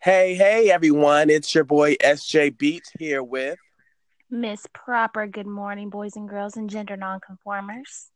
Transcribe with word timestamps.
Hey, 0.00 0.36
hey, 0.36 0.70
everyone. 0.70 1.28
It's 1.28 1.52
your 1.52 1.64
boy 1.64 1.96
SJ 1.96 2.56
Beats 2.56 2.92
here 3.00 3.20
with 3.20 3.58
Miss 4.30 4.64
Proper. 4.72 5.26
Good 5.26 5.48
morning, 5.48 5.90
boys 5.90 6.14
and 6.14 6.28
girls 6.28 6.56
and 6.56 6.70
gender 6.70 6.96
nonconformers. 6.96 8.12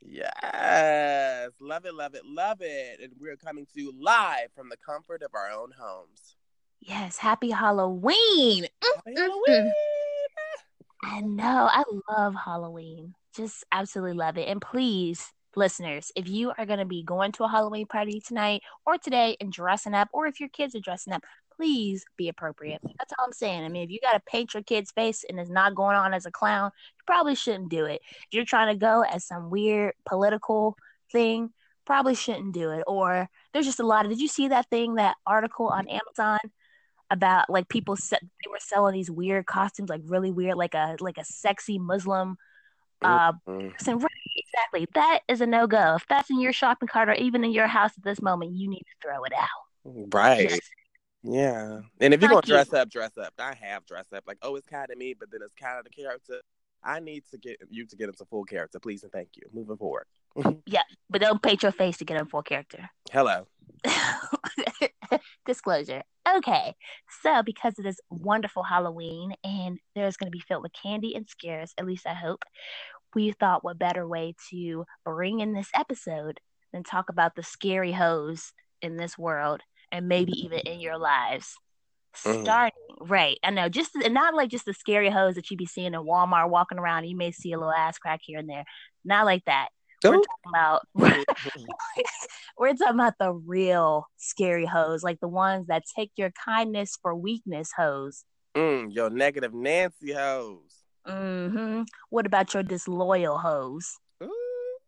Yes. 0.00 1.50
Love 1.60 1.84
it, 1.84 1.94
love 1.94 2.14
it, 2.14 2.24
love 2.24 2.58
it. 2.60 3.00
And 3.02 3.12
we're 3.18 3.36
coming 3.36 3.66
to 3.74 3.80
you 3.80 3.92
live 4.00 4.52
from 4.54 4.68
the 4.68 4.76
comfort 4.76 5.24
of 5.24 5.32
our 5.34 5.50
own 5.50 5.72
homes. 5.76 6.36
Yes, 6.78 7.18
happy 7.18 7.50
Halloween. 7.50 8.64
Mm, 8.64 8.68
happy 8.94 9.10
mm, 9.10 9.16
mm. 9.16 9.26
Halloween. 9.48 9.72
I 11.02 11.20
know. 11.22 11.68
I 11.72 11.82
love 12.08 12.36
Halloween. 12.36 13.14
Just 13.34 13.64
absolutely 13.72 14.16
love 14.16 14.38
it. 14.38 14.46
And 14.46 14.60
please, 14.60 15.32
listeners, 15.56 16.12
if 16.14 16.28
you 16.28 16.52
are 16.56 16.66
going 16.66 16.78
to 16.78 16.84
be 16.84 17.02
going 17.02 17.32
to 17.32 17.44
a 17.44 17.48
Halloween 17.48 17.86
party 17.86 18.20
tonight 18.20 18.62
or 18.84 18.98
today 18.98 19.36
and 19.40 19.52
dressing 19.52 19.94
up, 19.94 20.08
or 20.12 20.26
if 20.26 20.38
your 20.40 20.48
kids 20.50 20.74
are 20.74 20.80
dressing 20.80 21.12
up, 21.12 21.24
please 21.56 22.04
be 22.16 22.28
appropriate. 22.28 22.80
That's 22.82 23.12
all 23.18 23.24
I'm 23.26 23.32
saying. 23.32 23.64
I 23.64 23.68
mean, 23.68 23.82
if 23.82 23.90
you 23.90 23.98
got 24.02 24.12
to 24.12 24.22
paint 24.30 24.54
your 24.54 24.62
kid's 24.62 24.92
face 24.92 25.24
and 25.28 25.40
it's 25.40 25.50
not 25.50 25.74
going 25.74 25.96
on 25.96 26.12
as 26.14 26.26
a 26.26 26.30
clown, 26.30 26.70
you 26.96 27.02
probably 27.06 27.34
shouldn't 27.34 27.70
do 27.70 27.86
it. 27.86 28.02
If 28.10 28.26
you're 28.32 28.44
trying 28.44 28.74
to 28.74 28.78
go 28.78 29.02
as 29.02 29.24
some 29.26 29.50
weird 29.50 29.94
political 30.06 30.76
thing, 31.10 31.50
probably 31.86 32.14
shouldn't 32.14 32.52
do 32.52 32.70
it. 32.70 32.84
Or 32.86 33.28
there's 33.52 33.66
just 33.66 33.80
a 33.80 33.86
lot 33.86 34.04
of. 34.04 34.10
Did 34.10 34.20
you 34.20 34.28
see 34.28 34.48
that 34.48 34.68
thing, 34.68 34.96
that 34.96 35.16
article 35.26 35.68
on 35.68 35.88
Amazon? 35.88 36.38
about 37.10 37.48
like 37.48 37.68
people 37.68 37.94
said 37.96 38.18
they 38.22 38.50
were 38.50 38.58
selling 38.58 38.92
these 38.92 39.08
weird 39.08 39.46
costumes 39.46 39.88
like 39.88 40.00
really 40.06 40.32
weird 40.32 40.56
like 40.56 40.74
a 40.74 40.96
like 40.98 41.18
a 41.18 41.24
sexy 41.24 41.78
muslim 41.78 42.36
uh 43.02 43.32
Mm-hmm. 43.46 43.68
so 43.78 43.94
right, 43.94 44.35
exactly 44.56 44.86
that 44.94 45.20
is 45.28 45.40
a 45.40 45.46
no-go 45.46 45.96
if 45.96 46.06
that's 46.08 46.30
in 46.30 46.40
your 46.40 46.52
shopping 46.52 46.88
cart 46.88 47.08
or 47.08 47.14
even 47.14 47.44
in 47.44 47.52
your 47.52 47.66
house 47.66 47.92
at 47.96 48.04
this 48.04 48.22
moment 48.22 48.52
you 48.52 48.68
need 48.68 48.80
to 48.80 48.94
throw 49.02 49.22
it 49.24 49.32
out 49.34 49.66
Right. 50.12 50.50
Yes. 50.50 50.60
Yeah. 51.22 51.80
And 52.00 52.14
if 52.14 52.20
you're 52.20 52.30
going 52.30 52.42
to 52.42 52.48
dress 52.48 52.72
up, 52.72 52.90
dress 52.90 53.16
up. 53.18 53.32
I 53.38 53.54
have 53.54 53.86
dressed 53.86 54.12
up. 54.12 54.24
Like, 54.26 54.38
oh, 54.42 54.56
it's 54.56 54.66
kind 54.66 54.90
of 54.90 54.98
me, 54.98 55.14
but 55.18 55.30
then 55.30 55.40
it's 55.42 55.54
kind 55.54 55.78
of 55.78 55.84
the 55.84 55.90
character. 55.90 56.40
I 56.84 57.00
need 57.00 57.24
to 57.32 57.38
get 57.38 57.56
you 57.68 57.86
to 57.86 57.96
get 57.96 58.08
into 58.08 58.24
full 58.26 58.44
character, 58.44 58.78
please 58.78 59.02
and 59.02 59.10
thank 59.10 59.30
you. 59.34 59.42
Moving 59.52 59.76
forward. 59.76 60.06
Yeah, 60.66 60.82
but 61.08 61.22
don't 61.22 61.42
paint 61.42 61.62
your 61.62 61.72
face 61.72 61.96
to 61.98 62.04
get 62.04 62.18
in 62.18 62.26
full 62.26 62.42
character 62.42 62.90
Hello. 63.10 63.46
disclosure 65.46 66.02
okay 66.28 66.74
so 67.22 67.42
because 67.42 67.78
it 67.78 67.86
is 67.86 68.00
wonderful 68.10 68.62
halloween 68.62 69.32
and 69.44 69.78
there's 69.94 70.16
going 70.16 70.26
to 70.26 70.36
be 70.36 70.42
filled 70.46 70.62
with 70.62 70.72
candy 70.72 71.14
and 71.14 71.28
scares 71.28 71.72
at 71.78 71.86
least 71.86 72.06
i 72.06 72.14
hope 72.14 72.42
we 73.16 73.32
thought 73.32 73.64
what 73.64 73.78
better 73.78 74.06
way 74.06 74.34
to 74.50 74.84
bring 75.04 75.40
in 75.40 75.54
this 75.54 75.70
episode 75.74 76.38
than 76.72 76.84
talk 76.84 77.08
about 77.08 77.34
the 77.34 77.42
scary 77.42 77.92
hoes 77.92 78.52
in 78.82 78.96
this 78.96 79.18
world 79.18 79.62
and 79.90 80.06
maybe 80.06 80.32
even 80.44 80.60
in 80.60 80.78
your 80.78 80.98
lives 80.98 81.56
Mhm. 82.24 82.44
starting 82.44 82.72
right 83.00 83.38
i 83.42 83.50
know 83.50 83.68
just 83.68 83.94
and 83.96 84.14
not 84.14 84.34
like 84.34 84.50
just 84.50 84.66
the 84.66 84.74
scary 84.74 85.10
hoes 85.10 85.34
that 85.34 85.50
you 85.50 85.56
be 85.56 85.66
seeing 85.66 85.94
in 85.94 86.00
walmart 86.00 86.48
walking 86.50 86.78
around 86.78 87.04
you 87.04 87.16
may 87.16 87.32
see 87.32 87.52
a 87.52 87.58
little 87.58 87.72
ass 87.72 87.98
crack 87.98 88.20
here 88.22 88.38
and 88.38 88.48
there 88.48 88.64
not 89.04 89.24
like 89.24 89.44
that 89.46 89.68
we're 90.04 90.12
talking 90.12 90.26
about 90.48 90.82
we're 92.58 92.74
talking 92.74 92.94
about 92.94 93.14
the 93.18 93.32
real 93.32 94.06
scary 94.18 94.66
hoes, 94.66 95.02
like 95.02 95.18
the 95.20 95.28
ones 95.28 95.66
that 95.66 95.82
take 95.96 96.12
your 96.16 96.30
kindness 96.44 96.96
for 97.00 97.14
weakness 97.14 97.70
hoes. 97.76 98.24
mm, 98.56 98.94
your 98.94 99.10
negative 99.10 99.52
Nancy 99.54 100.12
hoes. 100.12 100.75
Hmm 101.06 101.82
What 102.10 102.26
about 102.26 102.52
your 102.54 102.62
disloyal 102.62 103.38
hoes? 103.38 103.98
Ooh, 104.22 104.78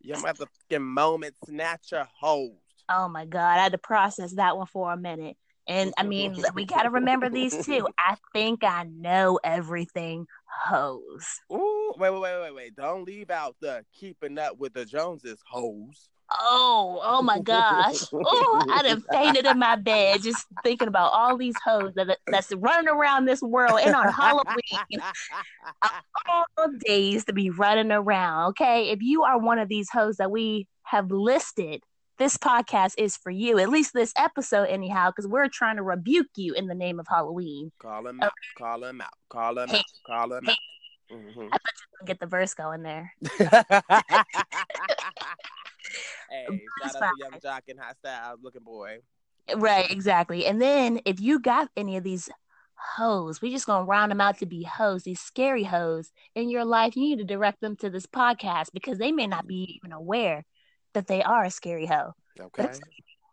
your 0.00 0.18
motherfucking 0.18 0.82
moment 0.82 1.34
snatcher 1.44 2.06
hoes. 2.20 2.52
Oh 2.88 3.08
my 3.08 3.24
god, 3.24 3.58
I 3.58 3.62
had 3.62 3.72
to 3.72 3.78
process 3.78 4.32
that 4.34 4.56
one 4.56 4.66
for 4.66 4.92
a 4.92 4.96
minute. 4.96 5.36
And 5.68 5.92
I 5.96 6.02
mean, 6.02 6.42
we 6.54 6.64
got 6.64 6.82
to 6.82 6.90
remember 6.90 7.28
these 7.28 7.64
too. 7.64 7.86
I 7.98 8.16
think 8.32 8.64
I 8.64 8.84
know 8.84 9.38
everything 9.44 10.26
hoes. 10.64 11.40
Ooh, 11.52 11.94
wait, 11.96 12.10
wait, 12.10 12.20
wait, 12.20 12.40
wait, 12.40 12.54
wait. 12.54 12.76
Don't 12.76 13.04
leave 13.04 13.30
out 13.30 13.54
the 13.60 13.84
keeping 13.92 14.38
up 14.38 14.58
with 14.58 14.74
the 14.74 14.84
Joneses 14.84 15.40
hoes. 15.48 16.08
Oh, 16.38 17.00
oh 17.02 17.22
my 17.22 17.40
gosh. 17.40 18.04
Oh, 18.12 18.66
I 18.70 18.82
done 18.82 19.02
fainted 19.12 19.46
in 19.46 19.58
my 19.58 19.76
bed 19.76 20.22
just 20.22 20.46
thinking 20.62 20.88
about 20.88 21.12
all 21.12 21.36
these 21.36 21.56
hoes 21.64 21.92
that 21.94 22.18
that's 22.26 22.52
running 22.54 22.88
around 22.88 23.24
this 23.24 23.42
world 23.42 23.80
and 23.82 23.94
on 23.94 24.08
Halloween. 24.12 25.02
all 26.28 26.44
days 26.86 27.24
to 27.24 27.32
be 27.32 27.50
running 27.50 27.90
around. 27.90 28.50
Okay. 28.50 28.90
If 28.90 29.02
you 29.02 29.24
are 29.24 29.38
one 29.38 29.58
of 29.58 29.68
these 29.68 29.88
hoes 29.90 30.16
that 30.18 30.30
we 30.30 30.66
have 30.84 31.10
listed, 31.10 31.82
this 32.18 32.36
podcast 32.36 32.94
is 32.98 33.16
for 33.16 33.30
you, 33.30 33.58
at 33.58 33.70
least 33.70 33.92
this 33.94 34.12
episode, 34.16 34.64
anyhow, 34.64 35.10
because 35.10 35.26
we're 35.26 35.48
trying 35.48 35.76
to 35.76 35.82
rebuke 35.82 36.28
you 36.36 36.52
in 36.54 36.66
the 36.66 36.74
name 36.74 37.00
of 37.00 37.06
Halloween. 37.08 37.72
call 37.80 38.06
him 38.06 38.20
out. 38.20 38.32
Call 38.58 38.84
him 38.84 39.00
out. 39.00 39.10
Call 39.30 39.58
him 39.58 39.70
out. 39.70 39.84
Call 40.06 40.32
him 40.34 40.48
out. 40.48 40.56
Mhm. 41.10 41.48
I 41.50 41.56
thought 41.56 41.72
you 41.76 41.86
were 41.90 41.98
gonna 41.98 42.06
get 42.06 42.20
the 42.20 42.26
verse 42.26 42.54
going 42.54 42.82
there. 42.82 43.12
hey, 46.30 46.46
shout 46.82 46.96
out 46.96 47.00
to 47.00 47.10
Yung 47.18 47.40
Joc 47.40 47.60
and 47.68 47.80
Hot 47.80 47.96
Style 47.96 48.36
looking 48.42 48.62
boy. 48.62 48.98
Right, 49.56 49.90
exactly. 49.90 50.46
And 50.46 50.60
then 50.60 51.00
if 51.04 51.20
you 51.20 51.40
got 51.40 51.70
any 51.76 51.96
of 51.96 52.04
these 52.04 52.28
hoes, 52.96 53.42
we 53.42 53.50
just 53.50 53.66
gonna 53.66 53.84
round 53.84 54.10
them 54.10 54.20
out 54.20 54.38
to 54.38 54.46
be 54.46 54.62
hoes, 54.62 55.02
these 55.02 55.20
scary 55.20 55.64
hoes 55.64 56.12
in 56.34 56.48
your 56.50 56.64
life, 56.64 56.96
you 56.96 57.02
need 57.02 57.18
to 57.18 57.24
direct 57.24 57.60
them 57.60 57.76
to 57.76 57.90
this 57.90 58.06
podcast 58.06 58.68
because 58.72 58.98
they 58.98 59.12
may 59.12 59.26
not 59.26 59.46
be 59.46 59.80
even 59.82 59.92
aware 59.92 60.44
that 60.94 61.06
they 61.06 61.22
are 61.22 61.44
a 61.44 61.50
scary 61.50 61.86
hoe. 61.86 62.12
Okay. 62.38 62.68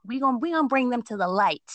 we 0.05 0.19
gonna 0.19 0.37
we 0.39 0.51
gonna 0.51 0.67
bring 0.67 0.89
them 0.89 1.01
to 1.03 1.17
the 1.17 1.27
light 1.27 1.71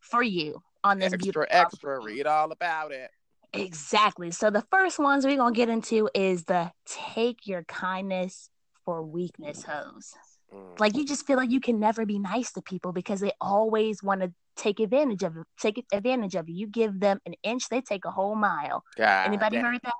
for 0.00 0.22
you 0.22 0.62
on 0.82 0.98
this 0.98 1.12
Extra, 1.12 1.18
beautiful 1.18 1.46
extra. 1.50 2.00
Read 2.02 2.26
all 2.26 2.50
about 2.52 2.92
it. 2.92 3.10
exactly 3.52 4.30
so 4.32 4.50
the 4.50 4.64
first 4.70 4.98
ones 4.98 5.24
we're 5.24 5.36
gonna 5.36 5.54
get 5.54 5.68
into 5.68 6.08
is 6.14 6.44
the 6.44 6.72
take 6.86 7.46
your 7.46 7.62
kindness 7.64 8.50
for 8.84 9.02
weakness 9.02 9.64
hoes 9.64 10.12
Mm. 10.52 10.78
like 10.78 10.96
you 10.96 11.04
just 11.04 11.26
feel 11.26 11.36
like 11.36 11.50
you 11.50 11.60
can 11.60 11.80
never 11.80 12.04
be 12.06 12.18
nice 12.18 12.52
to 12.52 12.62
people 12.62 12.92
because 12.92 13.20
they 13.20 13.32
always 13.40 14.02
want 14.02 14.20
to 14.20 14.32
take 14.56 14.78
advantage 14.80 15.22
of 15.22 15.34
take 15.60 15.84
advantage 15.92 16.34
of 16.34 16.48
you 16.48 16.54
you 16.56 16.66
give 16.66 17.00
them 17.00 17.18
an 17.26 17.34
inch 17.42 17.68
they 17.68 17.80
take 17.80 18.04
a 18.04 18.10
whole 18.10 18.36
mile 18.36 18.84
God 18.96 19.26
anybody 19.26 19.56
damn. 19.56 19.64
heard 19.64 19.80
that 19.82 19.94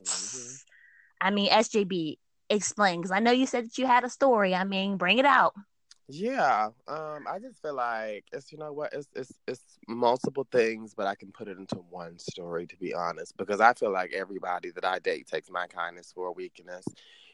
Mhm. 0.00 0.58
i 1.20 1.30
mean 1.30 1.50
sjb 1.50 2.16
explain 2.50 3.00
because 3.00 3.10
i 3.12 3.20
know 3.20 3.30
you 3.30 3.46
said 3.46 3.64
that 3.66 3.78
you 3.78 3.86
had 3.86 4.04
a 4.04 4.08
story 4.10 4.54
i 4.54 4.64
mean 4.64 4.96
bring 4.96 5.18
it 5.18 5.26
out 5.26 5.54
Yeah, 6.08 6.70
um, 6.88 7.26
I 7.26 7.38
just 7.38 7.62
feel 7.62 7.74
like 7.74 8.24
it's 8.32 8.52
you 8.52 8.58
know 8.58 8.72
what 8.72 8.92
it's 8.92 9.08
it's 9.14 9.32
it's 9.46 9.78
multiple 9.88 10.46
things, 10.50 10.94
but 10.94 11.06
I 11.06 11.14
can 11.14 11.32
put 11.32 11.48
it 11.48 11.56
into 11.56 11.76
one 11.76 12.18
story 12.18 12.66
to 12.66 12.76
be 12.76 12.92
honest, 12.92 13.36
because 13.36 13.60
I 13.60 13.72
feel 13.72 13.92
like 13.92 14.12
everybody 14.12 14.70
that 14.72 14.84
I 14.84 14.98
date 14.98 15.26
takes 15.28 15.50
my 15.50 15.66
kindness 15.68 16.12
for 16.12 16.26
a 16.26 16.32
weakness. 16.32 16.84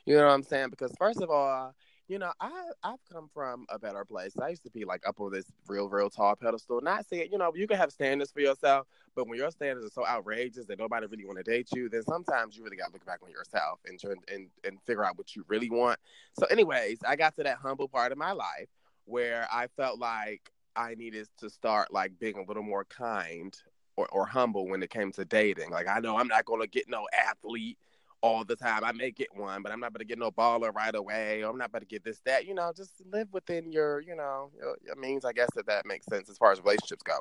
You 0.09 0.17
know 0.17 0.25
what 0.25 0.33
I'm 0.33 0.43
saying? 0.43 0.71
Because 0.71 0.91
first 0.99 1.21
of 1.21 1.29
all, 1.29 1.75
you 2.09 2.19
know 2.19 2.33
I 2.41 2.51
I've 2.83 3.05
come 3.13 3.29
from 3.35 3.67
a 3.69 3.79
better 3.79 4.07
place. 4.07 4.33
I 4.41 4.49
used 4.49 4.63
to 4.63 4.71
be 4.71 4.87
like 4.87 5.07
up 5.07 5.21
on 5.21 5.31
this 5.31 5.45
real 5.67 5.91
real 5.91 6.09
tall 6.09 6.35
pedestal. 6.35 6.81
Not 6.81 7.05
saying 7.07 7.29
you 7.31 7.37
know 7.37 7.53
you 7.55 7.67
can 7.67 7.77
have 7.77 7.93
standards 7.93 8.33
for 8.33 8.41
yourself, 8.41 8.87
but 9.15 9.29
when 9.29 9.39
your 9.39 9.51
standards 9.51 9.87
are 9.87 9.91
so 9.91 10.07
outrageous 10.07 10.65
that 10.65 10.79
nobody 10.79 11.07
really 11.09 11.27
want 11.27 11.37
to 11.37 11.43
date 11.45 11.69
you, 11.75 11.91
then 11.91 12.05
sometimes 12.05 12.57
you 12.57 12.65
really 12.65 12.79
got 12.79 12.87
to 12.87 12.93
look 12.95 13.05
back 13.05 13.21
on 13.23 13.29
yourself 13.29 13.81
and 13.85 14.01
try 14.01 14.13
and 14.33 14.49
and 14.65 14.79
figure 14.87 15.05
out 15.05 15.19
what 15.19 15.37
you 15.37 15.45
really 15.47 15.69
want. 15.69 16.01
So, 16.41 16.47
anyways, 16.47 17.01
I 17.07 17.15
got 17.15 17.37
to 17.37 17.43
that 17.43 17.59
humble 17.59 17.87
part 17.87 18.11
of 18.11 18.17
my 18.17 18.33
life 18.33 18.71
where 19.05 19.47
I 19.53 19.67
felt 19.77 19.99
like 19.99 20.51
I 20.75 20.95
needed 20.95 21.29
to 21.41 21.51
start 21.51 21.93
like 21.93 22.19
being 22.19 22.39
a 22.39 22.49
little 22.49 22.63
more 22.63 22.87
kind 22.87 23.55
or, 23.99 24.09
or 24.09 24.25
humble 24.25 24.69
when 24.69 24.83
it 24.83 24.89
came 24.89 25.13
to 25.13 25.27
dating. 25.27 25.69
Like 25.69 25.87
I 25.87 25.99
know 25.99 26.17
I'm 26.17 26.29
not 26.29 26.47
gonna 26.47 26.67
get 26.67 26.89
no 26.89 27.07
athlete 27.13 27.77
all 28.21 28.45
the 28.45 28.57
time. 28.57 28.85
I 28.85 28.93
may 28.93 29.11
get 29.11 29.29
one, 29.35 29.63
but 29.63 29.73
I'm 29.73 29.81
not 29.81 29.93
gonna 29.93 30.05
get 30.05 30.19
no 30.19 30.31
baller 30.31 30.75
right 30.75 30.95
away. 30.95 31.43
Or 31.43 31.51
I'm 31.51 31.59
not 31.59 31.73
gonna 31.73 31.85
get 31.85 32.05
this, 32.05 32.21
that. 32.25 32.47
You 32.47 32.55
know, 32.55 32.73
just 32.77 32.93
live 33.11 33.29
within 33.33 33.73
your, 33.73 34.01
you 34.01 34.17
know, 34.17 34.51
your, 34.57 34.77
your 34.85 34.97
means. 34.97 35.25
I 35.25 35.33
guess 35.33 35.49
that 35.55 35.67
that 35.67 35.87
makes 35.87 36.07
sense 36.07 36.29
as 36.29 36.39
far 36.39 36.53
as 36.53 36.61
relationships 36.61 37.03
go. 37.03 37.19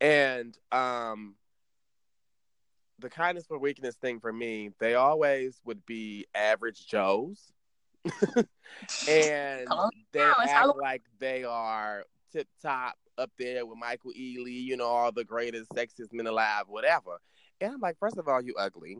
And 0.00 0.56
um, 0.70 1.34
the 2.98 3.08
kindness 3.08 3.46
for 3.46 3.58
weakness 3.58 3.96
thing 3.96 4.20
for 4.20 4.32
me, 4.32 4.70
they 4.78 4.94
always 4.94 5.60
would 5.64 5.84
be 5.86 6.26
average 6.34 6.86
Joes. 6.86 7.52
and 8.36 9.68
they 10.12 10.20
it's 10.20 10.50
act 10.50 10.76
like 10.80 11.02
they 11.18 11.44
are 11.44 12.04
tip 12.32 12.46
top 12.62 12.94
up 13.18 13.30
there 13.38 13.66
with 13.66 13.78
Michael 13.78 14.12
Ealy, 14.12 14.62
you 14.62 14.76
know, 14.76 14.86
all 14.86 15.12
the 15.12 15.24
greatest, 15.24 15.70
sexiest 15.70 16.12
men 16.12 16.26
alive, 16.26 16.64
whatever. 16.68 17.18
And 17.60 17.74
I'm 17.74 17.80
like, 17.80 17.98
first 17.98 18.16
of 18.16 18.28
all, 18.28 18.40
you 18.40 18.54
ugly. 18.56 18.98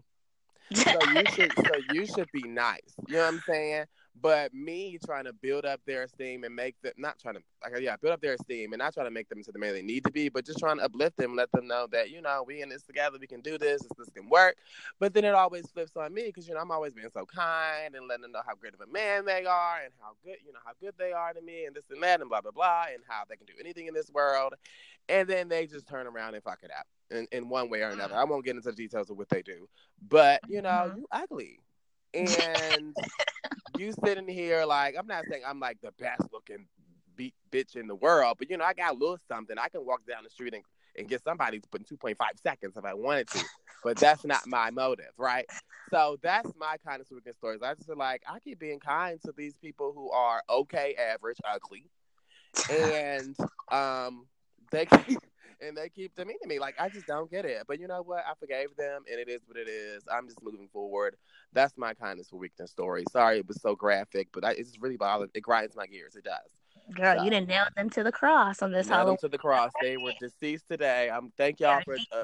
So 0.76 1.03
you 1.05 1.26
should 1.29 1.53
so 1.59 1.76
you 1.76 2.06
should 2.06 2.31
be 2.32 2.47
nice. 2.49 2.94
You 3.06 3.17
know 3.17 3.23
what 3.23 3.29
I'm 3.29 3.41
saying? 3.41 3.87
But 4.20 4.55
me 4.55 4.99
trying 5.05 5.25
to 5.25 5.32
build 5.32 5.65
up 5.65 5.81
their 5.87 6.05
esteem 6.05 6.44
and 6.44 6.55
make 6.55 6.81
them 6.82 6.93
not 6.97 7.19
trying 7.19 7.35
to 7.35 7.43
like 7.62 7.81
yeah, 7.81 7.97
build 7.97 8.12
up 8.12 8.20
their 8.20 8.35
esteem 8.35 8.73
and 8.73 8.81
not 8.81 8.94
trying 8.94 9.06
to 9.06 9.11
make 9.11 9.29
them 9.29 9.38
into 9.38 9.53
the 9.53 9.59
man 9.59 9.73
they 9.75 9.82
need 9.82 10.05
to 10.05 10.11
be, 10.11 10.29
but 10.29 10.44
just 10.44 10.59
trying 10.59 10.79
to 10.79 10.85
uplift 10.85 11.17
them, 11.17 11.37
let 11.37 11.50
them 11.53 11.67
know 11.67 11.87
that, 11.91 12.11
you 12.11 12.23
know, 12.23 12.44
we 12.47 12.62
in 12.62 12.69
this 12.69 12.82
together, 12.82 13.19
we 13.20 13.26
can 13.26 13.41
do 13.41 13.59
this, 13.59 13.82
this, 13.82 13.93
this 13.99 14.11
can 14.11 14.29
work. 14.29 14.56
But 14.99 15.15
then 15.15 15.25
it 15.25 15.35
always 15.35 15.69
flips 15.70 15.97
on 15.97 16.15
me 16.15 16.25
because 16.26 16.49
you 16.49 16.55
know 16.55 16.61
I'm 16.61 16.70
always 16.70 16.94
being 16.94 17.11
so 17.12 17.26
kind 17.26 17.94
and 17.94 18.09
letting 18.09 18.23
them 18.23 18.32
know 18.32 18.43
how 18.47 18.55
great 18.55 18.75
of 18.75 18.81
a 18.81 18.87
man 18.87 19.25
they 19.25 19.44
are 19.44 19.81
and 19.85 19.93
how 20.00 20.12
good, 20.25 20.37
you 20.44 20.53
know, 20.53 20.61
how 20.65 20.73
good 20.81 20.94
they 20.99 21.12
are 21.12 21.32
to 21.32 21.41
me 21.41 21.65
and 21.65 21.75
this 21.75 21.85
and 21.91 22.03
that 22.03 22.20
and 22.20 22.29
blah 22.29 22.41
blah 22.41 22.53
blah 22.53 22.85
and 22.93 23.03
how 23.09 23.23
they 23.29 23.37
can 23.37 23.47
do 23.47 23.55
anything 23.61 23.87
in 23.87 23.94
this 23.94 24.11
world. 24.11 24.55
And 25.09 25.29
then 25.29 25.49
they 25.49 25.67
just 25.67 25.87
turn 25.87 26.06
around 26.06 26.35
and 26.35 26.43
fuck 26.43 26.59
it 26.62 26.70
up 26.76 26.87
in, 27.11 27.26
in 27.32 27.49
one 27.49 27.70
way 27.70 27.82
or 27.82 27.88
another. 27.88 28.15
I 28.15 28.25
won't 28.25 28.44
get 28.44 28.56
into 28.56 28.70
the 28.70 28.76
details 28.76 29.11
of 29.11 29.17
what 29.17 29.29
they 29.29 29.43
do. 29.43 29.69
But, 30.09 30.41
you 30.49 30.62
know, 30.62 30.69
mm-hmm. 30.69 30.99
you 30.99 31.06
ugly. 31.11 31.61
And 32.15 32.94
you 33.78 33.92
sitting 34.04 34.28
here 34.28 34.64
like 34.64 34.96
I'm 34.98 35.06
not 35.06 35.25
saying 35.30 35.42
I'm 35.46 35.60
like 35.60 35.78
the 35.82 35.92
best 35.98 36.22
looking 36.32 36.66
beat 37.16 37.34
bitch 37.50 37.76
in 37.76 37.86
the 37.86 37.94
world, 37.94 38.36
but 38.38 38.50
you 38.50 38.56
know 38.56 38.64
I 38.64 38.75
got 38.75 38.92
a 38.92 38.98
little 38.98 39.19
something. 39.28 39.56
I 39.58 39.69
can 39.69 39.84
walk 39.84 40.06
down 40.06 40.25
the 40.25 40.30
street 40.30 40.54
and, 40.54 40.64
and 40.96 41.08
get 41.08 41.22
somebody 41.22 41.60
to 41.60 41.69
put 41.69 41.80
in 41.90 41.96
2.5 41.96 42.16
seconds 42.42 42.76
if 42.76 42.84
I 42.84 42.94
wanted 42.94 43.28
to, 43.32 43.40
but 43.82 43.98
that's 44.00 44.25
not 44.25 44.46
my 44.46 44.70
motive, 44.70 45.12
right? 45.19 45.46
So 45.90 46.19
that's 46.22 46.50
my 46.58 46.76
kind 46.86 47.00
of 47.00 47.06
speaking 47.06 47.32
stories. 47.34 47.60
I 47.62 47.75
just 47.75 47.86
feel 47.86 47.96
like 47.96 48.22
I 48.28 48.38
keep 48.40 48.58
being 48.58 48.80
kind 48.80 49.20
to 49.25 49.32
these 49.36 49.56
people 49.56 49.92
who 49.94 50.10
are 50.10 50.42
okay, 50.50 50.94
average, 50.94 51.38
ugly, 51.48 51.84
and 52.69 53.36
um 53.70 54.26
they 54.70 54.86
keep 55.06 55.19
and 55.60 55.76
they 55.76 55.88
keep 55.88 56.14
demeaning 56.14 56.46
me. 56.46 56.58
Like 56.58 56.75
I 56.78 56.88
just 56.88 57.06
don't 57.06 57.31
get 57.31 57.44
it. 57.44 57.62
But 57.66 57.81
you 57.81 57.88
know 57.88 58.02
what? 58.02 58.25
I 58.26 58.32
forgave 58.38 58.75
them, 58.76 59.05
and 59.10 59.20
it 59.20 59.28
is 59.28 59.43
what 59.46 59.56
it 59.56 59.69
is. 59.69 60.05
I'm 60.10 60.26
just 60.26 60.43
moving 60.43 60.69
forward. 60.72 61.16
That's 61.52 61.76
my 61.76 61.94
kindness 61.94 62.28
for 62.31 62.37
weakness 62.37 62.70
story. 62.70 63.05
Sorry, 63.10 63.38
it 63.38 63.49
was 63.49 63.60
so 63.60 63.75
graphic, 63.75 64.28
but 64.32 64.44
I, 64.44 64.52
it's 64.52 64.78
really 64.81 64.96
bothered. 64.96 65.31
It 65.34 65.40
grinds 65.40 65.76
my 65.76 65.87
gears. 65.87 66.16
It 66.16 66.25
does. 66.25 66.58
Girl, 66.94 67.19
so, 67.19 67.25
you 67.25 67.31
didn't 67.31 67.49
nail 67.49 67.66
them 67.76 67.90
to 67.90 68.02
the 68.02 68.12
cross 68.12 68.62
on 68.62 68.72
this 68.72 68.87
nailed 68.87 68.99
Halloween. 68.99 69.19
to 69.19 69.28
the 69.28 69.38
cross. 69.38 69.70
They 69.82 69.96
were 69.99 70.12
deceased 70.19 70.69
today. 70.69 71.10
I'm 71.10 71.25
um, 71.25 71.32
thank 71.37 71.60
y'all 71.60 71.82
for. 71.84 71.96
Uh, 72.12 72.22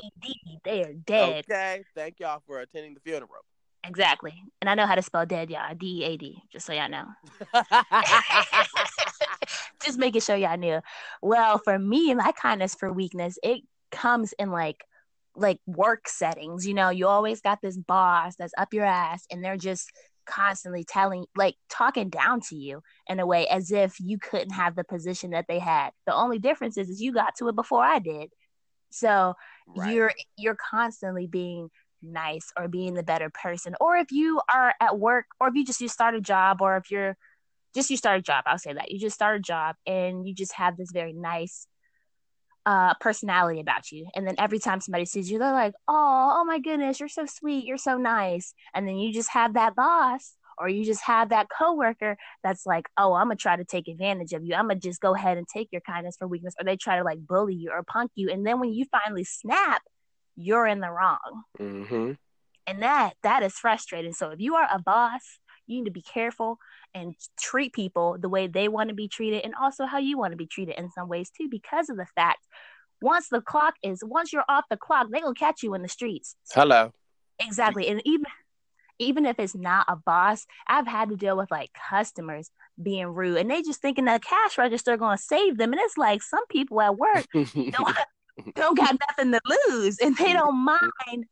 they 0.64 0.82
are 0.82 0.92
dead. 0.92 1.44
Okay, 1.50 1.84
thank 1.94 2.20
y'all 2.20 2.42
for 2.46 2.60
attending 2.60 2.94
the 2.94 3.00
funeral. 3.00 3.44
Exactly, 3.86 4.32
and 4.62 4.70
I 4.70 4.74
know 4.74 4.86
how 4.86 4.94
to 4.94 5.02
spell 5.02 5.26
dead, 5.26 5.50
y'all. 5.50 5.74
D 5.74 6.00
E 6.00 6.04
A 6.04 6.16
D. 6.16 6.42
Just 6.50 6.66
so 6.66 6.72
y'all 6.72 6.88
know. 6.88 7.04
just 9.84 9.98
making 9.98 10.20
sure 10.20 10.36
y'all 10.36 10.56
knew. 10.56 10.80
Well, 11.22 11.58
for 11.58 11.78
me, 11.78 12.14
my 12.14 12.32
kindness 12.32 12.74
for 12.74 12.92
weakness, 12.92 13.38
it 13.42 13.62
comes 13.90 14.34
in 14.38 14.50
like 14.50 14.84
like 15.36 15.58
work 15.66 16.08
settings. 16.08 16.66
You 16.66 16.74
know, 16.74 16.90
you 16.90 17.08
always 17.08 17.40
got 17.40 17.60
this 17.60 17.76
boss 17.76 18.36
that's 18.36 18.54
up 18.56 18.72
your 18.72 18.84
ass 18.84 19.26
and 19.30 19.44
they're 19.44 19.56
just 19.56 19.90
constantly 20.26 20.84
telling 20.84 21.26
like 21.36 21.56
talking 21.68 22.08
down 22.08 22.40
to 22.40 22.56
you 22.56 22.82
in 23.08 23.20
a 23.20 23.26
way 23.26 23.46
as 23.48 23.70
if 23.70 24.00
you 24.00 24.18
couldn't 24.18 24.52
have 24.52 24.74
the 24.76 24.84
position 24.84 25.30
that 25.30 25.46
they 25.48 25.58
had. 25.58 25.90
The 26.06 26.14
only 26.14 26.38
difference 26.38 26.78
is, 26.78 26.88
is 26.88 27.00
you 27.00 27.12
got 27.12 27.34
to 27.36 27.48
it 27.48 27.56
before 27.56 27.82
I 27.82 27.98
did. 27.98 28.30
So 28.90 29.34
right. 29.76 29.92
you're 29.92 30.12
you're 30.36 30.56
constantly 30.56 31.26
being 31.26 31.70
nice 32.00 32.52
or 32.58 32.68
being 32.68 32.94
the 32.94 33.02
better 33.02 33.30
person. 33.30 33.74
Or 33.80 33.96
if 33.96 34.12
you 34.12 34.40
are 34.52 34.74
at 34.80 34.98
work 34.98 35.26
or 35.40 35.48
if 35.48 35.54
you 35.54 35.64
just 35.64 35.80
you 35.80 35.88
start 35.88 36.14
a 36.14 36.20
job 36.20 36.58
or 36.60 36.76
if 36.76 36.90
you're 36.90 37.16
just 37.74 37.90
you 37.90 37.96
start 37.96 38.18
a 38.18 38.22
job 38.22 38.44
i'll 38.46 38.58
say 38.58 38.72
that. 38.72 38.90
You 38.90 38.98
just 38.98 39.14
start 39.14 39.36
a 39.36 39.40
job 39.40 39.76
and 39.86 40.26
you 40.26 40.34
just 40.34 40.52
have 40.54 40.76
this 40.76 40.90
very 40.92 41.12
nice 41.12 41.66
uh 42.66 42.94
personality 42.94 43.60
about 43.60 43.92
you. 43.92 44.06
And 44.14 44.26
then 44.26 44.36
every 44.38 44.58
time 44.58 44.80
somebody 44.80 45.04
sees 45.04 45.30
you 45.30 45.38
they're 45.38 45.52
like 45.52 45.74
oh 45.88 46.36
oh 46.38 46.44
my 46.44 46.58
goodness 46.60 47.00
you're 47.00 47.08
so 47.08 47.26
sweet 47.26 47.64
you're 47.66 47.76
so 47.76 47.96
nice. 47.98 48.54
And 48.74 48.88
then 48.88 48.96
you 48.96 49.12
just 49.12 49.30
have 49.30 49.54
that 49.54 49.74
boss 49.74 50.34
or 50.56 50.68
you 50.68 50.84
just 50.84 51.02
have 51.02 51.30
that 51.30 51.48
coworker 51.50 52.16
that's 52.44 52.64
like 52.64 52.86
oh 52.96 53.12
i'm 53.12 53.26
gonna 53.26 53.36
try 53.36 53.56
to 53.56 53.64
take 53.64 53.88
advantage 53.88 54.32
of 54.32 54.44
you. 54.44 54.54
I'm 54.54 54.68
gonna 54.68 54.80
just 54.80 55.00
go 55.00 55.14
ahead 55.14 55.36
and 55.36 55.46
take 55.46 55.68
your 55.72 55.82
kindness 55.82 56.16
for 56.16 56.26
weakness. 56.28 56.54
Or 56.58 56.64
they 56.64 56.76
try 56.76 56.96
to 56.96 57.04
like 57.04 57.18
bully 57.26 57.54
you 57.54 57.70
or 57.70 57.82
punk 57.82 58.12
you. 58.14 58.30
And 58.30 58.46
then 58.46 58.60
when 58.60 58.72
you 58.72 58.86
finally 58.90 59.24
snap 59.24 59.82
you're 60.36 60.66
in 60.66 60.80
the 60.80 60.90
wrong. 60.90 61.44
Mm-hmm. 61.60 62.12
and 62.66 62.82
that 62.82 63.12
that 63.22 63.42
is 63.42 63.54
frustrating. 63.54 64.12
So 64.12 64.30
if 64.30 64.40
you 64.40 64.54
are 64.54 64.68
a 64.72 64.78
boss 64.78 65.38
you 65.66 65.78
need 65.78 65.86
to 65.86 65.90
be 65.90 66.02
careful 66.02 66.58
and 66.94 67.14
treat 67.40 67.72
people 67.72 68.16
the 68.18 68.28
way 68.28 68.46
they 68.46 68.68
want 68.68 68.88
to 68.88 68.94
be 68.94 69.08
treated 69.08 69.44
and 69.44 69.54
also 69.60 69.84
how 69.86 69.98
you 69.98 70.16
want 70.16 70.32
to 70.32 70.36
be 70.36 70.46
treated 70.46 70.76
in 70.78 70.90
some 70.90 71.08
ways 71.08 71.30
too 71.30 71.48
because 71.50 71.88
of 71.88 71.96
the 71.96 72.06
fact 72.14 72.46
once 73.02 73.28
the 73.28 73.40
clock 73.40 73.74
is 73.82 74.02
once 74.04 74.32
you're 74.32 74.44
off 74.48 74.64
the 74.70 74.76
clock 74.76 75.08
they 75.12 75.20
will 75.20 75.34
catch 75.34 75.62
you 75.62 75.74
in 75.74 75.82
the 75.82 75.88
streets. 75.88 76.36
Hello. 76.52 76.92
Exactly. 77.40 77.88
And 77.88 78.00
even 78.04 78.26
even 78.98 79.26
if 79.26 79.38
it's 79.38 79.54
not 79.54 79.84
a 79.88 79.96
boss 79.96 80.46
i've 80.68 80.86
had 80.86 81.08
to 81.08 81.16
deal 81.16 81.36
with 81.36 81.50
like 81.50 81.70
customers 81.90 82.50
being 82.80 83.06
rude 83.06 83.38
and 83.38 83.50
they 83.50 83.62
just 83.62 83.80
thinking 83.80 84.04
the 84.04 84.20
cash 84.22 84.58
register 84.58 84.96
going 84.96 85.16
to 85.16 85.22
save 85.22 85.56
them 85.58 85.72
and 85.72 85.80
it's 85.82 85.96
like 85.96 86.22
some 86.22 86.46
people 86.46 86.80
at 86.80 86.96
work 86.96 87.26
don't, 87.34 87.98
don't 88.54 88.76
got 88.76 88.96
nothing 89.08 89.32
to 89.32 89.40
lose 89.68 89.98
and 89.98 90.16
they 90.16 90.30
mm. 90.30 90.34
don't 90.34 90.56
mind 90.56 91.24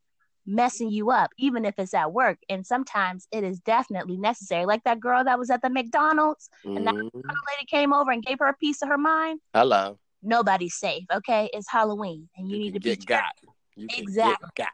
messing 0.45 0.89
you 0.89 1.11
up, 1.11 1.31
even 1.37 1.65
if 1.65 1.75
it's 1.77 1.93
at 1.93 2.11
work. 2.11 2.37
And 2.49 2.65
sometimes 2.65 3.27
it 3.31 3.43
is 3.43 3.59
definitely 3.59 4.17
necessary. 4.17 4.65
Like 4.65 4.83
that 4.83 4.99
girl 4.99 5.23
that 5.23 5.39
was 5.39 5.49
at 5.49 5.61
the 5.61 5.69
McDonald's 5.69 6.49
mm-hmm. 6.65 6.77
and 6.77 6.87
that 6.87 6.95
mm-hmm. 6.95 7.17
lady 7.17 7.65
came 7.69 7.93
over 7.93 8.11
and 8.11 8.23
gave 8.23 8.39
her 8.39 8.47
a 8.47 8.53
piece 8.53 8.81
of 8.81 8.89
her 8.89 8.97
mind. 8.97 9.39
Hello. 9.53 9.99
Nobody's 10.21 10.75
safe. 10.75 11.05
Okay. 11.13 11.49
It's 11.53 11.69
Halloween 11.69 12.29
and 12.37 12.49
you, 12.49 12.57
you 12.57 12.63
need 12.63 12.73
to 12.73 12.79
be 12.79 12.95
got. 12.95 13.33
You 13.75 13.87
exactly. 13.97 14.49
got. 14.55 14.69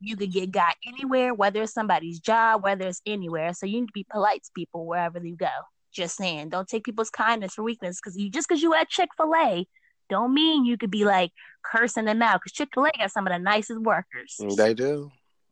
You 0.00 0.16
could 0.16 0.32
get 0.32 0.52
got 0.52 0.76
anywhere, 0.86 1.34
whether 1.34 1.62
it's 1.62 1.72
somebody's 1.72 2.20
job, 2.20 2.62
whether 2.62 2.86
it's 2.86 3.02
anywhere. 3.04 3.52
So 3.52 3.66
you 3.66 3.80
need 3.80 3.88
to 3.88 3.92
be 3.92 4.06
polite 4.08 4.44
to 4.44 4.50
people 4.54 4.86
wherever 4.86 5.18
you 5.24 5.36
go. 5.36 5.48
Just 5.92 6.16
saying, 6.16 6.50
don't 6.50 6.68
take 6.68 6.84
people's 6.84 7.10
kindness 7.10 7.54
for 7.54 7.64
weakness 7.64 7.98
because 8.00 8.16
you 8.16 8.30
just 8.30 8.48
because 8.48 8.62
you 8.62 8.74
at 8.74 8.88
Chick 8.88 9.08
Fil 9.16 9.34
A 9.34 9.66
don't 10.08 10.34
mean 10.34 10.64
you 10.64 10.76
could 10.76 10.90
be 10.90 11.04
like 11.04 11.32
cursing 11.62 12.04
them 12.04 12.22
out 12.22 12.40
because 12.40 12.52
Chick 12.52 12.70
Fil 12.74 12.86
A 12.86 12.90
got 12.96 13.10
some 13.10 13.26
of 13.26 13.32
the 13.32 13.38
nicest 13.38 13.80
workers. 13.80 14.36
Mm, 14.40 14.56
they 14.56 14.74
do. 14.74 15.10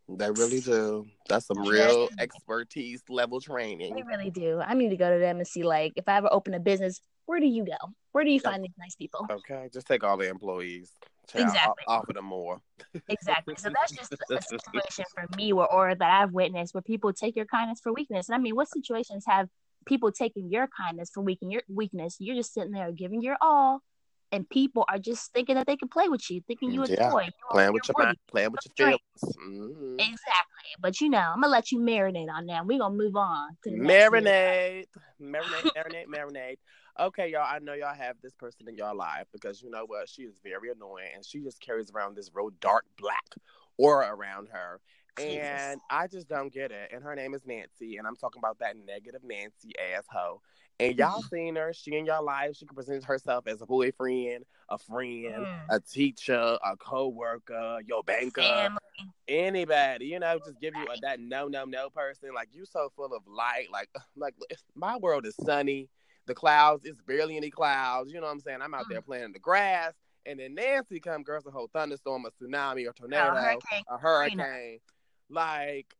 They 0.08 0.30
really 0.30 0.60
do. 0.60 1.06
That's 1.28 1.46
some 1.46 1.66
real 1.66 2.08
expertise 2.20 3.02
level 3.08 3.40
training. 3.40 3.94
They 3.94 4.02
really 4.02 4.30
do. 4.30 4.60
I 4.60 4.74
need 4.74 4.90
to 4.90 4.96
go 4.96 5.12
to 5.12 5.18
them 5.18 5.38
and 5.38 5.46
see, 5.46 5.64
like, 5.64 5.94
if 5.96 6.08
I 6.08 6.18
ever 6.18 6.28
open 6.30 6.54
a 6.54 6.60
business, 6.60 7.00
where 7.26 7.40
do 7.40 7.46
you 7.46 7.64
go? 7.64 7.76
Where 8.12 8.22
do 8.22 8.30
you 8.30 8.38
find 8.38 8.62
these 8.62 8.70
nice 8.78 8.94
people? 8.94 9.26
Okay, 9.28 9.68
just 9.72 9.88
take 9.88 10.04
all 10.04 10.16
the 10.16 10.28
employees. 10.28 10.92
Child, 11.26 11.46
exactly. 11.48 11.84
Offer 11.88 12.12
them 12.12 12.24
more. 12.26 12.60
exactly. 13.08 13.56
So 13.56 13.70
that's 13.70 13.92
just 13.92 14.14
a 14.30 14.40
situation 14.40 15.04
for 15.12 15.26
me, 15.36 15.52
or 15.52 15.70
or 15.72 15.94
that 15.94 16.22
I've 16.22 16.30
witnessed, 16.30 16.72
where 16.72 16.82
people 16.82 17.12
take 17.12 17.34
your 17.34 17.46
kindness 17.46 17.80
for 17.82 17.92
weakness. 17.92 18.28
And 18.28 18.36
I 18.36 18.38
mean, 18.38 18.54
what 18.54 18.68
situations 18.68 19.24
have 19.26 19.48
people 19.86 20.12
taking 20.12 20.50
your 20.50 20.68
kindness 20.68 21.10
for 21.12 21.22
weakening 21.22 21.50
your 21.50 21.62
weakness? 21.68 22.16
You're 22.20 22.36
just 22.36 22.54
sitting 22.54 22.70
there 22.70 22.92
giving 22.92 23.22
your 23.22 23.36
all, 23.40 23.82
and 24.32 24.48
people 24.48 24.84
are 24.88 24.98
just 24.98 25.32
thinking 25.32 25.54
that 25.54 25.66
they 25.66 25.76
can 25.76 25.88
play 25.88 26.08
with 26.08 26.30
you, 26.30 26.40
thinking 26.46 26.70
you 26.70 26.82
a 26.82 26.86
yeah. 26.86 27.10
toy. 27.10 27.28
playing 27.50 27.72
with 27.72 27.88
your 27.88 28.04
mind, 28.04 28.16
playing 28.28 28.50
with 28.50 28.60
your 28.66 28.86
feelings. 28.86 29.36
Mm-hmm. 29.38 29.94
Exactly. 29.98 30.70
But 30.80 31.00
you 31.00 31.08
know, 31.08 31.18
I'm 31.18 31.40
gonna 31.40 31.48
let 31.48 31.70
you 31.72 31.78
marinate 31.78 32.30
on 32.30 32.46
that. 32.46 32.66
We're 32.66 32.78
gonna 32.78 32.94
move 32.94 33.16
on 33.16 33.56
to 33.64 33.70
marinate, 33.70 34.86
marinate, 35.20 35.70
marinate, 35.76 36.06
marinate. 36.06 36.58
Okay, 36.98 37.30
y'all. 37.30 37.46
I 37.46 37.58
know 37.58 37.74
y'all 37.74 37.94
have 37.94 38.16
this 38.22 38.34
person 38.34 38.68
in 38.68 38.76
y'all 38.76 38.96
life 38.96 39.26
because 39.32 39.62
you 39.62 39.70
know 39.70 39.84
what? 39.86 40.08
She 40.08 40.22
is 40.22 40.40
very 40.42 40.70
annoying 40.70 41.10
and 41.14 41.24
she 41.24 41.40
just 41.40 41.60
carries 41.60 41.90
around 41.90 42.16
this 42.16 42.30
real 42.34 42.50
dark 42.60 42.84
black 42.98 43.34
aura 43.78 44.08
around 44.14 44.48
her. 44.50 44.80
And 45.18 45.80
I 45.90 46.08
just 46.08 46.28
don't 46.28 46.52
get 46.52 46.70
it. 46.72 46.90
And 46.92 47.02
her 47.02 47.14
name 47.14 47.32
is 47.32 47.46
Nancy, 47.46 47.96
and 47.96 48.06
I'm 48.06 48.16
talking 48.16 48.38
about 48.38 48.58
that 48.58 48.76
negative 48.76 49.22
Nancy 49.24 49.72
asshole. 49.94 50.42
And 50.78 50.96
y'all 50.98 51.22
seen 51.22 51.56
her. 51.56 51.72
She 51.72 51.96
in 51.96 52.06
y'all 52.06 52.24
life. 52.24 52.56
She 52.56 52.66
can 52.66 52.74
present 52.74 53.04
herself 53.04 53.46
as 53.46 53.60
a 53.60 53.66
boyfriend, 53.66 54.44
a 54.68 54.78
friend, 54.78 55.46
mm. 55.46 55.60
a 55.70 55.80
teacher, 55.80 56.58
a 56.64 56.76
co-worker, 56.76 57.78
your 57.86 58.02
banker, 58.02 58.42
Family. 58.42 58.78
anybody. 59.28 60.06
You 60.06 60.20
know, 60.20 60.38
just 60.44 60.60
give 60.60 60.74
you 60.74 60.84
a, 60.84 61.00
that 61.02 61.20
no, 61.20 61.48
no, 61.48 61.64
no 61.64 61.90
person. 61.90 62.30
Like 62.34 62.48
you 62.52 62.64
so 62.64 62.90
full 62.96 63.14
of 63.14 63.22
light. 63.26 63.66
Like, 63.72 63.88
like 64.16 64.34
my 64.74 64.96
world 64.96 65.26
is 65.26 65.36
sunny. 65.36 65.88
The 66.26 66.34
clouds, 66.34 66.84
it's 66.84 67.00
barely 67.02 67.36
any 67.36 67.50
clouds. 67.50 68.12
You 68.12 68.20
know 68.20 68.26
what 68.26 68.32
I'm 68.32 68.40
saying? 68.40 68.58
I'm 68.60 68.74
out 68.74 68.86
mm. 68.86 68.90
there 68.90 69.02
playing 69.02 69.24
in 69.24 69.32
the 69.32 69.38
grass. 69.38 69.92
And 70.26 70.40
then 70.40 70.56
Nancy 70.56 70.98
come, 70.98 71.22
girls, 71.22 71.46
a 71.46 71.52
whole 71.52 71.70
thunderstorm, 71.72 72.26
a 72.26 72.30
tsunami, 72.30 72.88
or 72.88 72.92
tornado, 72.92 73.32
a 73.32 73.40
hurricane. 73.40 73.82
A 73.88 73.96
hurricane. 73.96 74.78
Like, 75.30 75.94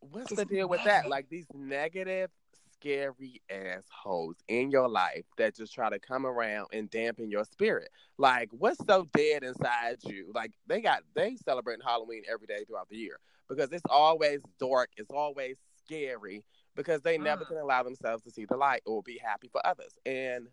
what's 0.00 0.34
the 0.34 0.44
deal 0.44 0.68
with 0.68 0.82
that? 0.84 1.08
Like 1.08 1.28
these 1.28 1.46
negative 1.54 2.30
scary 2.80 3.40
assholes 3.50 4.36
in 4.48 4.70
your 4.70 4.88
life 4.88 5.24
that 5.36 5.56
just 5.56 5.74
try 5.74 5.90
to 5.90 5.98
come 5.98 6.26
around 6.26 6.68
and 6.72 6.90
dampen 6.90 7.30
your 7.30 7.44
spirit. 7.44 7.90
Like, 8.16 8.50
what's 8.52 8.84
so 8.86 9.06
dead 9.14 9.42
inside 9.42 9.98
you? 10.04 10.30
Like, 10.34 10.52
they 10.66 10.80
got 10.80 11.02
they 11.14 11.36
celebrating 11.36 11.84
Halloween 11.84 12.22
every 12.30 12.46
day 12.46 12.64
throughout 12.66 12.88
the 12.88 12.96
year 12.96 13.18
because 13.48 13.72
it's 13.72 13.84
always 13.88 14.40
dark, 14.58 14.90
it's 14.96 15.10
always 15.10 15.56
scary 15.84 16.44
because 16.76 17.02
they 17.02 17.18
never 17.18 17.44
mm. 17.44 17.48
can 17.48 17.56
allow 17.58 17.82
themselves 17.82 18.22
to 18.24 18.30
see 18.30 18.44
the 18.44 18.56
light 18.56 18.82
or 18.86 19.02
be 19.02 19.18
happy 19.22 19.48
for 19.50 19.64
others. 19.66 19.98
And 20.06 20.46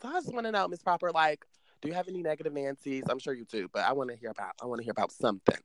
so 0.00 0.08
I 0.08 0.12
just 0.12 0.32
want 0.32 0.46
to 0.46 0.52
know, 0.52 0.68
Miss 0.68 0.82
Proper, 0.82 1.10
like, 1.10 1.44
do 1.80 1.88
you 1.88 1.94
have 1.94 2.08
any 2.08 2.22
negative 2.22 2.52
Nancy's? 2.52 3.04
I'm 3.10 3.18
sure 3.18 3.34
you 3.34 3.44
do, 3.44 3.68
but 3.72 3.84
I 3.84 3.92
want 3.92 4.10
to 4.10 4.16
hear 4.16 4.30
about 4.30 4.52
I 4.62 4.66
want 4.66 4.78
to 4.78 4.84
hear 4.84 4.92
about 4.92 5.10
something. 5.10 5.58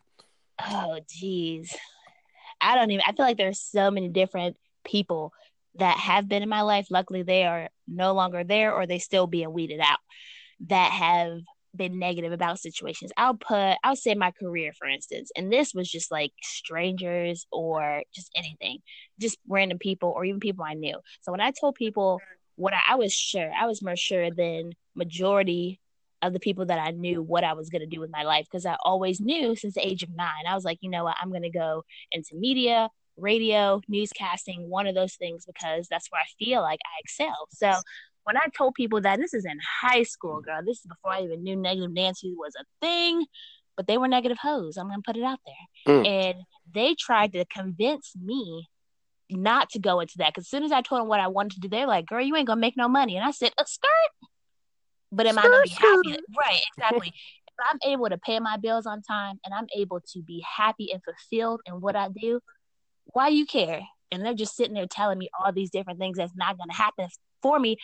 Oh, 0.66 1.00
geez. 1.08 1.76
I 2.60 2.74
don't 2.76 2.90
even. 2.90 3.04
I 3.08 3.12
feel 3.12 3.26
like 3.26 3.38
there's 3.38 3.62
so 3.62 3.92
many 3.92 4.10
different 4.10 4.58
people 4.84 5.34
that 5.80 5.98
have 5.98 6.28
been 6.28 6.44
in 6.44 6.50
my 6.50 6.62
life, 6.62 6.88
luckily 6.90 7.24
they 7.24 7.46
are 7.46 7.70
no 7.88 8.14
longer 8.14 8.44
there 8.44 8.74
or 8.74 8.86
they 8.86 9.00
still 9.00 9.28
being 9.28 9.54
weeded 9.54 9.80
out 9.80 10.00
that 10.68 10.92
have 10.92 11.40
been 11.76 12.00
negative 12.00 12.32
about 12.32 12.60
situations. 12.60 13.12
I'll 13.18 13.36
put, 13.36 13.78
I'll 13.84 13.96
say 13.96 14.16
my 14.16 14.32
career, 14.32 14.74
for 14.78 14.88
instance, 14.88 15.32
and 15.38 15.52
this 15.52 15.74
was 15.74 15.90
just 15.90 16.12
like 16.12 16.32
strangers 16.42 17.46
or 17.52 18.04
just 18.14 18.32
anything, 18.36 18.80
just 19.20 19.38
random 19.48 19.78
people 19.78 20.12
or 20.16 20.26
even 20.26 20.40
people 20.40 20.66
I 20.66 20.74
knew. 20.74 21.00
So 21.22 21.32
when 21.32 21.42
I 21.42 21.52
told 21.52 21.76
people 21.76 22.20
what 22.56 22.74
I, 22.74 22.80
I 22.90 22.96
was 22.96 23.14
sure, 23.14 23.52
I 23.52 23.68
was 23.68 23.84
more 23.84 23.96
sure 23.96 24.32
than 24.32 24.72
majority 24.96 25.80
of 26.22 26.34
the 26.34 26.40
people 26.40 26.66
that 26.66 26.80
I 26.80 26.92
knew 26.92 27.22
what 27.22 27.44
I 27.44 27.54
was 27.54 27.70
going 27.70 27.82
to 27.82 27.86
do 27.96 28.00
with 28.00 28.10
my 28.12 28.24
life 28.24 28.48
because 28.50 28.66
I 28.66 28.76
always 28.84 29.22
knew 29.22 29.56
since 29.56 29.76
the 29.76 29.88
age 29.88 30.02
of 30.02 30.10
nine. 30.16 30.48
I 30.48 30.56
was 30.56 30.66
like, 30.66 30.80
you 30.82 30.90
know 30.90 31.04
what, 31.04 31.16
I'm 31.22 31.30
going 31.30 31.44
to 31.44 31.50
go 31.50 31.84
into 32.12 32.36
media, 32.36 32.90
radio, 33.18 33.82
newscasting, 33.92 34.68
one 34.68 34.88
of 34.88 34.96
those 34.96 35.16
things 35.16 35.46
because 35.46 35.88
that's 35.90 36.08
where 36.12 36.22
I 36.22 36.26
feel 36.38 36.62
like 36.62 36.80
I 36.86 37.00
excel. 37.04 37.48
So 37.52 37.74
when 38.24 38.38
I 38.38 38.48
told 38.58 38.76
people 38.76 39.02
that 39.02 39.20
this 39.20 39.34
is 39.34 39.46
in 39.46 39.58
high 39.82 40.04
school, 40.04 40.42
girl, 40.42 40.62
this 40.66 40.80
is 40.80 40.86
before 40.86 41.12
I 41.12 41.22
even 41.22 41.44
knew 41.44 41.56
negative 41.56 41.92
Nancy 41.92 42.34
was 42.38 42.54
a 42.60 42.64
thing, 42.82 43.26
but 43.76 43.88
they 43.88 43.98
were 43.98 44.08
negative 44.08 44.38
hoes. 44.42 44.78
I'm 44.78 44.90
gonna 44.90 45.02
put 45.06 45.18
it 45.18 45.24
out 45.24 45.40
there. 45.46 45.96
Mm. 45.96 46.08
And 46.08 46.44
they 46.74 46.96
tried 46.96 47.34
to 47.34 47.46
convince 47.46 48.14
me 48.16 48.68
not 49.30 49.70
to 49.72 49.80
go 49.80 50.00
into 50.00 50.16
that. 50.18 50.34
Cause 50.34 50.44
as 50.44 50.50
soon 50.50 50.64
as 50.64 50.72
I 50.72 50.82
told 50.82 51.02
them 51.02 51.08
what 51.08 51.20
I 51.20 51.28
wanted 51.28 51.54
to 51.54 51.60
do, 51.62 51.70
they're 51.70 51.88
like, 51.88 52.06
girl, 52.06 52.22
you 52.22 52.36
ain't 52.36 52.48
gonna 52.48 52.62
make 52.62 52.78
no 52.78 52.88
money. 52.88 53.16
And 53.16 53.26
I 53.26 53.32
said, 53.32 53.52
a 53.58 53.66
skirt. 53.66 53.90
But 55.12 55.28
am 55.28 55.36
skirt, 55.36 55.46
I 55.46 55.50
gonna 55.50 55.64
be 55.64 55.70
happy? 55.70 56.24
Right, 56.38 56.62
exactly. 56.76 57.14
if 57.48 57.66
I'm 57.72 57.92
able 57.92 58.10
to 58.10 58.18
pay 58.18 58.40
my 58.40 58.58
bills 58.58 58.86
on 58.86 59.02
time 59.02 59.40
and 59.44 59.54
I'm 59.54 59.68
able 59.76 60.02
to 60.14 60.22
be 60.22 60.44
happy 60.58 60.92
and 60.92 61.02
fulfilled 61.04 61.62
in 61.66 61.82
what 61.82 61.96
I 61.96 62.10
do, 62.10 62.40
why 63.14 63.30
you 63.30 63.46
care? 63.46 63.82
And 64.12 64.24
they're 64.24 64.34
just 64.34 64.56
sitting 64.56 64.74
there 64.74 64.88
telling 64.88 65.18
me 65.18 65.30
all 65.38 65.52
these 65.52 65.70
different 65.70 66.00
things 66.00 66.18
that's 66.18 66.36
not 66.36 66.58
gonna 66.58 66.74
happen 66.74 67.08
for 67.42 67.60
me 67.60 67.78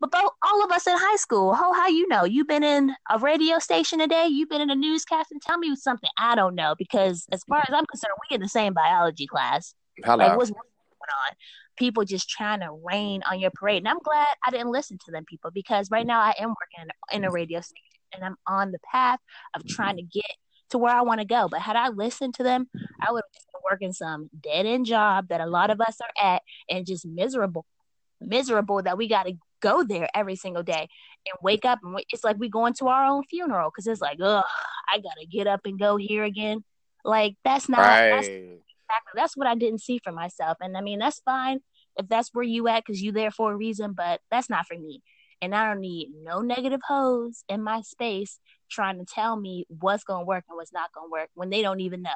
but 0.00 0.12
both, 0.12 0.30
all 0.42 0.64
of 0.64 0.70
us 0.70 0.86
in 0.86 0.96
high 0.96 1.16
school, 1.16 1.54
oh, 1.56 1.72
how 1.72 1.88
you 1.88 2.06
know? 2.08 2.24
You've 2.24 2.46
been 2.46 2.62
in 2.62 2.94
a 3.10 3.18
radio 3.18 3.58
station 3.58 3.98
today. 3.98 4.28
You've 4.28 4.48
been 4.48 4.60
in 4.60 4.70
a 4.70 4.76
newscast, 4.76 5.32
and 5.32 5.42
tell 5.42 5.58
me 5.58 5.74
something 5.74 6.10
I 6.16 6.34
don't 6.34 6.54
know. 6.54 6.74
Because 6.78 7.26
as 7.32 7.42
far 7.44 7.58
as 7.58 7.74
I'm 7.74 7.86
concerned, 7.86 8.14
we 8.30 8.34
in 8.34 8.40
the 8.40 8.48
same 8.48 8.74
biology 8.74 9.26
class. 9.26 9.74
Hello. 10.04 10.16
Like, 10.16 10.36
what's 10.36 10.50
going 10.50 10.60
on? 10.60 11.34
People 11.76 12.04
just 12.04 12.28
trying 12.28 12.60
to 12.60 12.70
rain 12.84 13.22
on 13.28 13.40
your 13.40 13.50
parade, 13.54 13.78
and 13.78 13.88
I'm 13.88 13.98
glad 13.98 14.28
I 14.46 14.50
didn't 14.50 14.70
listen 14.70 14.98
to 15.06 15.10
them 15.10 15.24
people 15.24 15.50
because 15.52 15.90
right 15.90 16.06
now 16.06 16.20
I 16.20 16.34
am 16.38 16.50
working 16.50 16.90
in 17.12 17.24
a 17.24 17.30
radio 17.30 17.60
station, 17.60 17.82
and 18.14 18.24
I'm 18.24 18.36
on 18.46 18.72
the 18.72 18.78
path 18.92 19.18
of 19.54 19.66
trying 19.66 19.96
to 19.96 20.02
get 20.02 20.30
to 20.70 20.78
where 20.78 20.94
I 20.94 21.02
want 21.02 21.20
to 21.20 21.26
go. 21.26 21.48
But 21.50 21.60
had 21.60 21.76
I 21.76 21.88
listened 21.88 22.34
to 22.34 22.42
them, 22.42 22.68
I 23.00 23.12
would 23.12 23.22
have 23.22 23.42
been 23.52 23.60
working 23.70 23.92
some 23.92 24.30
dead 24.40 24.66
end 24.66 24.86
job 24.86 25.28
that 25.28 25.40
a 25.40 25.46
lot 25.46 25.70
of 25.70 25.80
us 25.80 25.98
are 26.00 26.34
at, 26.34 26.42
and 26.68 26.86
just 26.86 27.06
miserable 27.06 27.66
miserable 28.20 28.82
that 28.82 28.98
we 28.98 29.08
got 29.08 29.24
to 29.24 29.34
go 29.60 29.82
there 29.82 30.08
every 30.14 30.36
single 30.36 30.62
day 30.62 30.88
and 31.26 31.38
wake 31.42 31.64
up 31.64 31.80
and 31.82 32.00
it's 32.10 32.24
like 32.24 32.36
we 32.38 32.48
going 32.48 32.72
to 32.74 32.86
our 32.86 33.04
own 33.04 33.24
funeral 33.24 33.70
because 33.70 33.86
it's 33.86 34.00
like, 34.00 34.18
ugh, 34.22 34.44
I 34.92 34.98
gotta 34.98 35.26
get 35.30 35.46
up 35.46 35.60
and 35.64 35.78
go 35.78 35.96
here 35.96 36.24
again. 36.24 36.64
Like 37.04 37.36
that's 37.44 37.68
not 37.68 37.78
right. 37.78 38.10
that's, 38.10 38.26
exactly 38.28 39.12
that's 39.14 39.36
what 39.36 39.46
I 39.46 39.54
didn't 39.54 39.80
see 39.80 40.00
for 40.02 40.12
myself. 40.12 40.58
And 40.60 40.76
I 40.76 40.80
mean 40.80 40.98
that's 40.98 41.20
fine 41.20 41.60
if 41.96 42.08
that's 42.08 42.30
where 42.32 42.44
you 42.44 42.68
at 42.68 42.84
because 42.84 43.02
you 43.02 43.12
there 43.12 43.30
for 43.30 43.52
a 43.52 43.56
reason, 43.56 43.92
but 43.92 44.20
that's 44.30 44.48
not 44.48 44.66
for 44.66 44.78
me. 44.78 45.02
And 45.42 45.54
I 45.54 45.68
don't 45.68 45.80
need 45.80 46.10
no 46.22 46.40
negative 46.40 46.80
hoes 46.86 47.44
in 47.48 47.62
my 47.62 47.80
space 47.82 48.38
trying 48.70 48.98
to 48.98 49.04
tell 49.04 49.36
me 49.36 49.66
what's 49.68 50.04
gonna 50.04 50.24
work 50.24 50.44
and 50.48 50.56
what's 50.56 50.72
not 50.72 50.92
gonna 50.92 51.10
work 51.10 51.30
when 51.34 51.50
they 51.50 51.62
don't 51.62 51.80
even 51.80 52.02
know. 52.02 52.10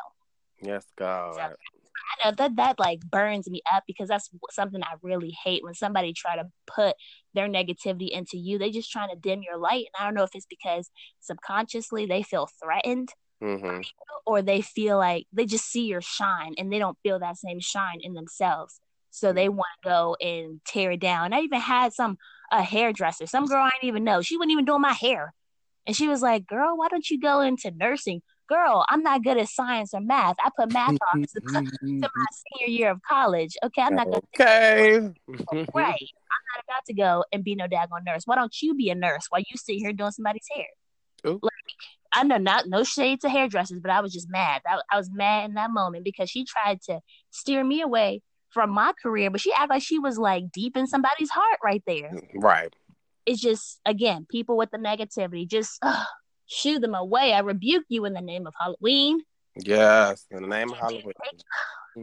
Yes, 0.60 0.84
God. 0.96 1.34
So, 1.34 1.40
I 1.40 2.24
know 2.24 2.34
that 2.36 2.56
that 2.56 2.78
like 2.78 3.00
burns 3.00 3.48
me 3.48 3.62
up 3.72 3.84
because 3.86 4.08
that's 4.08 4.30
something 4.50 4.82
I 4.82 4.94
really 5.02 5.34
hate 5.44 5.62
when 5.62 5.74
somebody 5.74 6.12
try 6.12 6.36
to 6.36 6.50
put 6.66 6.96
their 7.34 7.48
negativity 7.48 8.10
into 8.10 8.36
you. 8.38 8.58
They 8.58 8.70
just 8.70 8.90
trying 8.90 9.10
to 9.10 9.16
dim 9.16 9.42
your 9.42 9.58
light, 9.58 9.86
and 9.86 9.94
I 9.98 10.04
don't 10.04 10.14
know 10.14 10.24
if 10.24 10.34
it's 10.34 10.46
because 10.46 10.90
subconsciously 11.20 12.06
they 12.06 12.22
feel 12.22 12.48
threatened, 12.62 13.10
mm-hmm. 13.42 13.80
or 14.26 14.42
they 14.42 14.60
feel 14.60 14.98
like 14.98 15.26
they 15.32 15.46
just 15.46 15.66
see 15.66 15.86
your 15.86 16.00
shine 16.00 16.54
and 16.58 16.72
they 16.72 16.78
don't 16.78 16.98
feel 17.02 17.18
that 17.18 17.38
same 17.38 17.60
shine 17.60 18.00
in 18.02 18.14
themselves, 18.14 18.80
so 19.10 19.32
they 19.32 19.46
mm-hmm. 19.46 19.56
want 19.56 19.68
to 19.82 19.88
go 19.88 20.16
and 20.20 20.60
tear 20.64 20.92
it 20.92 21.00
down. 21.00 21.32
I 21.32 21.40
even 21.40 21.60
had 21.60 21.92
some 21.92 22.18
a 22.50 22.62
hairdresser, 22.62 23.26
some 23.26 23.46
girl 23.46 23.64
I 23.64 23.70
didn't 23.70 23.88
even 23.88 24.04
know. 24.04 24.22
She 24.22 24.36
wasn't 24.36 24.52
even 24.52 24.64
doing 24.64 24.82
my 24.82 24.92
hair, 24.92 25.32
and 25.86 25.96
she 25.96 26.08
was 26.08 26.22
like, 26.22 26.46
"Girl, 26.46 26.76
why 26.76 26.88
don't 26.88 27.08
you 27.08 27.20
go 27.20 27.40
into 27.40 27.70
nursing?" 27.70 28.22
girl, 28.52 28.84
I'm 28.88 29.02
not 29.02 29.24
good 29.24 29.38
at 29.38 29.48
science 29.48 29.94
or 29.94 30.00
math. 30.00 30.36
I 30.44 30.50
put 30.56 30.72
math 30.72 30.96
on 31.12 31.22
to, 31.22 31.26
to 31.26 31.40
mm-hmm. 31.40 32.00
my 32.00 32.26
senior 32.58 32.70
year 32.70 32.90
of 32.90 33.00
college. 33.08 33.56
Okay, 33.64 33.82
I'm 33.82 33.94
not 33.94 34.08
good. 34.10 34.22
Okay. 34.36 35.66
right. 35.74 36.08
I'm 36.34 36.44
not 36.54 36.64
about 36.64 36.84
to 36.86 36.94
go 36.94 37.24
and 37.32 37.44
be 37.44 37.54
no 37.54 37.66
daggone 37.66 38.04
nurse. 38.06 38.22
Why 38.24 38.36
don't 38.36 38.54
you 38.60 38.74
be 38.74 38.90
a 38.90 38.94
nurse 38.94 39.26
while 39.28 39.40
you 39.40 39.56
sit 39.56 39.76
here 39.76 39.92
doing 39.92 40.10
somebody's 40.10 40.46
hair? 40.54 40.66
Ooh. 41.26 41.40
Like, 41.42 41.52
I 42.12 42.24
know 42.24 42.36
not 42.36 42.68
no 42.68 42.84
shade 42.84 43.20
to 43.22 43.28
hairdressers, 43.28 43.80
but 43.80 43.90
I 43.90 44.00
was 44.00 44.12
just 44.12 44.28
mad. 44.28 44.62
I, 44.66 44.80
I 44.90 44.96
was 44.98 45.10
mad 45.10 45.50
in 45.50 45.54
that 45.54 45.70
moment 45.70 46.04
because 46.04 46.28
she 46.28 46.44
tried 46.44 46.82
to 46.82 47.00
steer 47.30 47.64
me 47.64 47.80
away 47.80 48.22
from 48.50 48.70
my 48.70 48.92
career, 49.02 49.30
but 49.30 49.40
she 49.40 49.52
acted 49.52 49.70
like 49.70 49.82
she 49.82 49.98
was 49.98 50.18
like 50.18 50.52
deep 50.52 50.76
in 50.76 50.86
somebody's 50.86 51.30
heart 51.30 51.58
right 51.64 51.82
there. 51.86 52.12
Right. 52.34 52.74
It's 53.26 53.40
just 53.40 53.80
again, 53.84 54.26
people 54.28 54.56
with 54.56 54.70
the 54.70 54.78
negativity, 54.78 55.48
just 55.48 55.78
ugh, 55.82 56.06
shoo 56.46 56.78
them 56.78 56.94
away. 56.94 57.32
I 57.32 57.40
rebuke 57.40 57.84
you 57.88 58.04
in 58.04 58.12
the 58.12 58.20
name 58.20 58.46
of 58.46 58.54
Halloween. 58.58 59.22
Yes, 59.56 60.26
in 60.30 60.42
the 60.42 60.48
name 60.48 60.70
of 60.70 60.78
Halloween. 60.78 61.12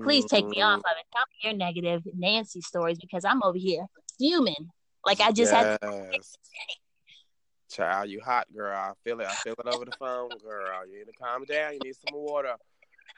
Please 0.04 0.26
take 0.26 0.46
me 0.48 0.62
off 0.62 0.80
mm-hmm. 0.80 0.86
of 0.86 0.98
it. 1.00 1.06
Tell 1.14 1.24
me 1.30 1.50
your 1.50 1.54
negative 1.54 2.04
Nancy 2.16 2.62
stories 2.62 3.00
because 3.00 3.26
I'm 3.26 3.42
over 3.44 3.58
here 3.58 3.86
fuming. 4.18 4.70
Like 5.06 5.20
I 5.20 5.32
just 5.32 5.52
yes. 5.52 5.78
had. 5.82 5.82
To- 5.82 6.20
Child, 7.72 8.10
you 8.10 8.20
hot, 8.20 8.48
girl. 8.52 8.76
I 8.76 8.94
feel 9.04 9.20
it. 9.20 9.28
I 9.28 9.36
feel 9.36 9.54
it 9.54 9.68
over 9.72 9.86
the 9.86 9.92
phone, 10.00 10.30
girl. 10.44 10.88
You 10.88 10.98
need 10.98 11.06
to 11.06 11.14
calm 11.14 11.46
down. 11.46 11.74
You 11.74 11.80
need 11.84 11.96
some 11.96 12.20
water. 12.20 12.56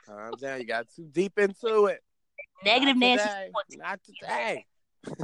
Calm 0.05 0.31
down. 0.41 0.60
You 0.60 0.65
got 0.65 0.88
too 0.93 1.08
deep 1.10 1.39
into 1.39 1.86
it. 1.86 2.01
Negative 2.65 2.98
Not 2.98 3.05
Nancy. 3.05 3.24
Today. 3.24 3.77
Not 3.77 4.00
today. 4.03 4.65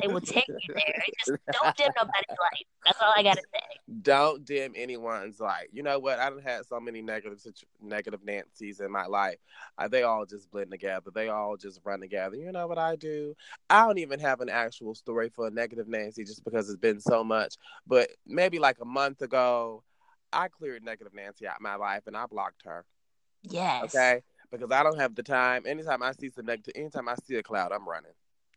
They 0.01 0.07
will 0.07 0.21
take 0.21 0.47
you 0.47 0.73
there. 0.73 1.03
Just 1.19 1.39
don't 1.51 1.75
dim 1.77 1.91
nobody's 1.95 2.29
light. 2.29 2.67
That's 2.83 3.01
all 3.01 3.13
I 3.15 3.21
gotta 3.21 3.41
say. 3.53 3.79
Don't 4.01 4.43
dim 4.43 4.73
anyone's 4.75 5.39
light. 5.39 5.67
You 5.71 5.83
know 5.83 5.99
what? 5.99 6.19
I've 6.19 6.41
had 6.43 6.65
so 6.65 6.79
many 6.79 7.01
negative 7.01 7.39
negative 7.81 8.21
Nancy's 8.23 8.79
in 8.79 8.91
my 8.91 9.05
life. 9.05 9.37
Uh, 9.77 9.87
they 9.87 10.03
all 10.03 10.25
just 10.25 10.49
blend 10.49 10.71
together. 10.71 11.11
They 11.13 11.29
all 11.29 11.57
just 11.57 11.79
run 11.83 11.99
together. 11.99 12.35
You 12.35 12.51
know 12.51 12.67
what 12.67 12.79
I 12.79 12.95
do? 12.95 13.35
I 13.69 13.85
don't 13.85 13.99
even 13.99 14.19
have 14.19 14.41
an 14.41 14.49
actual 14.49 14.95
story 14.95 15.29
for 15.29 15.47
a 15.47 15.51
negative 15.51 15.87
Nancy 15.87 16.23
just 16.23 16.43
because 16.43 16.69
it's 16.69 16.79
been 16.79 16.99
so 16.99 17.23
much. 17.23 17.55
But 17.85 18.09
maybe 18.25 18.57
like 18.57 18.77
a 18.81 18.85
month 18.85 19.21
ago, 19.21 19.83
I 20.33 20.47
cleared 20.47 20.83
negative 20.83 21.13
Nancy 21.13 21.47
out 21.47 21.61
my 21.61 21.75
life 21.75 22.03
and 22.07 22.17
I 22.17 22.25
blocked 22.25 22.63
her. 22.65 22.83
Yes. 23.43 23.95
Okay. 23.95 24.21
Because 24.51 24.71
I 24.71 24.81
don't 24.81 24.99
have 24.99 25.13
the 25.13 25.23
time. 25.23 25.63
Anytime 25.65 26.01
I 26.01 26.13
see 26.13 26.29
some 26.29 26.45
negative, 26.45 26.73
anytime 26.75 27.07
I 27.09 27.15
see 27.25 27.35
a 27.35 27.43
cloud, 27.43 27.71
I'm 27.71 27.87
running. 27.87 28.13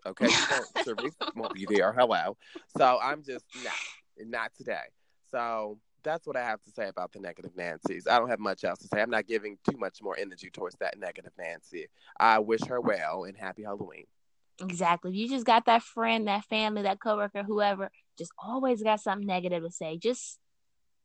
Okay, 0.07 0.27
you 0.27 1.11
won't 1.37 1.55
be 1.55 1.67
there. 1.69 1.93
Hello. 1.93 2.37
So 2.77 2.99
I'm 3.03 3.23
just 3.23 3.45
not, 3.63 4.29
not 4.29 4.51
today. 4.57 4.89
So 5.31 5.79
that's 6.03 6.27
what 6.27 6.37
I 6.37 6.43
have 6.43 6.63
to 6.63 6.71
say 6.71 6.89
about 6.89 7.13
the 7.13 7.21
negative 7.21 7.53
Nancy's. 7.57 8.07
I 8.07 8.19
don't 8.19 8.31
have 8.31 8.41
much 8.41 8.65
else 8.65 8.79
to 8.81 8.89
say. 8.89 9.01
I'm 9.01 9.11
not 9.11 9.27
giving 9.27 9.59
too 9.69 9.77
much 9.77 10.03
more 10.03 10.17
energy 10.19 10.51
towards 10.51 10.77
that 10.77 10.99
negative 10.99 11.33
Nancy. 11.39 11.89
I 12.19 12.39
wish 12.39 12.65
her 12.69 12.81
well 12.81 13.25
and 13.25 13.37
happy 13.37 13.63
Halloween. 13.63 14.05
Exactly. 14.61 15.13
You 15.13 15.29
just 15.29 15.47
got 15.47 15.67
that 15.67 15.83
friend, 15.83 16.29
that 16.29 16.45
family, 16.45 16.83
that 16.83 17.01
coworker, 17.01 17.43
whoever, 17.43 17.91
just 18.19 18.33
always 18.39 18.83
got 18.83 19.01
something 19.01 19.27
negative 19.27 19.63
to 19.63 19.71
say. 19.71 19.99
Just 19.99 20.39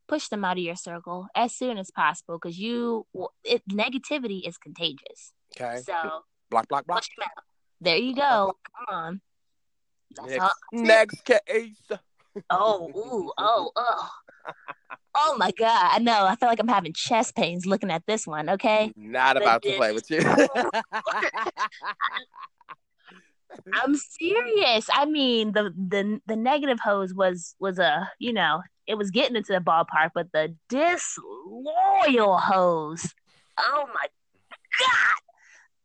push 0.08 0.28
them 0.28 0.44
out 0.44 0.58
of 0.58 0.62
your 0.62 0.76
circle 0.76 1.26
as 1.34 1.54
soon 1.54 1.78
as 1.78 1.90
possible 1.90 2.38
because 2.40 2.58
you, 2.58 3.06
it, 3.44 3.62
negativity 3.68 4.46
is 4.46 4.58
contagious. 4.58 5.32
Okay. 5.58 5.80
So 5.84 5.94
block, 6.50 6.68
block, 6.68 6.86
block. 6.86 7.04
There 7.86 7.96
you 7.98 8.16
go. 8.16 8.56
Come 8.76 8.86
on. 8.88 9.20
next, 10.26 10.54
next 10.72 11.24
case. 11.24 11.88
Oh, 12.50 12.90
ooh, 12.96 13.30
oh, 13.38 13.70
oh. 13.76 14.10
Oh 15.14 15.36
my 15.38 15.52
god! 15.52 15.90
I 15.92 16.00
know. 16.00 16.26
I 16.26 16.34
feel 16.34 16.48
like 16.48 16.58
I'm 16.58 16.66
having 16.66 16.92
chest 16.92 17.36
pains 17.36 17.64
looking 17.64 17.92
at 17.92 18.04
this 18.06 18.26
one. 18.26 18.50
Okay. 18.50 18.92
Not 18.96 19.36
about 19.36 19.62
to 19.62 19.76
play 19.76 19.92
with 19.92 20.10
you. 20.10 20.18
I'm 23.72 23.94
serious. 23.94 24.88
I 24.92 25.06
mean, 25.06 25.52
the 25.52 25.72
the 25.76 26.20
the 26.26 26.34
negative 26.34 26.80
hoes 26.82 27.14
was 27.14 27.54
was 27.60 27.78
a 27.78 28.10
you 28.18 28.32
know 28.32 28.62
it 28.88 28.96
was 28.96 29.12
getting 29.12 29.36
into 29.36 29.52
the 29.52 29.60
ballpark, 29.60 30.10
but 30.12 30.32
the 30.32 30.56
disloyal 30.68 32.36
hoes. 32.36 33.14
Oh 33.60 33.84
my 33.94 34.08
god! 34.80 35.20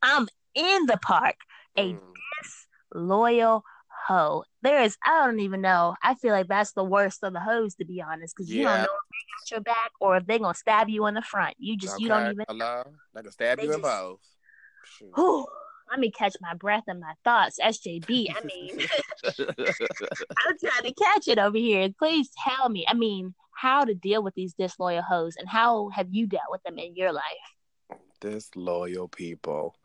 I'm 0.02 0.28
in 0.56 0.88
the 0.88 0.98
park 0.98 1.36
a 1.78 1.94
mm. 1.94 2.00
disloyal 2.94 3.64
hoe. 4.08 4.44
There 4.62 4.82
is, 4.84 4.98
I 5.06 5.26
don't 5.26 5.40
even 5.40 5.62
know. 5.62 5.96
I 6.04 6.16
feel 6.16 6.32
like 6.32 6.48
that's 6.48 6.74
the 6.74 6.84
worst 6.84 7.24
of 7.24 7.34
the 7.34 7.40
hoes, 7.40 7.76
to 7.76 7.86
be 7.86 8.02
honest, 8.02 8.36
because 8.36 8.52
you 8.52 8.64
don't 8.64 8.78
know 8.78 8.84
if 8.84 8.88
they 8.88 9.56
got 9.56 9.56
your 9.56 9.62
back 9.62 9.92
or 10.00 10.18
if 10.18 10.26
they're 10.26 10.40
gonna 10.40 10.54
stab 10.54 10.90
you 10.90 11.06
in 11.08 11.14
the 11.14 11.22
front. 11.22 11.56
You 11.60 11.78
just, 11.78 11.96
okay. 11.96 12.04
you 12.04 12.10
don't 12.10 12.32
even. 12.32 12.46
Hello, 12.48 12.84
they 13.14 13.22
can 13.22 13.32
stab 13.32 13.58
they 13.58 13.66
you 13.66 13.74
in 13.74 13.82
both. 13.82 14.20
Whew, 15.16 15.46
let 15.90 16.00
me 16.00 16.10
catch 16.10 16.36
my 16.42 16.54
breath 16.54 16.84
and 16.88 17.00
my 17.00 17.14
thoughts. 17.24 17.60
SJB, 17.62 18.34
I 18.36 18.44
mean, 18.46 18.80
I'm 19.40 20.58
trying 20.60 20.84
to 20.84 20.94
catch 20.94 21.28
it 21.28 21.38
over 21.38 21.58
here. 21.58 21.90
Please 21.98 22.30
tell 22.48 22.70
me, 22.70 22.86
I 22.88 22.94
mean, 22.94 23.34
how 23.54 23.86
to 23.86 23.94
deal 23.94 24.24
with 24.24 24.34
these 24.34 24.54
disloyal 24.54 25.02
hoes 25.02 25.36
and 25.38 25.48
how 25.48 25.90
have 25.90 26.08
you 26.10 26.28
dealt 26.28 26.50
with 26.50 26.64
them 26.64 26.80
in 26.80 26.96
your 26.96 27.12
life? 27.12 27.24
Disloyal 28.20 29.08
people. 29.08 29.76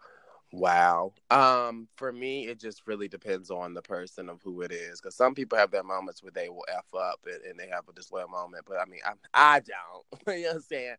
Wow. 0.57 1.13
Um, 1.31 1.87
for 1.97 2.11
me, 2.11 2.47
it 2.47 2.59
just 2.59 2.87
really 2.87 3.09
depends 3.09 3.51
on 3.51 3.75
the 3.75 3.83
person 3.83 4.31
of 4.31 4.41
who 4.43 4.63
it 4.63 4.73
is. 4.73 5.01
Because 5.01 5.15
some 5.15 5.35
people 5.35 5.59
have 5.59 5.71
their 5.71 5.83
moments 5.83 6.23
where 6.23 6.33
they 6.33 6.49
will 6.49 6.65
f 6.69 6.87
up 6.99 7.21
and, 7.27 7.43
and 7.45 7.61
they 7.61 7.69
have 7.69 7.87
a 7.89 7.93
disloyal 7.93 8.29
moment. 8.29 8.65
But 8.67 8.79
I 8.81 8.87
mean, 8.87 9.01
I, 9.05 9.13
I 9.35 9.61
don't. 9.61 10.07
you 10.39 10.45
know 10.45 10.49
what 10.49 10.57
I'm 10.57 10.63
saying? 10.63 10.97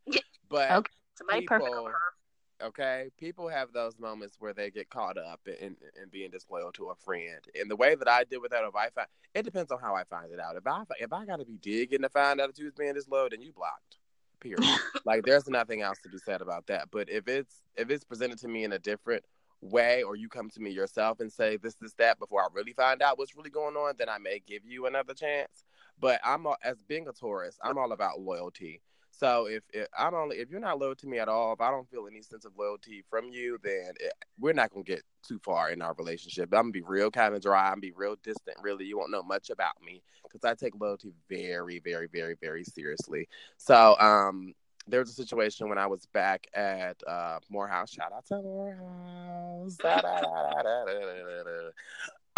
But 0.48 0.70
okay. 0.70 0.92
Somebody 1.16 1.40
people, 1.40 1.58
perfect. 1.58 2.62
okay, 2.62 3.10
people 3.18 3.48
have 3.48 3.72
those 3.72 3.98
moments 3.98 4.36
where 4.38 4.52
they 4.52 4.70
get 4.70 4.88
caught 4.88 5.18
up 5.18 5.40
in, 5.46 5.54
in, 5.54 5.76
in 6.00 6.08
being 6.12 6.30
disloyal 6.30 6.70
to 6.72 6.90
a 6.90 6.94
friend. 6.94 7.40
And 7.58 7.68
the 7.68 7.74
way 7.74 7.96
that 7.96 8.08
I 8.08 8.22
deal 8.22 8.40
with 8.40 8.52
that, 8.52 8.62
if 8.62 8.76
I 8.76 8.90
find 8.90 9.08
it 9.34 9.42
depends 9.42 9.72
on 9.72 9.80
how 9.80 9.96
I 9.96 10.04
find 10.04 10.30
it 10.32 10.38
out. 10.38 10.54
If 10.54 10.68
I 10.68 10.84
if 11.00 11.12
I 11.12 11.26
got 11.26 11.40
to 11.40 11.44
be 11.44 11.58
digging 11.58 12.02
to 12.02 12.08
find 12.08 12.40
out 12.40 12.46
that 12.46 12.58
you 12.58 12.66
was 12.66 12.74
being 12.74 12.94
disloyal, 12.94 13.28
then 13.28 13.42
you 13.42 13.52
blocked. 13.52 13.98
Period. 14.38 14.62
like 15.04 15.24
there's 15.24 15.48
nothing 15.48 15.82
else 15.82 15.98
to 16.04 16.08
be 16.08 16.18
said 16.18 16.42
about 16.42 16.68
that. 16.68 16.90
But 16.92 17.10
if 17.10 17.26
it's 17.26 17.60
if 17.76 17.90
it's 17.90 18.04
presented 18.04 18.38
to 18.38 18.48
me 18.48 18.62
in 18.62 18.72
a 18.72 18.78
different 18.78 19.24
way 19.60 20.02
or 20.02 20.16
you 20.16 20.28
come 20.28 20.48
to 20.50 20.60
me 20.60 20.70
yourself 20.70 21.20
and 21.20 21.32
say 21.32 21.56
this 21.56 21.74
this 21.74 21.92
that 21.94 22.18
before 22.18 22.42
i 22.42 22.46
really 22.52 22.72
find 22.72 23.02
out 23.02 23.18
what's 23.18 23.36
really 23.36 23.50
going 23.50 23.74
on 23.76 23.94
then 23.98 24.08
i 24.08 24.18
may 24.18 24.40
give 24.46 24.64
you 24.64 24.86
another 24.86 25.14
chance. 25.14 25.64
But 26.00 26.20
i'm 26.24 26.46
as 26.62 26.82
being 26.86 27.08
a 27.08 27.12
Taurus 27.12 27.58
i'm 27.62 27.78
all 27.78 27.92
about 27.92 28.20
loyalty. 28.20 28.80
So 29.10 29.46
if, 29.46 29.64
if 29.72 29.88
i'm 29.98 30.14
only 30.14 30.36
if 30.36 30.48
you're 30.50 30.60
not 30.60 30.78
loyal 30.78 30.94
to 30.96 31.06
me 31.08 31.18
at 31.18 31.28
all 31.28 31.54
if 31.54 31.60
i 31.60 31.70
don't 31.70 31.90
feel 31.90 32.06
any 32.06 32.22
sense 32.22 32.44
of 32.44 32.52
loyalty 32.56 33.02
from 33.10 33.30
you 33.30 33.58
then 33.62 33.92
it, 33.98 34.12
we're 34.38 34.52
not 34.52 34.70
to 34.72 34.82
get 34.84 35.02
too 35.26 35.40
far 35.44 35.70
in 35.70 35.82
our 35.82 35.94
relationship. 35.94 36.54
I'm 36.54 36.68
to 36.68 36.72
be 36.72 36.82
real 36.82 37.10
kind 37.10 37.34
of 37.34 37.42
dry 37.42 37.68
i'm 37.68 37.76
to 37.76 37.80
be 37.80 37.92
real 37.92 38.16
distant 38.22 38.58
really. 38.62 38.84
You 38.84 38.96
won't 38.96 39.10
know 39.10 39.24
much 39.24 39.50
about 39.50 39.82
me 39.84 40.02
because 40.22 40.44
i 40.44 40.54
take 40.54 40.80
loyalty 40.80 41.12
very 41.28 41.80
very 41.80 42.06
very 42.06 42.36
very 42.40 42.62
seriously. 42.62 43.28
So 43.56 43.96
um 43.98 44.54
there 44.88 45.00
was 45.00 45.10
a 45.10 45.14
situation 45.14 45.68
when 45.68 45.78
I 45.78 45.86
was 45.86 46.06
back 46.06 46.46
at 46.54 46.96
uh, 47.06 47.38
Morehouse. 47.50 47.90
Shout 47.90 48.12
out 48.12 48.26
to 48.26 48.42
Morehouse. 48.42 49.76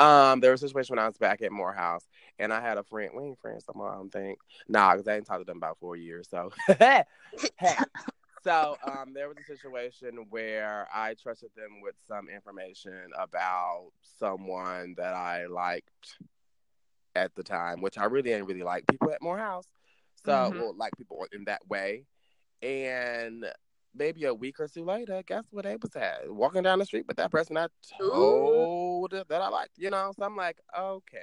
um, 0.00 0.40
there 0.40 0.50
was 0.52 0.62
a 0.62 0.68
situation 0.68 0.96
when 0.96 1.04
I 1.04 1.06
was 1.06 1.18
back 1.18 1.42
at 1.42 1.52
Morehouse, 1.52 2.08
and 2.38 2.52
I 2.52 2.60
had 2.60 2.78
a 2.78 2.82
friend. 2.84 3.10
We 3.14 3.24
ain't 3.24 3.38
friends 3.38 3.64
no 3.68 3.78
more, 3.78 3.92
I 3.92 3.96
don't 3.96 4.10
think. 4.10 4.38
Nah, 4.68 4.92
because 4.92 5.06
I 5.06 5.16
ain't 5.16 5.26
talked 5.26 5.40
to 5.40 5.44
them 5.44 5.58
about 5.58 5.78
four 5.78 5.96
years. 5.96 6.28
So, 6.30 6.50
so 8.42 8.76
um, 8.84 9.12
there 9.12 9.28
was 9.28 9.36
a 9.38 9.44
situation 9.44 10.26
where 10.30 10.88
I 10.92 11.14
trusted 11.14 11.50
them 11.54 11.80
with 11.82 11.94
some 12.08 12.28
information 12.28 13.10
about 13.18 13.90
someone 14.18 14.94
that 14.96 15.14
I 15.14 15.46
liked 15.46 16.16
at 17.14 17.34
the 17.34 17.42
time, 17.42 17.82
which 17.82 17.98
I 17.98 18.04
really 18.04 18.30
didn't 18.30 18.46
really 18.46 18.62
like 18.62 18.86
people 18.86 19.10
at 19.12 19.20
Morehouse. 19.20 19.66
So, 20.24 20.32
mm-hmm. 20.32 20.60
well, 20.60 20.74
like 20.76 20.96
people 20.96 21.26
in 21.32 21.44
that 21.44 21.60
way. 21.68 22.04
And 22.62 23.46
maybe 23.94 24.24
a 24.24 24.34
week 24.34 24.60
or 24.60 24.68
two 24.68 24.84
later, 24.84 25.22
guess 25.26 25.44
what 25.50 25.64
they 25.64 25.76
was 25.76 25.96
at? 25.96 26.32
Walking 26.32 26.62
down 26.62 26.78
the 26.78 26.84
street 26.84 27.06
with 27.08 27.16
that 27.16 27.30
person 27.30 27.56
I 27.56 27.68
told 27.98 29.12
Ooh. 29.12 29.18
that 29.28 29.42
I 29.42 29.48
liked, 29.48 29.78
you 29.78 29.90
know? 29.90 30.12
So 30.16 30.24
I'm 30.24 30.36
like, 30.36 30.58
okay, 30.78 31.18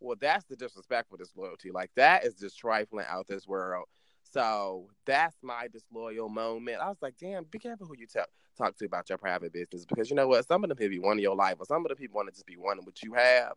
well, 0.00 0.16
that's 0.20 0.44
the 0.44 0.56
disrespectful 0.56 1.16
disloyalty. 1.16 1.70
Like, 1.70 1.90
that 1.96 2.24
is 2.24 2.34
just 2.34 2.58
trifling 2.58 3.06
out 3.08 3.26
this 3.28 3.46
world. 3.46 3.86
So 4.32 4.88
that's 5.04 5.36
my 5.42 5.68
disloyal 5.68 6.28
moment. 6.28 6.78
I 6.80 6.88
was 6.88 6.98
like, 7.02 7.14
damn, 7.18 7.44
be 7.44 7.58
careful 7.58 7.86
who 7.86 7.94
you 7.98 8.06
tell, 8.06 8.24
talk 8.56 8.76
to 8.78 8.86
about 8.86 9.08
your 9.08 9.18
private 9.18 9.52
business 9.52 9.84
because 9.84 10.08
you 10.08 10.16
know 10.16 10.28
what? 10.28 10.46
Some 10.46 10.64
of 10.64 10.68
them 10.68 10.78
people 10.78 11.06
want 11.06 11.20
your 11.20 11.36
life, 11.36 11.56
or 11.58 11.66
some 11.66 11.84
of 11.84 11.90
the 11.90 11.96
people 11.96 12.16
want 12.16 12.28
to 12.28 12.34
just 12.34 12.46
be 12.46 12.56
wanting 12.56 12.84
what 12.84 13.02
you 13.02 13.14
have. 13.14 13.54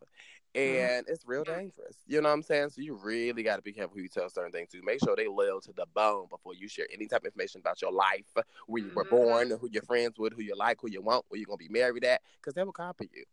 Mm-hmm. 0.55 0.95
and 0.95 1.05
it's 1.09 1.25
real 1.27 1.43
dangerous. 1.43 1.97
You 2.07 2.21
know 2.21 2.29
what 2.29 2.35
I'm 2.35 2.41
saying? 2.41 2.69
So 2.69 2.81
you 2.81 2.95
really 2.95 3.43
got 3.43 3.57
to 3.57 3.61
be 3.61 3.73
careful 3.73 3.97
who 3.97 4.03
you 4.03 4.07
tell 4.07 4.29
certain 4.29 4.51
things 4.51 4.69
to. 4.69 4.81
Make 4.83 4.99
sure 5.03 5.15
they 5.15 5.27
loyal 5.27 5.59
to 5.61 5.73
the 5.73 5.85
bone 5.93 6.27
before 6.29 6.53
you 6.53 6.69
share 6.69 6.87
any 6.93 7.07
type 7.07 7.21
of 7.21 7.25
information 7.25 7.59
about 7.59 7.81
your 7.81 7.91
life, 7.91 8.23
where 8.67 8.83
you 8.83 8.91
were 8.95 9.03
mm-hmm. 9.03 9.15
born, 9.15 9.49
who 9.59 9.67
you're 9.71 9.83
friends 9.83 10.13
with, 10.17 10.33
who 10.33 10.41
you 10.41 10.55
like, 10.55 10.77
who 10.81 10.89
you 10.89 11.01
want, 11.01 11.25
where 11.27 11.39
you're 11.39 11.47
gonna 11.47 11.57
be 11.57 11.67
married 11.67 12.05
at, 12.05 12.21
because 12.37 12.53
they 12.53 12.63
will 12.63 12.71
copy 12.71 13.09
you. 13.13 13.23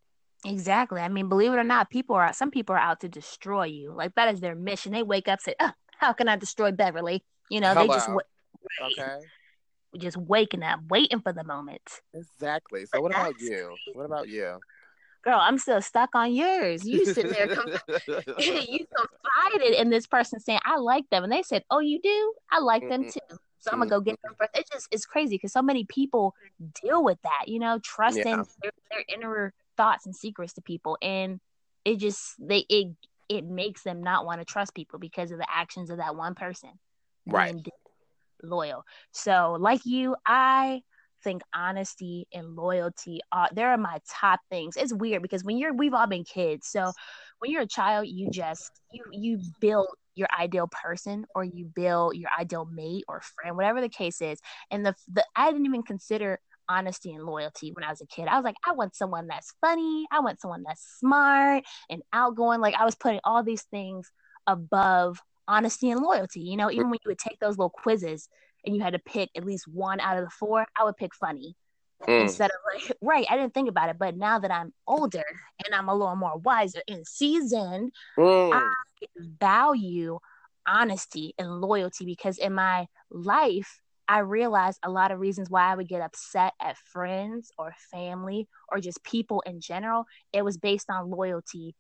Exactly. 0.45 1.01
I 1.01 1.09
mean, 1.09 1.29
believe 1.29 1.53
it 1.53 1.57
or 1.57 1.65
not, 1.65 1.91
people 1.91 2.17
are 2.17 2.33
some 2.33 2.51
people 2.51 2.75
are 2.75 2.79
out 2.81 3.01
to 3.01 3.09
destroy 3.09 3.67
you. 3.67 3.93
Like 3.93 4.15
that 4.17 4.33
is 4.35 4.41
their 4.41 4.57
mission. 4.57 4.93
They 4.93 5.05
wake 5.05 5.29
up 5.29 5.41
say, 5.41 5.55
oh, 5.61 5.71
"How 5.99 6.13
can 6.13 6.29
I 6.29 6.37
destroy 6.37 6.73
Beverly?" 6.73 7.23
You 7.51 7.61
know, 7.61 7.75
Hello. 7.75 7.87
they 7.87 7.95
just 7.95 8.09
okay. 8.99 9.19
Just 9.99 10.17
waking 10.17 10.63
up, 10.63 10.81
waiting 10.89 11.21
for 11.21 11.35
the 11.35 11.45
moment. 11.45 11.83
Exactly. 12.15 12.85
So, 12.87 12.91
but 12.95 13.03
what 13.03 13.11
about 13.13 13.35
you? 13.41 13.75
What 13.93 14.05
about 14.05 14.29
you? 14.29 14.59
girl, 15.23 15.39
I'm 15.41 15.59
still 15.59 15.81
stuck 15.81 16.15
on 16.15 16.35
yours. 16.35 16.85
You 16.87 17.07
sitting 17.07 17.33
there, 17.33 17.47
you 18.39 18.87
confided 18.97 19.75
in 19.81 19.91
this 19.91 20.07
person 20.07 20.41
saying, 20.41 20.61
I 20.65 20.77
like 20.79 21.09
them. 21.11 21.25
And 21.25 21.33
they 21.33 21.43
said, 21.43 21.65
Oh, 21.71 21.79
you 21.79 22.01
do? 22.03 22.35
I 22.51 22.61
like 22.61 22.89
them 22.89 23.05
too. 23.05 23.37
So 23.59 23.71
I'm 23.71 23.79
gonna 23.79 23.91
go 23.91 24.01
get 24.01 24.21
them 24.23 24.35
first. 24.37 24.51
It's 24.55 24.71
just 24.71 24.89
it's 24.91 25.07
crazy 25.07 25.37
because 25.37 25.53
so 25.53 25.63
many 25.63 25.85
people 25.85 26.35
deal 26.83 27.05
with 27.05 27.19
that, 27.23 27.47
you 27.47 27.61
know, 27.61 27.79
trusting 27.79 28.27
yeah. 28.27 28.43
their, 28.61 28.73
their 28.91 29.05
inner 29.15 29.55
thoughts 29.77 30.05
and 30.05 30.17
secrets 30.17 30.55
to 30.55 30.63
people. 30.63 30.99
And 31.01 31.39
it 31.85 31.99
just 31.99 32.35
they 32.41 32.65
it 32.69 32.89
it 33.29 33.45
makes 33.45 33.83
them 33.85 34.03
not 34.03 34.27
want 34.27 34.41
to 34.41 34.45
trust 34.45 34.75
people 34.75 34.99
because 34.99 35.31
of 35.31 35.39
the 35.39 35.47
actions 35.49 35.91
of 35.91 35.99
that 35.99 36.17
one 36.17 36.35
person. 36.35 36.71
Right. 37.27 37.55
Loyal. 38.43 38.85
So 39.13 39.57
like 39.61 39.81
you, 39.85 40.17
I 40.27 40.83
think 41.23 41.43
honesty 41.55 42.27
and 42.33 42.57
loyalty 42.57 43.21
are 43.31 43.49
there 43.53 43.71
are 43.71 43.79
my 43.79 44.01
top 44.11 44.41
things. 44.51 44.77
It's 44.77 44.93
weird 44.93 45.23
because 45.23 45.45
when 45.45 45.59
you're 45.59 45.73
we've 45.73 45.95
all 45.95 46.07
been 46.07 46.25
kids. 46.25 46.67
So 46.67 46.93
when 47.39 47.51
you're 47.51 47.63
a 47.63 47.67
child, 47.67 48.09
you 48.09 48.31
just 48.31 48.71
you 48.93 49.05
you 49.13 49.41
build 49.61 49.87
your 50.15 50.29
ideal 50.39 50.69
person 50.83 51.25
or 51.35 51.45
you 51.45 51.65
build 51.75 52.17
your 52.17 52.31
ideal 52.39 52.67
mate 52.71 53.05
or 53.09 53.21
friend, 53.21 53.57
whatever 53.57 53.81
the 53.81 53.89
case 53.89 54.21
is. 54.21 54.41
And 54.71 54.85
the 54.85 54.95
the 55.13 55.25
I 55.37 55.51
didn't 55.51 55.67
even 55.67 55.83
consider 55.83 56.41
honesty 56.69 57.13
and 57.13 57.25
loyalty 57.25 57.73
when 57.73 57.85
I 57.85 57.91
was 57.91 58.01
a 58.01 58.07
kid. 58.07 58.29
I 58.29 58.37
was 58.37 58.45
like, 58.45 58.57
I 58.67 58.73
want 58.73 58.95
someone 58.97 59.27
that's 59.27 59.53
funny. 59.61 60.07
I 60.11 60.21
want 60.21 60.41
someone 60.41 60.63
that's 60.67 60.99
smart 60.99 61.65
and 61.91 62.03
outgoing. 62.13 62.61
Like 62.61 62.75
I 62.75 62.85
was 62.85 62.95
putting 62.95 63.21
all 63.25 63.43
these 63.43 63.63
things 63.71 64.11
above 64.47 65.21
honesty 65.49 65.91
and 65.91 66.01
loyalty. 66.01 66.41
You 66.41 66.57
know, 66.57 66.71
even 66.71 66.91
when 66.91 66.99
you 67.05 67.09
would 67.09 67.19
take 67.19 67.39
those 67.41 67.59
little 67.59 67.71
quizzes 67.71 68.29
and 68.65 68.75
you 68.75 68.83
had 68.83 68.93
to 68.93 68.99
pick 68.99 69.31
at 69.37 69.45
least 69.45 69.67
one 69.69 70.01
out 70.01 70.19
of 70.19 70.25
the 70.25 70.31
four, 70.31 70.67
I 70.79 70.85
would 70.85 70.97
pick 70.97 71.15
funny. 71.15 71.57
Mm. 72.07 72.23
Instead 72.23 72.51
of 72.51 72.57
like, 72.75 72.97
right, 73.03 73.27
I 73.31 73.37
didn't 73.37 73.55
think 73.55 73.69
about 73.69 73.89
it, 73.89 73.99
but 73.99 74.17
now 74.17 74.39
that 74.39 74.51
I'm 74.51 74.73
older 74.87 75.25
and 75.65 75.75
I'm 75.75 75.89
a 75.89 75.95
little 75.95 76.17
more 76.17 76.39
wiser 76.39 76.81
and 76.89 77.07
seasoned, 77.07 77.93
mm. 78.19 78.53
I 78.53 78.73
value 79.41 80.19
honesty 80.67 81.35
and 81.39 81.61
loyalty 81.61 82.05
because 82.05 82.39
in 82.39 82.55
my 82.55 82.87
life, 83.11 83.81
I 84.09 84.19
realized 84.19 84.79
a 84.83 84.91
lot 84.91 85.11
of 85.11 85.21
reasons 85.21 85.49
why 85.49 85.71
I 85.71 85.75
would 85.75 85.89
get 85.89 86.03
upset 86.03 86.53
at 86.61 86.77
friends 86.77 87.51
or 87.57 87.75
family 87.91 88.49
or 88.71 88.81
just 88.81 89.03
people 89.05 89.43
in 89.47 89.61
general. 89.61 90.05
It 90.33 90.45
was 90.45 90.59
based 90.59 90.91
on 90.91 91.11
loyalty 91.11 91.75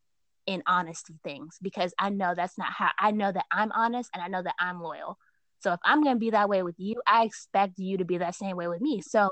and 0.46 0.62
honesty 0.66 1.14
things 1.24 1.59
because 1.62 1.94
I 1.98 2.11
know 2.11 2.35
that's 2.37 2.59
not 2.59 2.72
how 2.72 2.90
I 2.98 3.11
know 3.11 3.31
that 3.31 3.44
I'm 3.52 3.72
honest 3.72 4.11
and 4.14 4.22
I 4.22 4.28
know 4.28 4.42
that 4.42 4.55
I'm 4.59 4.81
loyal. 4.81 5.18
So 5.61 5.72
if 5.72 5.81
I'm 5.85 6.02
going 6.02 6.16
to 6.16 6.20
be 6.20 6.31
that 6.31 6.48
way 6.48 6.62
with 6.62 6.74
you, 6.78 7.00
I 7.07 7.24
expect 7.24 7.78
you 7.78 7.98
to 7.98 8.05
be 8.05 8.18
that 8.18 8.35
same 8.35 8.57
way 8.57 8.66
with 8.66 8.81
me. 8.81 9.00
So 9.00 9.31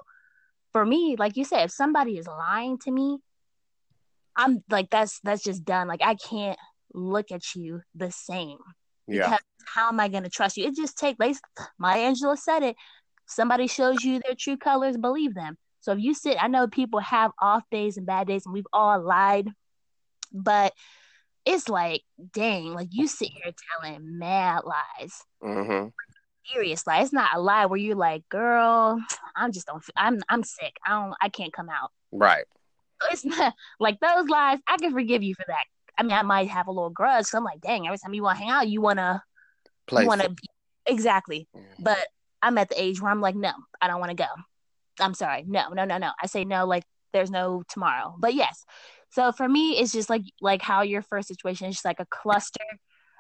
for 0.72 0.86
me, 0.86 1.16
like 1.18 1.36
you 1.36 1.44
said, 1.44 1.64
if 1.64 1.70
somebody 1.72 2.18
is 2.18 2.26
lying 2.26 2.78
to 2.78 2.90
me, 2.90 3.18
I'm 4.36 4.62
like 4.70 4.90
that's 4.90 5.20
that's 5.24 5.42
just 5.42 5.64
done. 5.64 5.88
Like 5.88 6.02
I 6.02 6.14
can't 6.14 6.58
look 6.94 7.32
at 7.32 7.54
you 7.54 7.82
the 7.94 8.10
same. 8.10 8.58
Yeah. 9.08 9.24
Because 9.24 9.40
how 9.66 9.88
am 9.88 10.00
I 10.00 10.08
going 10.08 10.22
to 10.22 10.30
trust 10.30 10.56
you? 10.56 10.66
It 10.66 10.76
just 10.76 10.96
takes. 10.96 11.18
Like 11.18 11.36
Maya 11.78 12.12
Angelou 12.12 12.38
said 12.38 12.62
it. 12.62 12.76
Somebody 13.26 13.66
shows 13.66 14.02
you 14.02 14.20
their 14.24 14.34
true 14.34 14.56
colors, 14.56 14.96
believe 14.96 15.34
them. 15.34 15.56
So 15.80 15.92
if 15.92 15.98
you 15.98 16.14
sit, 16.14 16.42
I 16.42 16.48
know 16.48 16.66
people 16.68 17.00
have 17.00 17.32
off 17.40 17.62
days 17.70 17.96
and 17.96 18.06
bad 18.06 18.26
days, 18.26 18.44
and 18.44 18.52
we've 18.52 18.66
all 18.72 19.00
lied, 19.00 19.48
but 20.32 20.72
it's 21.44 21.68
like, 21.68 22.02
dang, 22.32 22.74
like 22.74 22.88
you 22.90 23.06
sit 23.06 23.28
here 23.28 23.52
telling 23.80 24.18
mad 24.18 24.62
lies. 24.64 25.22
Mm-hmm 25.42 25.88
serious 26.52 26.86
lie. 26.86 27.00
It's 27.00 27.12
not 27.12 27.34
a 27.34 27.40
lie 27.40 27.66
where 27.66 27.78
you're 27.78 27.96
like, 27.96 28.28
girl, 28.28 29.00
I'm 29.36 29.52
just 29.52 29.66
don't. 29.66 29.82
I'm 29.96 30.20
I'm 30.28 30.42
sick. 30.42 30.76
I 30.84 30.90
don't. 30.90 31.14
I 31.20 31.28
can't 31.28 31.52
come 31.52 31.68
out. 31.68 31.90
Right. 32.12 32.44
It's 33.10 33.24
not 33.24 33.54
like 33.78 34.00
those 34.00 34.28
lies. 34.28 34.58
I 34.66 34.76
can 34.76 34.92
forgive 34.92 35.22
you 35.22 35.34
for 35.34 35.44
that. 35.46 35.64
I 35.98 36.02
mean, 36.02 36.12
I 36.12 36.22
might 36.22 36.48
have 36.48 36.66
a 36.66 36.72
little 36.72 36.90
grudge. 36.90 37.26
So 37.26 37.38
I'm 37.38 37.44
like, 37.44 37.60
dang. 37.60 37.86
Every 37.86 37.98
time 37.98 38.14
you 38.14 38.22
want 38.22 38.38
to 38.38 38.44
hang 38.44 38.52
out, 38.52 38.68
you 38.68 38.80
wanna, 38.80 39.22
Play 39.86 40.02
you 40.02 40.08
wanna, 40.08 40.30
be, 40.30 40.42
exactly. 40.86 41.46
Mm-hmm. 41.54 41.82
But 41.82 42.06
I'm 42.40 42.56
at 42.58 42.70
the 42.70 42.80
age 42.80 43.00
where 43.00 43.10
I'm 43.10 43.20
like, 43.20 43.34
no, 43.34 43.52
I 43.80 43.88
don't 43.88 44.00
want 44.00 44.10
to 44.10 44.16
go. 44.16 44.28
I'm 44.98 45.14
sorry. 45.14 45.44
No, 45.46 45.68
no, 45.70 45.84
no, 45.84 45.98
no. 45.98 46.10
I 46.22 46.26
say 46.26 46.44
no. 46.44 46.66
Like 46.66 46.84
there's 47.12 47.30
no 47.30 47.62
tomorrow. 47.68 48.14
But 48.18 48.34
yes. 48.34 48.64
So 49.10 49.32
for 49.32 49.48
me, 49.48 49.78
it's 49.78 49.92
just 49.92 50.08
like 50.08 50.22
like 50.40 50.62
how 50.62 50.82
your 50.82 51.02
first 51.02 51.28
situation 51.28 51.68
is 51.68 51.76
just 51.76 51.84
like 51.84 52.00
a 52.00 52.06
cluster 52.06 52.64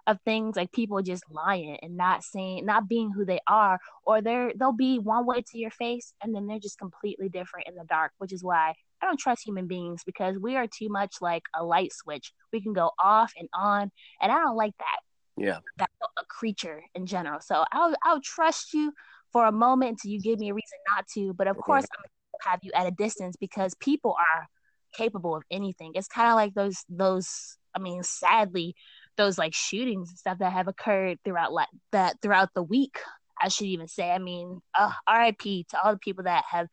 of 0.06 0.18
things 0.24 0.56
like 0.56 0.72
people 0.72 1.00
just 1.02 1.24
lying 1.30 1.78
and 1.82 1.96
not 1.96 2.24
saying 2.24 2.64
not 2.64 2.88
being 2.88 3.10
who 3.10 3.24
they 3.24 3.38
are 3.46 3.78
or 4.04 4.20
they're 4.20 4.52
they'll 4.58 4.72
be 4.72 4.98
one 4.98 5.26
way 5.26 5.42
to 5.42 5.58
your 5.58 5.70
face 5.70 6.12
and 6.22 6.34
then 6.34 6.46
they're 6.46 6.58
just 6.58 6.78
completely 6.78 7.28
different 7.28 7.68
in 7.68 7.74
the 7.74 7.84
dark 7.84 8.12
which 8.18 8.32
is 8.32 8.42
why 8.42 8.72
i 9.02 9.06
don't 9.06 9.20
trust 9.20 9.44
human 9.44 9.66
beings 9.66 10.02
because 10.04 10.36
we 10.38 10.56
are 10.56 10.66
too 10.66 10.88
much 10.88 11.16
like 11.20 11.42
a 11.54 11.64
light 11.64 11.92
switch. 11.92 12.32
We 12.52 12.60
can 12.60 12.72
go 12.72 12.90
off 13.02 13.32
and 13.38 13.48
on 13.54 13.90
and 14.20 14.32
i 14.32 14.38
don't 14.38 14.56
like 14.56 14.76
that. 14.78 14.98
Yeah. 15.36 15.58
A 15.80 16.24
creature 16.28 16.82
in 16.94 17.06
general. 17.06 17.40
So 17.40 17.64
i'll 17.72 17.94
i'll 18.04 18.20
trust 18.20 18.74
you 18.74 18.92
for 19.32 19.46
a 19.46 19.52
moment 19.52 19.90
until 19.90 20.10
you 20.10 20.20
give 20.20 20.38
me 20.38 20.50
a 20.50 20.54
reason 20.54 20.78
not 20.94 21.06
to 21.14 21.32
but 21.34 21.46
of 21.46 21.56
course 21.56 21.84
i'm 21.84 22.02
gonna 22.02 22.50
have 22.50 22.60
you 22.62 22.72
at 22.74 22.86
a 22.86 22.90
distance 22.90 23.36
because 23.36 23.74
people 23.74 24.16
are 24.34 24.48
capable 24.92 25.36
of 25.36 25.42
anything 25.50 25.92
it's 25.94 26.08
kind 26.08 26.28
of 26.28 26.34
like 26.34 26.54
those 26.54 26.84
those 26.88 27.56
i 27.74 27.78
mean 27.78 28.02
sadly 28.02 28.74
those 29.20 29.38
like 29.38 29.54
shootings 29.54 30.08
and 30.08 30.18
stuff 30.18 30.38
that 30.38 30.52
have 30.52 30.66
occurred 30.66 31.18
throughout 31.24 31.52
like 31.52 31.68
that 31.92 32.16
throughout 32.22 32.50
the 32.54 32.62
week. 32.62 32.98
I 33.42 33.48
should 33.48 33.68
even 33.68 33.88
say. 33.88 34.10
I 34.10 34.18
mean, 34.18 34.60
uh, 34.78 34.92
R.I.P. 35.06 35.66
to 35.70 35.82
all 35.82 35.92
the 35.92 35.98
people 35.98 36.24
that 36.24 36.44
have 36.50 36.68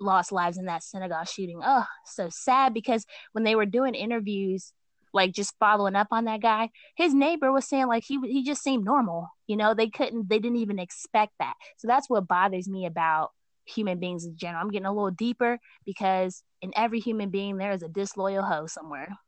lost 0.00 0.30
lives 0.30 0.56
in 0.56 0.66
that 0.66 0.84
synagogue 0.84 1.28
shooting. 1.28 1.60
Oh, 1.64 1.84
so 2.04 2.28
sad 2.30 2.72
because 2.72 3.04
when 3.32 3.42
they 3.42 3.56
were 3.56 3.66
doing 3.66 3.94
interviews, 3.94 4.72
like 5.12 5.32
just 5.32 5.54
following 5.58 5.96
up 5.96 6.08
on 6.12 6.26
that 6.26 6.42
guy, 6.42 6.70
his 6.96 7.12
neighbor 7.12 7.50
was 7.50 7.68
saying 7.68 7.88
like 7.88 8.04
he 8.04 8.20
he 8.20 8.44
just 8.44 8.62
seemed 8.62 8.84
normal. 8.84 9.28
You 9.48 9.56
know, 9.56 9.74
they 9.74 9.88
couldn't, 9.88 10.28
they 10.28 10.38
didn't 10.38 10.58
even 10.58 10.78
expect 10.78 11.32
that. 11.40 11.54
So 11.78 11.88
that's 11.88 12.08
what 12.08 12.28
bothers 12.28 12.68
me 12.68 12.86
about 12.86 13.30
human 13.66 13.98
beings 13.98 14.24
in 14.24 14.36
general. 14.36 14.62
I'm 14.62 14.70
getting 14.70 14.86
a 14.86 14.92
little 14.92 15.10
deeper 15.10 15.58
because 15.84 16.42
in 16.62 16.72
every 16.76 17.00
human 17.00 17.30
being 17.30 17.58
there 17.58 17.72
is 17.72 17.82
a 17.82 17.88
disloyal 17.88 18.42
hoe 18.42 18.66
somewhere. 18.66 19.18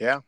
Yeah, 0.00 0.20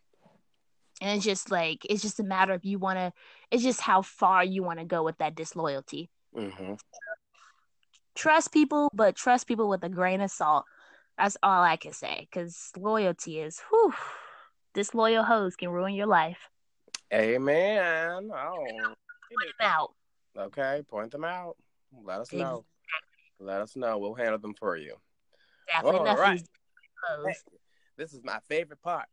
and 1.01 1.17
it's 1.17 1.25
just 1.25 1.51
like 1.51 1.87
it's 1.89 2.03
just 2.03 2.21
a 2.21 2.25
matter 2.25 2.53
of 2.53 2.65
you 2.65 2.79
want 2.79 2.99
to 2.99 3.13
it's 3.51 3.63
just 3.63 3.81
how 3.81 4.03
far 4.03 4.45
you 4.45 4.63
want 4.63 4.79
to 4.79 4.85
go 4.85 5.03
with 5.03 5.19
that 5.19 5.35
disloyalty. 5.35 6.11
Mm-hmm. 6.37 6.75
trust 8.15 8.53
people 8.53 8.91
but 8.93 9.17
trust 9.17 9.47
people 9.47 9.69
with 9.69 9.83
a 9.85 9.89
grain 9.89 10.21
of 10.21 10.31
salt. 10.31 10.65
That's 11.19 11.37
all 11.43 11.63
i 11.63 11.77
can 11.77 11.93
say 11.93 12.29
because 12.31 12.71
loyalty 12.77 13.41
is 13.41 13.61
whew 13.71 13.93
disloyal 14.75 15.25
hoes 15.25 15.57
can 15.57 15.71
ruin 15.71 15.95
your 15.95 16.07
life. 16.07 16.39
Amen. 17.13 18.31
Oh 18.33 18.67
point 18.67 19.53
them 19.59 19.69
out. 19.69 19.95
Okay 20.39 20.83
point 20.89 21.11
them 21.11 21.25
out. 21.25 21.57
Let 22.05 22.21
us 22.21 22.33
know 22.33 22.65
let 23.41 23.61
us 23.61 23.77
know 23.77 23.99
we'll 23.99 24.15
handle 24.15 24.39
them 24.39 24.55
for 24.55 24.77
you 24.77 24.95
Definitely 25.69 26.11
all 26.11 26.17
right 26.17 26.43
hey, 27.25 27.35
this 27.97 28.13
is 28.13 28.21
my 28.23 28.39
favorite 28.49 28.83
part 28.83 29.07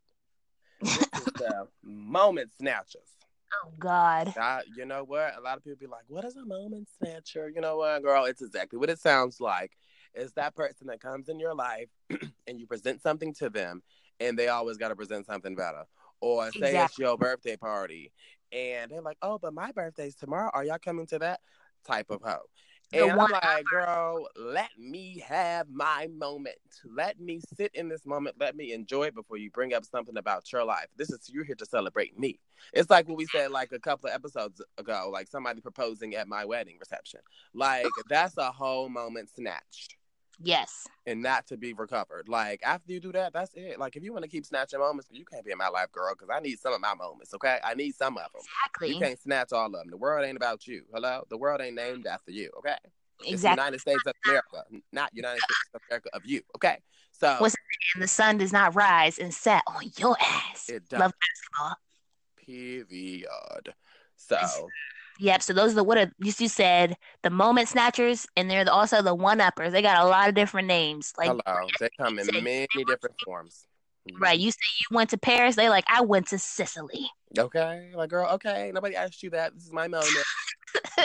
this 0.84 1.10
is 1.16 1.26
the 1.38 1.68
moment 1.84 2.52
snatchers. 2.58 3.18
Oh 3.54 3.70
God. 3.80 4.34
I, 4.38 4.62
you 4.76 4.86
know 4.86 5.04
what? 5.04 5.36
A 5.38 5.42
lot 5.42 5.58
of 5.58 5.64
people 5.64 5.78
be 5.80 5.88
like, 5.88 6.04
"What 6.08 6.26
is 6.26 6.36
a 6.36 6.46
moment 6.46 6.88
snatcher?" 6.98 7.50
You 7.50 7.62
know 7.62 7.78
what, 7.78 8.02
girl? 8.04 8.26
It's 8.26 8.42
exactly 8.42 8.80
what 8.80 8.90
it 8.90 9.00
sounds 9.00 9.40
like. 9.40 9.78
It's 10.14 10.34
that 10.34 10.56
person 10.56 10.88
that 10.88 11.02
comes 11.02 11.30
in 11.30 11.40
your 11.40 11.56
life 11.56 11.90
and 12.48 12.60
you 12.60 12.68
present 12.68 13.02
something 13.02 13.34
to 13.36 13.50
them, 13.50 13.84
and 14.20 14.38
they 14.38 14.48
always 14.48 14.78
got 14.78 14.90
to 14.90 14.96
present 14.96 15.26
something 15.26 15.56
better. 15.56 15.84
Or 16.22 16.46
say 16.52 16.68
exactly. 16.68 16.80
it's 16.80 16.98
your 16.98 17.18
birthday 17.18 17.58
party, 17.58 18.12
and 18.52 18.92
they're 18.92 19.02
like, 19.02 19.18
"Oh, 19.22 19.38
but 19.38 19.54
my 19.54 19.72
birthday's 19.72 20.16
tomorrow. 20.16 20.50
Are 20.54 20.64
y'all 20.64 20.80
coming 20.80 21.08
to 21.08 21.20
that?" 21.20 21.42
Type 21.86 22.10
of 22.10 22.22
hoe. 22.24 22.50
And 22.94 23.12
I'm 23.12 23.18
like, 23.18 23.66
girl, 23.66 24.28
let 24.36 24.70
me 24.78 25.24
have 25.28 25.68
my 25.70 26.08
moment. 26.16 26.56
Let 26.86 27.20
me 27.20 27.42
sit 27.56 27.74
in 27.74 27.90
this 27.90 28.06
moment. 28.06 28.36
Let 28.40 28.56
me 28.56 28.74
enjoy 28.74 29.06
it 29.06 29.16
before 29.16 29.38
you 29.38 29.50
bring 29.52 29.74
up 29.74 29.86
something 29.86 30.18
about 30.18 30.52
your 30.52 30.64
life. 30.64 30.88
This 30.98 31.10
is 31.10 31.30
you're 31.32 31.44
here 31.44 31.56
to 31.56 31.66
celebrate 31.66 32.18
me. 32.20 32.40
It's 32.74 32.90
like 32.90 33.08
what 33.08 33.18
we 33.18 33.26
said 33.26 33.52
like 33.52 33.72
a 33.72 33.80
couple 33.80 34.10
of 34.10 34.16
episodes 34.16 34.62
ago, 34.78 35.10
like 35.12 35.28
somebody 35.28 35.62
proposing 35.62 36.16
at 36.16 36.28
my 36.28 36.46
wedding 36.46 36.78
reception. 36.80 37.22
Like 37.54 37.88
that's 38.10 38.38
a 38.38 38.52
whole 38.52 38.90
moment 38.90 39.30
snatched. 39.30 39.96
Yes. 40.42 40.88
And 41.06 41.22
not 41.22 41.48
to 41.48 41.58
be 41.58 41.74
recovered. 41.74 42.28
Like 42.28 42.62
after 42.64 42.92
you 42.92 43.00
do 43.00 43.12
that, 43.12 43.34
that's 43.34 43.54
it. 43.56 43.80
Like 43.80 43.96
if 43.96 44.04
you 44.04 44.14
want 44.14 44.24
to 44.24 44.30
keep 44.30 44.46
snatching 44.46 44.80
moments, 44.80 45.10
you 45.12 45.26
can't 45.26 45.46
be 45.46 45.52
in 45.52 45.58
my 45.58 45.70
life, 45.70 45.92
girl, 45.92 46.14
because 46.14 46.30
I 46.34 46.40
need 46.40 46.60
some 46.60 46.74
of 46.74 46.82
my 46.82 46.94
moments. 46.94 47.34
Okay, 47.34 47.60
I 47.64 47.74
need 47.74 47.96
some 47.96 48.18
of 48.18 48.24
them. 48.32 48.42
Exactly. 48.42 48.90
You 48.90 49.00
can't 49.00 49.20
snatch 49.20 49.54
all 49.54 49.68
of 49.68 49.72
them. 49.72 49.90
The 49.90 49.98
world 49.98 50.26
ain't 50.26 50.38
about 50.38 50.68
you. 50.68 50.84
Hello, 50.94 51.24
the 51.30 51.38
world 51.38 51.62
ain't 51.62 51.76
named 51.76 52.08
after 52.08 52.32
you. 52.32 52.50
Okay. 52.60 52.76
Exactly. 53.26 53.34
It's 53.34 53.44
United 53.44 53.80
States 53.80 54.04
of 54.06 54.14
America, 54.26 54.64
not 54.92 55.12
United 55.14 55.40
States 55.40 55.70
of 55.74 55.82
America 55.90 56.10
of 56.14 56.26
you. 56.26 56.42
Okay. 56.56 56.80
So 57.12 57.38
What's 57.40 57.56
and 57.94 58.04
the 58.04 58.08
sun 58.08 58.38
does 58.38 58.52
not 58.52 58.76
rise 58.76 59.20
and 59.20 59.34
set 59.34 59.64
on 59.68 59.92
your 59.98 60.18
ass. 60.20 60.68
It 60.68 60.90
does. 60.90 61.00
Love 61.00 61.14
basketball. 61.22 61.78
Period. 62.38 63.74
So 64.16 64.70
Yep. 65.24 65.42
So 65.42 65.54
those 65.54 65.72
are 65.72 65.76
the 65.76 65.84
what 65.86 65.98
are, 65.98 66.12
you 66.20 66.32
said 66.32 66.98
the 67.22 67.30
moment 67.30 67.70
snatchers, 67.70 68.28
and 68.36 68.52
they're 68.52 68.70
also 68.70 69.02
the 69.02 69.16
one 69.16 69.40
uppers. 69.40 69.72
They 69.72 69.82
got 69.82 70.04
a 70.04 70.10
lot 70.10 70.28
of 70.28 70.36
different 70.36 70.68
names. 70.68 71.14
Like 71.18 71.30
hello, 71.30 71.66
they 71.80 71.88
come 71.98 72.20
in 72.20 72.28
many 72.44 72.68
different 72.86 73.16
forms. 73.24 73.66
Mm-hmm. 74.10 74.22
Right. 74.22 74.38
You 74.38 74.52
say 74.52 74.58
you 74.82 74.96
went 74.96 75.12
to 75.12 75.18
Paris. 75.18 75.56
They 75.56 75.70
like 75.70 75.86
I 75.88 76.02
went 76.02 76.28
to 76.28 76.38
Sicily. 76.38 77.10
Okay. 77.38 77.92
Like 77.96 78.10
girl. 78.10 78.28
Okay. 78.34 78.70
Nobody 78.74 78.98
asked 78.98 79.24
you 79.24 79.30
that. 79.30 79.54
This 79.54 79.64
is 79.64 79.72
my 79.72 79.88
moment. 79.88 80.26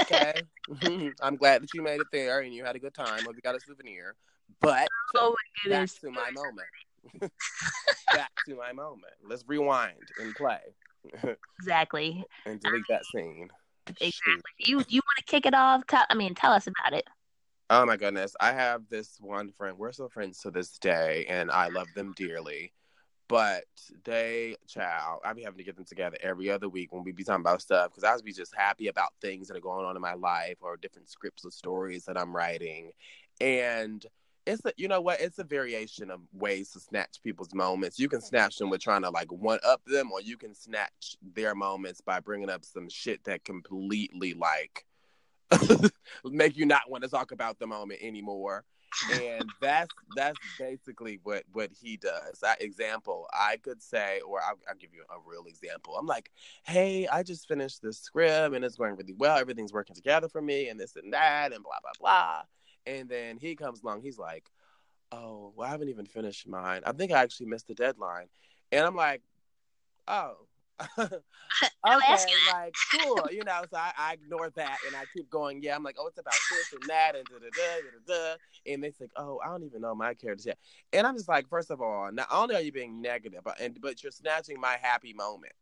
okay. 0.03 0.35
Mm-hmm, 0.69 1.09
I'm 1.23 1.37
glad 1.37 1.63
that 1.63 1.73
you 1.73 1.83
made 1.83 1.99
it 1.99 2.09
there 2.13 2.41
and 2.41 2.53
you 2.53 2.63
had 2.63 2.77
a 2.77 2.79
good 2.79 2.93
time. 2.93 3.25
Hope 3.25 3.35
you 3.35 3.41
got 3.41 3.57
a 3.57 3.61
souvenir. 3.61 4.15
But 4.61 4.87
oh 5.17 5.31
my 5.31 5.71
goodness. 5.71 5.95
back 5.95 6.01
to 6.03 6.11
my 6.11 6.31
moment. 6.31 7.33
back 8.13 8.31
to 8.47 8.55
my 8.55 8.75
moment. 8.75 9.15
Let's 9.27 9.45
rewind 9.47 9.97
and 10.21 10.35
play. 10.35 10.59
exactly. 11.59 12.23
and 12.45 12.61
delete 12.61 12.85
that 12.91 13.07
scene. 13.07 13.49
Exactly. 13.89 14.43
You 14.59 14.85
you 14.89 15.01
want 15.05 15.19
to 15.19 15.25
kick 15.25 15.47
it 15.47 15.55
off? 15.55 15.87
Tell, 15.87 16.05
I 16.09 16.15
mean, 16.15 16.35
tell 16.35 16.53
us 16.53 16.67
about 16.67 16.93
it. 16.93 17.05
Oh 17.71 17.85
my 17.85 17.97
goodness. 17.97 18.35
I 18.41 18.53
have 18.53 18.83
this 18.89 19.19
one 19.21 19.51
friend. 19.53 19.77
We're 19.77 19.93
still 19.93 20.09
friends 20.09 20.41
to 20.41 20.51
this 20.51 20.79
day, 20.79 21.27
and 21.29 21.51
I 21.51 21.69
love 21.69 21.89
them 21.95 22.15
dearly. 22.17 22.73
But 23.29 23.65
they, 24.05 24.57
child, 24.67 25.21
I 25.23 25.35
be 25.35 25.43
having 25.43 25.59
to 25.59 25.65
get 25.65 25.77
them 25.77 25.85
together 25.85 26.17
every 26.23 26.51
other 26.51 26.71
week 26.71 26.93
when 26.95 27.05
we 27.05 27.13
be 27.13 27.25
talking 27.25 27.43
about 27.43 27.61
stuff 27.61 27.91
because 27.91 28.05
I 28.05 28.13
was 28.15 28.23
be 28.23 28.33
just 28.33 28.55
happy 28.57 28.89
about 28.89 29.11
things 29.21 29.49
that 29.49 29.57
are 29.57 29.61
going 29.61 29.85
on 29.85 29.97
in 29.97 30.03
my 30.03 30.15
life 30.15 30.57
or 30.63 30.79
different 30.79 31.11
scripts 31.11 31.45
or 31.45 31.51
stories 31.51 32.07
that 32.07 32.19
I'm 32.19 32.35
writing. 32.35 32.93
And 33.39 34.05
it's 34.49 34.65
a, 34.65 34.73
you 34.77 34.89
know 34.89 35.01
what? 35.01 35.21
It's 35.21 35.39
a 35.39 35.45
variation 35.45 36.11
of 36.11 36.21
ways 36.33 36.71
to 36.71 36.81
snatch 36.81 37.19
people's 37.23 37.53
moments. 37.55 37.99
You 37.99 38.09
can 38.09 38.23
snatch 38.23 38.57
them 38.57 38.71
with 38.71 38.81
trying 38.81 39.03
to 39.03 39.11
like 39.11 39.31
one 39.31 39.59
up 39.65 39.85
them, 39.85 40.11
or 40.11 40.23
you 40.23 40.39
can 40.39 40.55
snatch 40.55 41.17
their 41.35 41.55
moments 41.55 42.01
by 42.01 42.21
bringing 42.21 42.49
up 42.49 42.65
some 42.65 42.89
shit 42.89 43.23
that 43.25 43.45
completely 43.45 44.33
like 44.33 44.87
make 46.25 46.57
you 46.57 46.65
not 46.65 46.83
want 46.89 47.05
to 47.05 47.11
talk 47.11 47.31
about 47.31 47.59
the 47.59 47.67
moment 47.67 48.01
anymore. 48.03 48.65
and 49.13 49.45
that's 49.61 49.95
that's 50.17 50.39
basically 50.59 51.21
what 51.23 51.45
what 51.53 51.71
he 51.79 51.99
does. 51.99 52.39
That 52.41 52.63
example, 52.63 53.27
I 53.35 53.59
could 53.59 53.83
say, 53.83 54.21
or 54.27 54.41
I'll, 54.41 54.59
I'll, 54.67 54.77
give 54.77 54.95
you 54.95 55.03
a 55.11 55.19
real 55.27 55.45
example. 55.47 55.95
I'm 55.95 56.07
like, 56.07 56.31
hey, 56.65 57.07
I 57.07 57.23
just 57.23 57.47
finished 57.47 57.83
this 57.83 57.99
script 57.99 58.55
and 58.55 58.65
it's 58.65 58.77
going 58.77 58.97
really 58.97 59.13
well. 59.13 59.37
Everything's 59.37 59.75
working 59.75 59.95
together 59.95 60.31
for 60.31 60.41
me, 60.41 60.71
and 60.71 60.81
this 60.81 60.97
and 60.97 61.13
that, 61.13 61.53
and 61.53 61.63
blah 61.63 61.79
blah 61.83 61.93
blah. 62.01 62.43
And 62.87 63.09
then 63.09 63.37
he 63.37 63.55
comes 63.55 63.83
along. 63.83 64.03
He's 64.03 64.19
like, 64.19 64.51
oh, 65.13 65.53
well, 65.57 65.69
I 65.69 65.71
haven't 65.71 65.89
even 65.89 66.07
finished 66.07 66.47
mine. 66.49 66.83
I 66.85 66.93
think 66.93 67.13
I 67.13 67.23
actually 67.23 67.47
missed 67.47 67.69
the 67.69 67.75
deadline. 67.75 68.27
And 68.73 68.85
I'm 68.85 68.97
like, 68.97 69.23
oh, 70.07 70.37
okay, 70.99 72.25
like 72.53 72.75
cool, 72.93 73.29
you 73.33 73.43
know. 73.45 73.63
So 73.71 73.77
I, 73.77 73.93
I, 73.99 74.13
ignore 74.15 74.51
that 74.51 74.79
and 74.87 74.95
I 74.95 75.05
keep 75.15 75.29
going. 75.29 75.61
Yeah, 75.63 75.75
I'm 75.75 75.83
like, 75.83 75.97
oh, 75.99 76.07
it's 76.07 76.19
about 76.19 76.35
this 76.51 76.73
and 76.73 76.83
that 76.89 77.17
and 77.17 77.25
da 77.27 77.39
da 77.39 77.49
da 77.51 78.15
da 78.15 78.15
da. 78.15 78.73
And 78.73 78.85
they 78.85 78.93
say, 78.93 79.09
oh, 79.17 79.41
I 79.45 79.49
don't 79.49 79.65
even 79.65 79.81
know 79.81 79.95
my 79.95 80.15
characters 80.15 80.47
yet. 80.47 80.59
And 80.93 81.07
I'm 81.07 81.17
just 81.17 81.29
like, 81.29 81.49
first 81.49 81.71
of 81.71 81.81
all, 81.81 82.13
not 82.13 82.29
only 82.31 82.55
are 82.55 82.61
you 82.61 82.71
being 82.71 83.01
negative, 83.01 83.41
but 83.45 83.61
and 83.61 83.81
but 83.81 84.03
you're 84.03 84.13
snatching 84.13 84.61
my 84.61 84.77
happy 84.81 85.13
moment. 85.13 85.53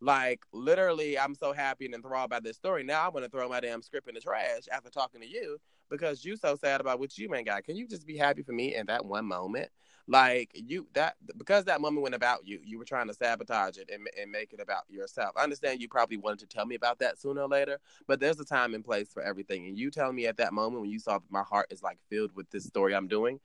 Like 0.00 0.40
literally, 0.52 1.18
I'm 1.18 1.34
so 1.34 1.52
happy 1.52 1.84
and 1.84 1.94
enthralled 1.94 2.30
by 2.30 2.40
this 2.40 2.56
story. 2.56 2.82
Now 2.82 3.04
I 3.04 3.08
want 3.08 3.24
to 3.24 3.30
throw 3.30 3.48
my 3.48 3.60
damn 3.60 3.82
script 3.82 4.08
in 4.08 4.14
the 4.14 4.20
trash 4.20 4.62
after 4.72 4.90
talking 4.90 5.20
to 5.20 5.28
you 5.28 5.58
because 5.92 6.24
you 6.24 6.36
so 6.36 6.56
sad 6.56 6.80
about 6.80 6.98
what 6.98 7.16
you 7.16 7.32
ain't 7.34 7.46
got. 7.46 7.64
Can 7.64 7.76
you 7.76 7.86
just 7.86 8.06
be 8.06 8.16
happy 8.16 8.42
for 8.42 8.52
me 8.52 8.74
in 8.74 8.86
that 8.86 9.04
one 9.04 9.26
moment? 9.26 9.70
Like 10.08 10.50
you 10.54 10.88
that 10.94 11.14
because 11.36 11.66
that 11.66 11.80
moment 11.80 12.02
went 12.02 12.16
about 12.16 12.44
you, 12.44 12.58
you 12.64 12.76
were 12.76 12.84
trying 12.84 13.06
to 13.06 13.14
sabotage 13.14 13.76
it 13.76 13.88
and, 13.92 14.08
and 14.20 14.32
make 14.32 14.52
it 14.52 14.60
about 14.60 14.82
yourself. 14.88 15.30
I 15.36 15.44
understand 15.44 15.80
you 15.80 15.88
probably 15.88 16.16
wanted 16.16 16.40
to 16.40 16.46
tell 16.46 16.66
me 16.66 16.74
about 16.74 16.98
that 16.98 17.20
sooner 17.20 17.42
or 17.42 17.48
later, 17.48 17.78
but 18.08 18.18
there's 18.18 18.40
a 18.40 18.44
time 18.44 18.74
and 18.74 18.84
place 18.84 19.12
for 19.12 19.22
everything. 19.22 19.68
And 19.68 19.78
you 19.78 19.92
telling 19.92 20.16
me 20.16 20.26
at 20.26 20.38
that 20.38 20.52
moment 20.52 20.80
when 20.80 20.90
you 20.90 20.98
saw 20.98 21.18
that 21.18 21.30
my 21.30 21.42
heart 21.42 21.68
is 21.70 21.84
like 21.84 21.98
filled 22.10 22.34
with 22.34 22.50
this 22.50 22.64
story 22.64 22.96
I'm 22.96 23.06
doing, 23.06 23.38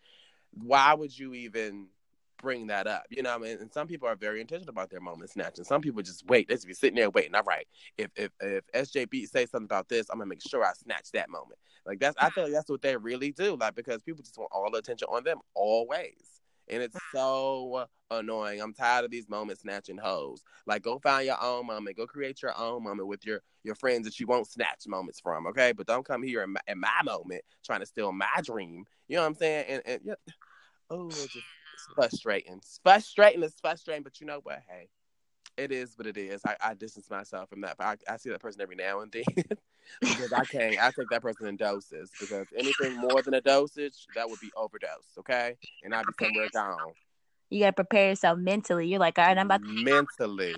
why 0.51 0.95
would 0.95 1.17
you 1.17 1.35
even 1.35 1.89
bring 2.37 2.67
that 2.67 2.87
up. 2.87 3.03
You 3.09 3.23
know, 3.23 3.33
I 3.33 3.37
mean, 3.37 3.57
and 3.59 3.71
some 3.71 3.87
people 3.87 4.07
are 4.07 4.15
very 4.15 4.41
intentional 4.41 4.69
about 4.69 4.89
their 4.89 4.99
moment 4.99 5.29
snatching. 5.29 5.63
Some 5.63 5.81
people 5.81 6.01
just 6.01 6.25
wait. 6.27 6.47
They 6.47 6.55
just 6.55 6.67
be 6.67 6.73
sitting 6.73 6.95
there 6.95 7.09
waiting. 7.09 7.35
All 7.35 7.43
right, 7.43 7.67
if 7.97 8.11
if 8.15 8.31
if 8.41 8.63
SJB 8.73 9.27
say 9.27 9.45
something 9.45 9.65
about 9.65 9.89
this, 9.89 10.07
I'm 10.09 10.19
gonna 10.19 10.29
make 10.29 10.47
sure 10.47 10.63
I 10.63 10.73
snatch 10.73 11.11
that 11.11 11.29
moment. 11.29 11.59
Like 11.87 11.99
that's 11.99 12.15
I 12.19 12.29
feel 12.29 12.43
like 12.43 12.53
that's 12.53 12.69
what 12.69 12.81
they 12.81 12.97
really 12.97 13.31
do. 13.31 13.55
Like 13.55 13.75
because 13.75 14.03
people 14.03 14.21
just 14.21 14.37
want 14.37 14.51
all 14.51 14.69
the 14.69 14.79
attention 14.79 15.07
on 15.09 15.23
them 15.23 15.39
always. 15.55 16.41
And 16.69 16.83
it's 16.83 16.95
mm. 16.95 16.99
so 17.13 17.85
annoying. 18.11 18.61
I'm 18.61 18.73
tired 18.73 19.05
of 19.05 19.11
these 19.11 19.29
moment 19.29 19.59
snatching 19.59 19.97
hoes. 19.97 20.43
Like 20.65 20.83
go 20.83 20.99
find 20.99 21.25
your 21.25 21.41
own 21.41 21.65
moment. 21.65 21.95
Go 21.95 22.05
create 22.05 22.41
your 22.41 22.57
own 22.59 22.83
moment 22.83 23.07
with 23.07 23.25
your 23.25 23.41
your 23.63 23.75
friends 23.75 24.05
that 24.05 24.19
you 24.19 24.27
won't 24.27 24.47
snatch 24.47 24.85
moments 24.85 25.21
from, 25.21 25.47
okay? 25.47 25.71
But 25.71 25.87
don't 25.87 26.05
come 26.05 26.23
here 26.23 26.43
in 26.43 26.53
my, 26.53 26.59
in 26.67 26.79
my 26.79 27.01
moment 27.05 27.41
trying 27.65 27.79
to 27.79 27.85
steal 27.85 28.11
my 28.11 28.27
dream. 28.43 28.85
You 29.07 29.15
know 29.15 29.21
what 29.21 29.27
I'm 29.29 29.35
saying? 29.35 29.65
And 29.69 29.81
and 29.85 30.01
yeah. 30.03 30.13
Oh, 30.89 31.07
it's, 31.07 31.23
just, 31.23 31.35
it's 31.35 31.87
frustrating. 31.95 32.55
It's 32.57 32.79
frustrating. 32.83 33.43
It's 33.43 33.59
frustrating. 33.59 34.03
But 34.03 34.19
you 34.19 34.27
know 34.27 34.39
what? 34.43 34.61
Hey, 34.69 34.89
it 35.57 35.71
is 35.71 35.97
what 35.97 36.07
it 36.07 36.17
is. 36.17 36.41
I, 36.45 36.55
I 36.61 36.73
distance 36.73 37.09
myself 37.09 37.49
from 37.49 37.61
that. 37.61 37.75
I, 37.79 37.95
I 38.07 38.17
see 38.17 38.29
that 38.29 38.39
person 38.39 38.61
every 38.61 38.75
now 38.75 39.01
and 39.01 39.11
then 39.11 39.23
because 40.01 40.33
I 40.33 40.43
can't. 40.45 40.77
I 40.81 40.91
take 40.91 41.09
that 41.09 41.21
person 41.21 41.47
in 41.47 41.55
doses 41.55 42.11
because 42.19 42.47
anything 42.57 42.97
more 42.97 43.21
than 43.21 43.33
a 43.33 43.41
dosage, 43.41 44.05
that 44.15 44.29
would 44.29 44.39
be 44.39 44.51
overdose. 44.55 44.89
Okay, 45.19 45.55
and 45.83 45.93
I'd 45.93 46.05
be 46.05 46.25
somewhere 46.25 46.49
gone. 46.53 46.93
You 47.49 47.61
gotta 47.61 47.73
prepare 47.73 48.09
yourself 48.09 48.39
mentally. 48.39 48.87
You're 48.87 48.99
like, 48.99 49.17
all 49.17 49.25
right, 49.25 49.37
I'm 49.37 49.47
about 49.47 49.63
to 49.63 49.69
mentally. 49.69 50.55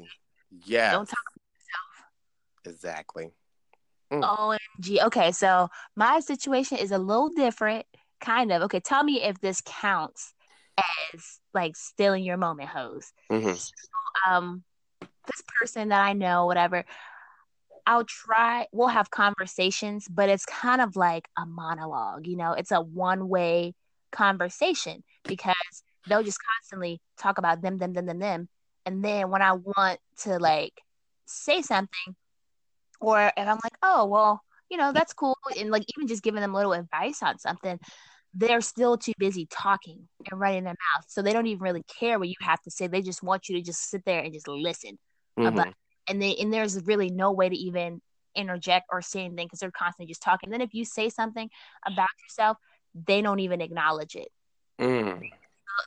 Yeah. 0.66 0.92
Don't 0.92 1.08
talk 1.08 1.20
about 1.36 1.44
yourself. 1.54 2.76
Exactly. 2.76 3.32
Mm. 4.12 4.58
OMG. 4.80 5.06
Okay, 5.06 5.32
so 5.32 5.70
my 5.96 6.20
situation 6.20 6.78
is 6.78 6.92
a 6.92 6.98
little 6.98 7.30
different, 7.30 7.86
kind 8.20 8.52
of. 8.52 8.64
Okay, 8.64 8.80
tell 8.80 9.04
me 9.04 9.22
if 9.22 9.40
this 9.40 9.62
counts 9.64 10.34
as 11.14 11.40
like 11.54 11.76
stealing 11.76 12.24
your 12.24 12.38
moment, 12.38 12.70
hoes. 12.70 13.14
Mm-hmm. 13.32 13.54
So, 13.54 14.32
um, 14.32 14.64
this 15.02 15.44
person 15.62 15.90
that 15.90 16.04
I 16.04 16.14
know, 16.14 16.46
whatever, 16.46 16.86
I'll 17.86 18.06
try, 18.06 18.68
we'll 18.72 18.88
have 18.88 19.12
conversations, 19.12 20.08
but 20.10 20.30
it's 20.30 20.46
kind 20.46 20.82
of 20.82 20.96
like 20.96 21.28
a 21.38 21.46
monologue, 21.46 22.28
you 22.28 22.38
know, 22.38 22.54
it's 22.54 22.72
a 22.72 22.82
one 22.82 23.28
way 23.30 23.74
conversation 24.12 25.04
because 25.26 25.56
they'll 26.08 26.24
just 26.24 26.40
constantly 26.58 27.02
talk 27.18 27.38
about 27.38 27.62
them, 27.62 27.78
them, 27.78 27.94
them, 27.94 28.06
them, 28.06 28.20
them. 28.20 28.50
And 28.86 29.04
then 29.04 29.30
when 29.30 29.42
I 29.42 29.54
want 29.54 30.00
to 30.22 30.38
like 30.40 30.74
say 31.26 31.62
something, 31.62 32.16
or 33.00 33.28
if 33.28 33.48
I'm 33.48 33.60
like, 33.64 33.78
oh, 33.84 34.06
well, 34.06 34.42
you 34.70 34.78
know, 34.78 34.92
that's 34.92 35.14
cool. 35.14 35.38
And 35.58 35.72
like 35.72 35.86
even 35.96 36.08
just 36.08 36.24
giving 36.24 36.42
them 36.42 36.54
a 36.54 36.58
little 36.58 36.74
advice 36.74 37.22
on 37.24 37.40
something, 37.40 37.80
they're 38.34 38.62
still 38.62 38.98
too 38.98 39.14
busy 39.18 39.48
talking 39.50 40.08
and 40.30 40.40
running 40.40 40.64
their 40.64 40.74
mouth. 40.74 41.06
So 41.08 41.22
they 41.22 41.34
don't 41.34 41.48
even 41.48 41.62
really 41.62 41.84
care 41.84 42.20
what 42.20 42.28
you 42.28 42.36
have 42.42 42.62
to 42.64 42.72
say. 42.72 42.88
They 42.88 43.02
just 43.02 43.24
want 43.24 43.50
you 43.50 43.56
to 43.58 43.62
just 43.62 43.90
sit 43.90 44.04
there 44.06 44.22
and 44.22 44.34
just 44.34 44.48
listen 44.48 45.00
mm-hmm. 45.38 45.48
about 45.48 45.74
and 46.10 46.22
they 46.22 46.36
and 46.36 46.52
there's 46.52 46.82
really 46.84 47.10
no 47.10 47.32
way 47.32 47.48
to 47.48 47.56
even 47.56 48.02
interject 48.36 48.88
or 48.92 49.02
say 49.02 49.26
anything 49.26 49.48
because 49.48 49.60
they're 49.60 49.72
constantly 49.72 50.10
just 50.10 50.22
talking. 50.22 50.48
And 50.48 50.54
then 50.54 50.62
if 50.62 50.74
you 50.74 50.86
say 50.86 51.10
something 51.10 51.50
about 51.86 52.10
yourself, 52.24 52.58
they 52.94 53.22
don't 53.22 53.40
even 53.40 53.62
acknowledge 53.62 54.16
it. 54.16 54.30
Mm. 54.80 55.30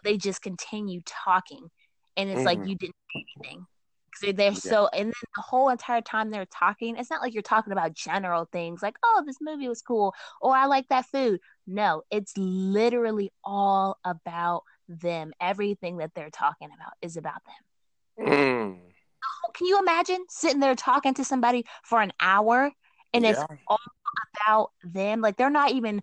They 0.04 0.16
just 0.16 0.40
continue 0.40 1.02
talking, 1.04 1.70
and 2.16 2.30
it's 2.30 2.40
mm. 2.40 2.44
like 2.44 2.58
you 2.58 2.76
didn't 2.76 2.96
say 3.12 3.24
anything. 3.37 3.66
Because 4.06 4.20
they're, 4.22 4.32
they're 4.32 4.52
yeah. 4.52 4.58
so, 4.58 4.88
and 4.88 5.06
then 5.06 5.12
the 5.37 5.42
whole 5.42 5.70
entire 5.70 6.02
time 6.02 6.30
they're 6.30 6.46
talking, 6.46 6.96
it's 6.96 7.11
not 7.11 7.22
like 7.22 7.32
you're 7.32 7.42
talking 7.42 7.72
about 7.72 7.94
general 7.94 8.46
things 8.52 8.82
like, 8.82 8.96
oh, 9.02 9.22
this 9.26 9.38
movie 9.40 9.68
was 9.68 9.82
cool, 9.82 10.14
or 10.40 10.54
I 10.54 10.66
like 10.66 10.88
that 10.88 11.06
food. 11.06 11.40
No, 11.66 12.02
it's 12.11 12.32
literally 12.37 13.30
all 13.44 13.98
about 14.04 14.64
them. 14.88 15.32
Everything 15.40 15.98
that 15.98 16.12
they're 16.14 16.30
talking 16.30 16.68
about 16.74 16.92
is 17.00 17.16
about 17.16 17.40
them. 17.46 18.26
Mm 18.28 18.91
can 19.55 19.66
you 19.66 19.78
imagine 19.78 20.24
sitting 20.28 20.61
there 20.61 20.74
talking 20.74 21.14
to 21.14 21.24
somebody 21.24 21.64
for 21.85 22.00
an 22.00 22.12
hour 22.20 22.70
and 23.12 23.24
yeah. 23.24 23.31
it's 23.31 23.42
all 23.66 23.78
about 24.46 24.70
them? 24.85 25.20
Like 25.20 25.37
they're 25.37 25.50
not 25.50 25.72
even 25.72 26.02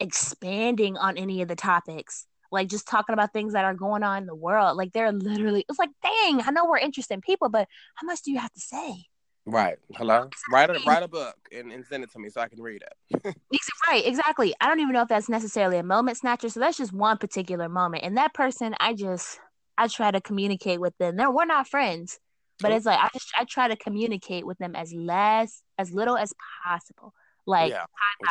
expanding 0.00 0.96
on 0.96 1.16
any 1.16 1.42
of 1.42 1.48
the 1.48 1.56
topics. 1.56 2.26
Like 2.52 2.68
just 2.68 2.86
talking 2.86 3.12
about 3.12 3.32
things 3.32 3.54
that 3.54 3.64
are 3.64 3.74
going 3.74 4.02
on 4.02 4.18
in 4.18 4.26
the 4.26 4.34
world. 4.34 4.76
Like 4.76 4.92
they're 4.92 5.12
literally 5.12 5.64
it's 5.68 5.78
like, 5.78 5.90
dang, 6.02 6.40
I 6.42 6.50
know 6.50 6.66
we're 6.66 6.78
interesting 6.78 7.20
people, 7.20 7.48
but 7.48 7.68
how 7.94 8.06
much 8.06 8.22
do 8.22 8.30
you 8.30 8.38
have 8.38 8.52
to 8.52 8.60
say? 8.60 9.06
Right. 9.48 9.76
Hello. 9.94 10.28
Write 10.50 10.70
a 10.70 10.80
write 10.86 11.04
a 11.04 11.08
book 11.08 11.36
and, 11.52 11.70
and 11.72 11.86
send 11.86 12.02
it 12.02 12.10
to 12.12 12.18
me 12.18 12.30
so 12.30 12.40
I 12.40 12.48
can 12.48 12.60
read 12.60 12.82
it. 12.82 13.36
right. 13.88 14.04
Exactly. 14.04 14.54
I 14.60 14.66
don't 14.66 14.80
even 14.80 14.92
know 14.92 15.02
if 15.02 15.08
that's 15.08 15.28
necessarily 15.28 15.78
a 15.78 15.84
moment 15.84 16.18
snatcher. 16.18 16.48
So 16.48 16.58
that's 16.58 16.76
just 16.76 16.92
one 16.92 17.16
particular 17.18 17.68
moment. 17.68 18.02
And 18.02 18.16
that 18.16 18.34
person, 18.34 18.74
I 18.80 18.92
just 18.92 19.38
I 19.78 19.86
try 19.86 20.10
to 20.10 20.20
communicate 20.20 20.80
with 20.80 20.96
them. 20.98 21.16
They're, 21.16 21.30
we're 21.30 21.44
not 21.44 21.68
friends, 21.68 22.18
but 22.60 22.72
it's 22.72 22.86
like 22.86 22.98
I 22.98 23.08
just 23.12 23.32
I 23.36 23.44
try 23.44 23.68
to 23.68 23.76
communicate 23.76 24.46
with 24.46 24.58
them 24.58 24.74
as 24.74 24.92
less 24.92 25.62
as 25.78 25.92
little 25.92 26.16
as 26.16 26.32
possible. 26.64 27.12
Like 27.46 27.70
yeah, 27.70 27.84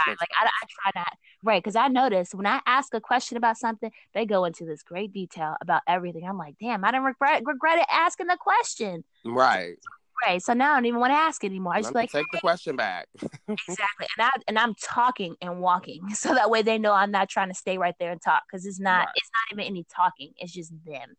like 0.08 0.30
I, 0.42 0.46
I 0.46 0.66
try 0.68 1.02
not 1.02 1.18
right 1.42 1.64
because 1.64 1.78
I 1.78 1.88
notice 1.88 2.36
when 2.36 2.46
I 2.46 2.60
ask 2.66 2.94
a 2.94 3.00
question 3.00 3.38
about 3.38 3.58
something, 3.58 3.90
they 4.14 4.26
go 4.26 4.44
into 4.44 4.66
this 4.66 4.84
great 4.84 5.14
detail 5.14 5.56
about 5.62 5.84
everything. 5.88 6.28
I'm 6.28 6.38
like, 6.38 6.56
damn, 6.60 6.84
I 6.84 6.92
didn't 6.92 7.06
regret 7.06 7.44
regret 7.46 7.80
it 7.80 7.86
asking 7.90 8.28
the 8.28 8.38
question. 8.38 9.06
Right. 9.24 9.78
Right. 10.26 10.42
So 10.42 10.54
now 10.54 10.74
I 10.74 10.76
don't 10.76 10.86
even 10.86 11.00
want 11.00 11.12
to 11.12 11.18
ask 11.18 11.44
anymore. 11.44 11.74
I 11.76 11.82
just 11.82 11.96
like 11.96 12.12
take 12.12 12.26
the 12.32 12.40
question 12.40 12.76
back. 12.76 13.08
exactly. 13.22 14.08
And 14.18 14.28
I 14.28 14.30
and 14.48 14.60
I'm 14.60 14.74
talking 14.76 15.36
and 15.42 15.60
walking. 15.60 16.02
So 16.16 16.34
that 16.34 16.50
way 16.50 16.62
they 16.62 16.78
know 16.78 16.94
I'm 16.94 17.12
not 17.12 17.30
trying 17.30 17.50
to 17.50 17.56
stay 17.56 17.78
right 17.78 17.96
there 18.00 18.12
and 18.12 18.22
talk 18.22 18.44
because 18.50 18.66
it's 18.66 18.80
not 18.80 19.06
right. 19.06 19.08
it's 19.16 19.30
not 19.34 19.56
even 19.58 19.70
any 19.70 19.86
talking. 19.94 20.32
It's 20.38 20.52
just 20.52 20.74
them. 20.86 21.16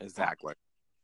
Exactly. 0.00 0.54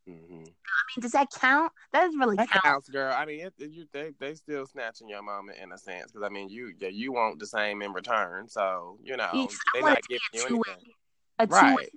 Mm-hmm. 0.09 0.35
I 0.35 0.39
mean, 0.39 1.01
does 1.01 1.13
that 1.13 1.29
count? 1.31 1.73
That 1.93 2.03
doesn't 2.03 2.19
really 2.19 2.37
that 2.37 2.51
count. 2.51 2.65
counts, 2.65 2.89
girl. 2.89 3.15
I 3.17 3.25
mean, 3.25 3.41
it, 3.41 3.55
it, 3.59 3.71
you, 3.71 3.87
they 3.93 4.13
they 4.21 4.35
still 4.35 4.67
snatching 4.67 5.09
your 5.09 5.23
moment 5.23 5.59
in 5.63 5.73
a 5.73 5.79
sense 5.79 6.13
because 6.13 6.27
I 6.27 6.29
mean, 6.29 6.51
you 6.51 6.73
yeah, 6.79 6.89
you 6.89 7.13
want 7.13 7.39
the 7.39 7.47
same 7.47 7.81
in 7.81 7.93
return, 7.93 8.49
so 8.49 8.99
you 9.03 9.17
know 9.17 9.49
they 9.73 9.81
not 9.81 10.01
giving 10.09 10.21
you 10.35 10.63
anything 10.67 10.93
a 11.39 11.47
two-way 11.47 11.61
right. 11.61 11.89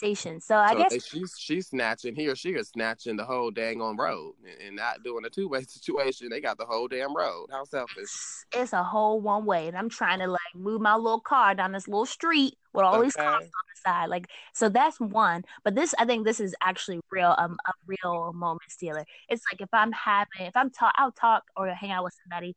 conversation. 0.00 0.40
So 0.40 0.56
I 0.56 0.72
so 0.72 0.78
guess 0.78 1.06
she's 1.06 1.34
she's 1.38 1.66
snatching 1.68 2.14
he 2.14 2.28
or 2.28 2.36
she 2.36 2.50
is 2.50 2.68
snatching 2.68 3.16
the 3.16 3.24
whole 3.24 3.50
dang 3.50 3.82
on 3.82 3.96
road 3.96 4.34
and, 4.44 4.68
and 4.68 4.76
not 4.76 5.02
doing 5.02 5.24
a 5.24 5.30
two-way 5.30 5.62
situation. 5.68 6.28
They 6.30 6.40
got 6.40 6.58
the 6.58 6.64
whole 6.64 6.88
damn 6.88 7.14
road. 7.14 7.48
How 7.50 7.64
selfish! 7.64 7.98
It's, 7.98 8.46
it's 8.52 8.72
a 8.72 8.82
whole 8.82 9.20
one 9.20 9.44
way, 9.44 9.68
and 9.68 9.76
I'm 9.76 9.88
trying 9.88 10.20
to 10.20 10.28
like 10.28 10.40
move 10.54 10.80
my 10.80 10.96
little 10.96 11.20
car 11.20 11.54
down 11.54 11.72
this 11.72 11.88
little 11.88 12.06
street 12.06 12.54
with 12.72 12.84
all 12.84 12.96
okay. 12.96 13.04
these 13.04 13.16
cars 13.16 13.42
on 13.42 13.50
side. 13.86 14.08
Like 14.08 14.28
so, 14.54 14.68
that's 14.68 14.98
one. 15.00 15.44
But 15.64 15.74
this, 15.74 15.94
I 15.98 16.04
think, 16.04 16.24
this 16.26 16.40
is 16.40 16.54
actually 16.60 17.00
real 17.10 17.34
um 17.38 17.56
a 17.66 17.72
real 17.86 18.32
moment 18.32 18.70
stealer. 18.70 19.04
It's 19.28 19.42
like 19.52 19.60
if 19.60 19.68
I'm 19.72 19.92
having 19.92 20.46
if 20.46 20.56
I'm 20.56 20.70
talk 20.70 20.92
I'll 20.96 21.12
talk 21.12 21.44
or 21.56 21.68
hang 21.68 21.90
out 21.90 22.04
with 22.04 22.14
somebody, 22.24 22.56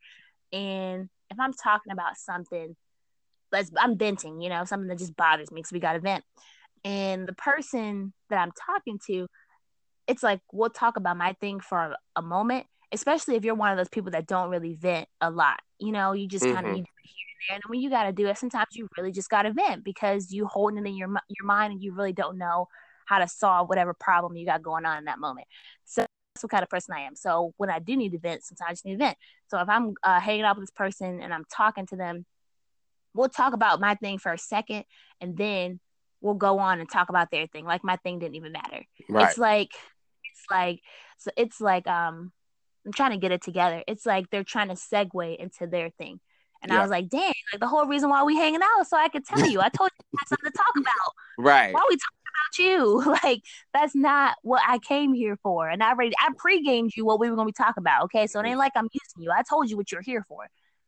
and 0.52 1.10
if 1.30 1.39
I'm 1.39 1.54
talking 1.54 1.92
about 1.92 2.18
something 2.18 2.76
let's 3.52 3.72
I'm 3.78 3.98
venting, 3.98 4.42
you 4.42 4.50
know, 4.50 4.65
something 4.65 4.88
that 4.89 4.98
just 4.98 5.15
bothers 5.15 5.52
me 5.52 5.60
because 5.62 5.72
we 5.72 5.80
got 5.80 5.94
to 5.94 6.00
vent. 6.00 6.24
And 6.84 7.28
the 7.28 7.34
person 7.34 8.13
that 8.30 8.38
I'm 8.38 8.52
talking 8.65 9.00
to, 9.08 9.28
it's 10.08 10.24
like 10.24 10.39
we'll 10.52 10.70
talk 10.70 10.98
about 10.98 11.18
my 11.18 11.34
thing 11.34 11.60
for 11.60 11.96
a, 12.15 12.22
moment, 12.22 12.65
especially 12.91 13.36
if 13.36 13.45
you're 13.45 13.56
one 13.56 13.71
of 13.71 13.78
those 13.78 13.89
people 13.89 14.12
that 14.12 14.28
don't 14.28 14.49
really 14.49 14.73
vent 14.73 15.08
a 15.21 15.30
lot. 15.30 15.60
You 15.80 15.91
know, 15.91 16.13
you 16.13 16.28
just 16.28 16.45
mm-hmm. 16.45 16.56
kind 16.56 16.67
of 16.67 16.73
here 16.73 16.86
and 16.86 16.88
there. 17.49 17.56
And 17.56 17.63
when 17.67 17.80
you 17.82 17.89
got 17.89 18.04
to 18.04 18.12
do 18.12 18.28
it, 18.28 18.38
sometimes 18.38 18.67
you 18.73 18.88
really 18.97 19.12
just 19.12 19.30
got 19.30 19.43
to 19.43 19.54
vent 19.54 19.84
because 19.84 20.32
you 20.32 20.45
holding 20.45 20.86
it 20.86 20.88
in 20.88 20.95
your 20.95 21.10
your 21.10 21.45
mind 21.45 21.73
and 21.73 21.82
you 21.82 21.93
really 21.93 22.13
don't 22.13 22.38
know 22.38 22.67
how 23.06 23.19
to 23.19 23.28
solve 23.28 23.69
whatever 23.69 23.93
problem 23.93 24.36
you 24.36 24.45
got 24.45 24.62
going 24.62 24.86
on 24.86 24.97
in 24.97 25.06
that 25.06 25.19
moment. 25.19 25.47
So 25.86 26.06
that's 26.36 26.43
what 26.43 26.52
kind 26.52 26.63
of 26.63 26.69
person 26.69 26.93
I 26.95 27.02
am. 27.02 27.15
So 27.15 27.54
when 27.58 27.69
I 27.69 27.80
do 27.80 27.95
need 27.97 28.12
to 28.12 28.19
vent, 28.19 28.43
sometimes 28.43 28.67
I 28.67 28.73
just 28.73 28.86
need 28.86 28.93
to 28.93 28.97
vent. 28.97 29.17
So 29.47 29.60
if 29.60 29.67
I'm 29.67 29.93
uh, 30.04 30.19
hanging 30.19 30.43
out 30.43 30.58
with 30.58 30.63
this 30.63 30.75
person 30.75 31.21
and 31.21 31.34
I'm 31.34 31.45
talking 31.52 31.88
to 31.88 31.95
them 31.95 32.25
we'll 33.13 33.30
talk 33.30 33.54
about 33.54 33.80
my 33.80 33.95
thing 33.95 34.17
for 34.17 34.32
a 34.32 34.38
second 34.38 34.86
and 35.19 35.38
then 35.38 35.80
we'll 36.21 36.36
go 36.36 36.60
on 36.60 36.80
and 36.80 36.89
talk 36.89 37.10
about 37.10 37.32
their 37.32 37.47
thing. 37.47 37.65
Like 37.65 37.84
my 37.84 37.95
thing 37.97 38.19
didn't 38.19 38.36
even 38.36 38.52
matter. 38.52 38.84
Right. 39.08 39.30
It's 39.30 39.38
like 39.38 39.71
it's 40.23 40.45
like 40.49 40.82
so 41.17 41.32
it's 41.38 41.62
like 41.62 41.88
um 41.88 42.32
I'm 42.86 42.94
trying 42.94 43.12
to 43.12 43.18
get 43.18 43.32
it 43.32 43.42
together. 43.42 43.84
It's 43.88 44.06
like 44.06 44.30
they're 44.30 44.44
trying 44.44 44.70
to 44.70 44.76
segue 44.76 45.38
into 45.38 45.68
their 45.68 45.89
thing. 45.89 46.20
And 46.62 46.72
yeah. 46.72 46.80
I 46.80 46.82
was 46.82 46.92
like, 46.92 47.10
dang, 47.10 47.34
like 47.54 47.60
the 47.60 47.68
whole 47.68 47.86
reason 47.86 48.10
why 48.10 48.24
we 48.24 48.36
hanging 48.36 48.62
out 48.62 48.88
so 48.88 48.98
I 48.98 49.08
could 49.10 49.26
tell 49.26 49.48
you. 49.48 49.62
I 49.62 49.70
told 49.70 49.92
you 49.98 50.06
I 50.13 50.20
had 50.20 50.28
something 50.28 50.52
to 50.52 50.58
talk 50.58 50.76
about. 50.78 50.94
Right. 51.38 51.74
Why 51.74 51.88
we 51.89 51.96
talking 51.96 52.20
about 52.36 52.65
you? 52.65 53.18
Like 53.24 53.44
that's 53.74 53.96
not 53.96 54.36
what 54.42 54.62
I 54.68 54.78
came 54.80 55.13
here 55.13 55.38
for. 55.42 55.70
And 55.70 55.82
I 55.82 55.92
already 55.92 56.13
I 56.20 56.32
pre-gamed 56.38 56.92
you 56.98 57.06
what 57.06 57.18
we 57.18 57.30
were 57.30 57.38
gonna 57.38 57.46
be 57.46 57.54
talking 57.54 57.82
about. 57.82 58.04
Okay. 58.06 58.28
So 58.28 58.42
it 58.42 58.46
ain't 58.46 58.60
like 58.60 58.74
I'm 58.76 58.89
using 58.92 59.24
you. 59.24 59.32
I 59.32 59.42
told 59.50 59.70
you 59.70 59.78
what 59.78 59.89
you're 59.89 60.02
here 60.02 60.26
for. 60.28 60.48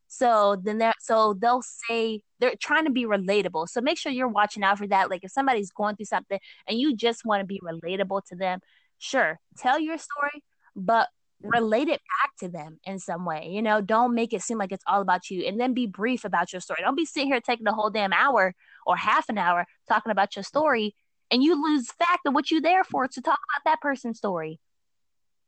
So 0.10 0.58
then 0.62 0.77
they're 0.77 0.93
so 0.99 1.36
they'll 1.36 1.62
say 1.62 2.21
they're 2.39 2.56
trying 2.60 2.84
to 2.84 2.91
be 2.91 3.06
relatable. 3.06 3.69
So 3.69 3.80
make 3.80 3.97
sure 3.97 4.12
you're 4.12 4.27
watching 4.27 4.62
out 4.62 4.77
for 4.77 4.88
that. 4.88 5.10
Like 5.10 5.23
if 5.23 5.32
somebody's 5.32 5.71
going 5.71 5.95
through 5.95 6.08
something 6.08 6.38
and 6.67 6.77
you 6.77 6.97
just 6.97 7.23
want 7.23 7.39
to 7.39 7.45
be 7.45 7.62
relatable 7.63 8.25
to 8.25 8.36
them, 8.36 8.60
sure, 8.97 9.39
tell 9.58 9.80
your 9.80 9.97
story, 9.97 10.43
but 10.75 11.08
relate 11.43 11.88
it 11.88 12.01
back 12.19 12.36
to 12.39 12.47
them 12.47 12.80
in 12.86 12.99
some 12.99 13.25
way. 13.25 13.49
You 13.51 13.62
know, 13.62 13.82
don't 13.82 14.13
make 14.13 14.34
it 14.34 14.41
seem 14.41 14.58
like 14.58 14.71
it's 14.71 14.84
all 14.88 15.01
about 15.01 15.30
you 15.30 15.45
and 15.45 15.60
then 15.60 15.73
be 15.73 15.88
brief 15.88 16.25
about 16.25 16.54
your 16.54 16.60
story. 16.60 16.80
Don't 16.82 16.95
be 16.95 17.06
sitting 17.06 17.30
here 17.30 17.41
taking 17.41 17.63
the 17.63 17.73
whole 17.73 17.89
damn 17.89 18.13
hour 18.13 18.54
or 18.86 18.95
half 18.95 19.30
an 19.30 19.38
hour 19.38 19.65
talking 19.88 20.12
about 20.12 20.36
your 20.36 20.43
story 20.43 20.95
and 21.30 21.43
you 21.43 21.62
lose 21.62 21.91
fact 21.91 22.25
of 22.25 22.34
what 22.34 22.51
you're 22.51 22.62
there 22.62 22.84
for 22.84 23.08
to 23.08 23.21
talk 23.21 23.39
about 23.39 23.71
that 23.71 23.82
person's 23.82 24.17
story. 24.17 24.60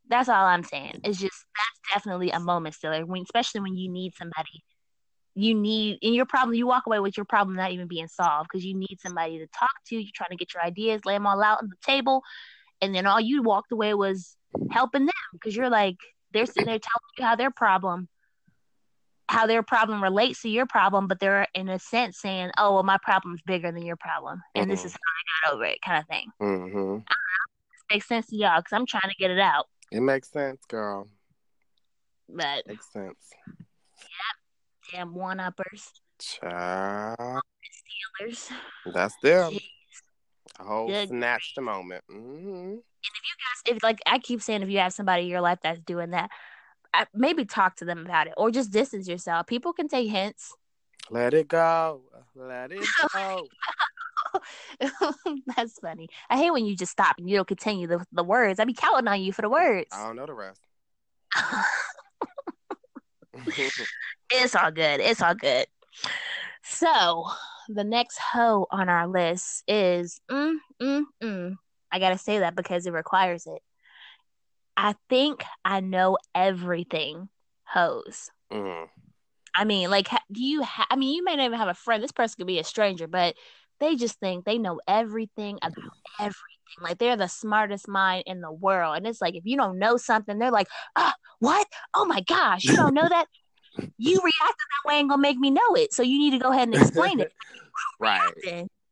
That's 0.08 0.28
all 0.28 0.44
I'm 0.44 0.64
saying. 0.64 1.00
It's 1.04 1.18
just 1.18 1.44
that's 1.56 1.94
definitely 1.94 2.30
a 2.30 2.40
moment 2.40 2.74
stealer 2.74 3.06
when 3.06 3.22
especially 3.22 3.60
when 3.60 3.74
you 3.74 3.90
need 3.90 4.14
somebody 4.14 4.64
you 5.34 5.54
need 5.54 5.98
in 6.00 6.14
your 6.14 6.26
problem 6.26 6.54
you 6.54 6.66
walk 6.66 6.86
away 6.86 7.00
with 7.00 7.16
your 7.16 7.24
problem 7.24 7.56
not 7.56 7.72
even 7.72 7.88
being 7.88 8.06
solved 8.06 8.48
because 8.50 8.64
you 8.64 8.74
need 8.74 8.98
somebody 9.00 9.38
to 9.38 9.46
talk 9.48 9.72
to 9.86 9.96
you're 9.96 10.10
trying 10.14 10.30
to 10.30 10.36
get 10.36 10.54
your 10.54 10.62
ideas 10.62 11.04
lay 11.04 11.14
them 11.14 11.26
all 11.26 11.42
out 11.42 11.60
on 11.60 11.68
the 11.68 11.76
table 11.84 12.22
and 12.80 12.94
then 12.94 13.06
all 13.06 13.20
you 13.20 13.42
walked 13.42 13.72
away 13.72 13.94
was 13.94 14.36
helping 14.70 15.06
them 15.06 15.14
because 15.32 15.54
you're 15.54 15.70
like 15.70 15.96
they're 16.32 16.46
sitting 16.46 16.66
there 16.66 16.78
telling 16.78 17.12
you 17.18 17.24
how 17.24 17.36
their 17.36 17.50
problem 17.50 18.08
how 19.28 19.46
their 19.46 19.62
problem 19.62 20.02
relates 20.02 20.42
to 20.42 20.48
your 20.48 20.66
problem 20.66 21.06
but 21.08 21.18
they're 21.18 21.46
in 21.54 21.68
a 21.68 21.78
sense 21.78 22.18
saying 22.18 22.50
oh 22.58 22.74
well 22.74 22.82
my 22.82 22.98
problem's 23.02 23.40
bigger 23.42 23.72
than 23.72 23.84
your 23.84 23.96
problem 23.96 24.42
and 24.54 24.64
mm-hmm. 24.64 24.70
this 24.70 24.84
is 24.84 24.92
how 24.92 24.98
i 24.98 25.50
got 25.50 25.54
over 25.54 25.64
it 25.64 25.78
kind 25.84 25.98
of 25.98 26.06
thing 26.06 26.28
mm-hmm. 26.40 26.98
makes 27.90 28.06
sense 28.06 28.26
to 28.26 28.36
y'all 28.36 28.60
because 28.60 28.72
i'm 28.72 28.86
trying 28.86 29.10
to 29.10 29.16
get 29.18 29.30
it 29.30 29.40
out 29.40 29.66
it 29.90 30.00
makes 30.00 30.30
sense 30.30 30.60
girl 30.68 31.08
but 32.28 32.66
makes 32.66 32.92
sense 32.92 33.18
yep 33.98 34.34
damn 34.92 35.14
one 35.14 35.40
uppers. 35.40 35.90
Child. 36.18 37.42
Stealers. 38.18 38.50
That's 38.92 39.16
them. 39.22 39.52
Jeez. 39.52 39.68
A 40.60 40.64
whole 40.64 40.86
Good 40.86 41.08
snatched 41.08 41.60
moment. 41.60 42.04
Mm-hmm. 42.10 42.48
And 42.48 42.78
if 42.78 42.82
you 43.02 43.72
guys, 43.72 43.76
if 43.76 43.82
like 43.82 44.00
I 44.06 44.18
keep 44.18 44.40
saying, 44.40 44.62
if 44.62 44.70
you 44.70 44.78
have 44.78 44.92
somebody 44.92 45.24
in 45.24 45.28
your 45.28 45.40
life 45.40 45.58
that's 45.62 45.80
doing 45.80 46.10
that, 46.10 46.30
I, 46.92 47.06
maybe 47.12 47.44
talk 47.44 47.76
to 47.76 47.84
them 47.84 47.98
about 47.98 48.28
it 48.28 48.34
or 48.36 48.50
just 48.50 48.70
distance 48.70 49.08
yourself. 49.08 49.46
People 49.46 49.72
can 49.72 49.88
take 49.88 50.10
hints. 50.10 50.54
Let 51.10 51.34
it 51.34 51.48
go. 51.48 52.02
Let 52.34 52.72
it 52.72 52.86
go. 53.12 53.46
That's 55.56 55.78
funny. 55.80 56.08
I 56.30 56.38
hate 56.38 56.52
when 56.52 56.64
you 56.64 56.76
just 56.76 56.92
stop 56.92 57.16
and 57.18 57.28
you 57.28 57.36
don't 57.36 57.48
continue 57.48 57.86
the, 57.86 58.04
the 58.12 58.24
words. 58.24 58.60
I 58.60 58.64
be 58.64 58.74
counting 58.74 59.08
on 59.08 59.20
you 59.20 59.32
for 59.32 59.42
the 59.42 59.50
words. 59.50 59.88
I 59.92 60.06
don't 60.06 60.16
know 60.16 60.26
the 60.26 60.34
rest. 60.34 60.60
it's 64.30 64.54
all 64.54 64.70
good. 64.70 65.00
It's 65.00 65.20
all 65.20 65.34
good. 65.34 65.66
So 66.64 67.26
the 67.68 67.84
next 67.84 68.18
hoe 68.18 68.66
on 68.70 68.88
our 68.88 69.06
list 69.06 69.64
is 69.68 70.20
mm, 70.30 70.56
mm, 70.80 71.04
mm. 71.22 71.54
I 71.92 71.98
gotta 71.98 72.18
say 72.18 72.40
that 72.40 72.56
because 72.56 72.86
it 72.86 72.92
requires 72.92 73.46
it. 73.46 73.62
I 74.76 74.94
think 75.08 75.44
I 75.64 75.80
know 75.80 76.18
everything 76.34 77.28
hoes. 77.64 78.30
Mm. 78.52 78.88
I 79.56 79.64
mean, 79.64 79.90
like, 79.90 80.08
do 80.32 80.42
you? 80.42 80.62
Ha- 80.62 80.86
I 80.90 80.96
mean, 80.96 81.14
you 81.14 81.24
may 81.24 81.36
not 81.36 81.44
even 81.44 81.58
have 81.58 81.68
a 81.68 81.74
friend. 81.74 82.02
This 82.02 82.12
person 82.12 82.36
could 82.38 82.46
be 82.46 82.58
a 82.58 82.64
stranger, 82.64 83.06
but 83.06 83.36
they 83.78 83.96
just 83.96 84.18
think 84.18 84.44
they 84.44 84.58
know 84.58 84.80
everything 84.88 85.58
about 85.62 85.76
everything. 86.18 86.34
Like 86.80 86.98
they're 86.98 87.16
the 87.16 87.28
smartest 87.28 87.86
mind 87.86 88.24
in 88.26 88.40
the 88.40 88.50
world. 88.50 88.96
And 88.96 89.06
it's 89.06 89.20
like 89.20 89.36
if 89.36 89.44
you 89.46 89.56
don't 89.56 89.78
know 89.78 89.96
something, 89.96 90.38
they're 90.38 90.50
like, 90.50 90.68
ah, 90.96 91.14
what? 91.38 91.66
Oh 91.94 92.04
my 92.04 92.20
gosh, 92.22 92.68
you 92.68 92.76
don't 92.76 92.94
know 92.94 93.08
that? 93.08 93.26
You 93.98 94.16
reacted 94.18 94.40
that 94.40 94.88
way 94.88 94.94
ain't 94.94 95.08
gonna 95.08 95.20
make 95.20 95.38
me 95.38 95.50
know 95.50 95.74
it. 95.74 95.92
So 95.92 96.02
you 96.02 96.18
need 96.18 96.30
to 96.32 96.38
go 96.38 96.50
ahead 96.50 96.68
and 96.68 96.74
explain 96.74 97.20
it. 97.20 97.32
right. 97.98 98.32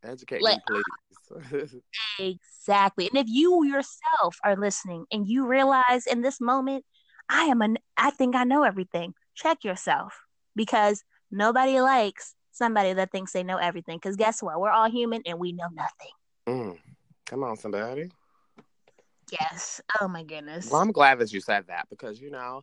Educate 0.05 0.43
like, 0.43 0.59
me, 0.69 0.83
please. 1.31 1.83
exactly. 2.19 3.09
And 3.09 3.19
if 3.19 3.27
you 3.29 3.65
yourself 3.65 4.37
are 4.45 4.57
listening 4.57 5.05
and 5.13 5.29
you 5.29 5.47
realize 5.47 6.07
in 6.07 6.23
this 6.23 6.41
moment, 6.41 6.85
I 7.29 7.45
am 7.45 7.63
an 7.63 7.79
I 7.97 8.11
think 8.11 8.35
I 8.35 8.45
know 8.45 8.63
everything. 8.63 9.15
Check 9.35 9.65
yourself 9.65 10.21
because 10.55 11.03
nobody 11.31 11.81
likes 11.81 12.35
somebody 12.51 12.93
that 12.93 13.11
thinks 13.11 13.33
they 13.33 13.43
know 13.43 13.57
everything. 13.57 13.99
Because 13.99 14.17
guess 14.17 14.43
what? 14.43 14.61
We're 14.61 14.71
all 14.71 14.91
human 14.91 15.23
and 15.25 15.39
we 15.39 15.53
know 15.53 15.69
nothing. 15.73 16.13
Mm. 16.47 16.79
Come 17.27 17.45
on, 17.45 17.57
somebody. 17.57 18.11
Yes. 19.31 19.81
Oh 20.01 20.09
my 20.09 20.25
goodness. 20.25 20.69
Well, 20.71 20.81
I'm 20.81 20.93
glad 20.93 21.19
that 21.21 21.33
you 21.33 21.41
said 21.41 21.67
that 21.69 21.87
because 21.89 22.21
you 22.21 22.31
know, 22.31 22.63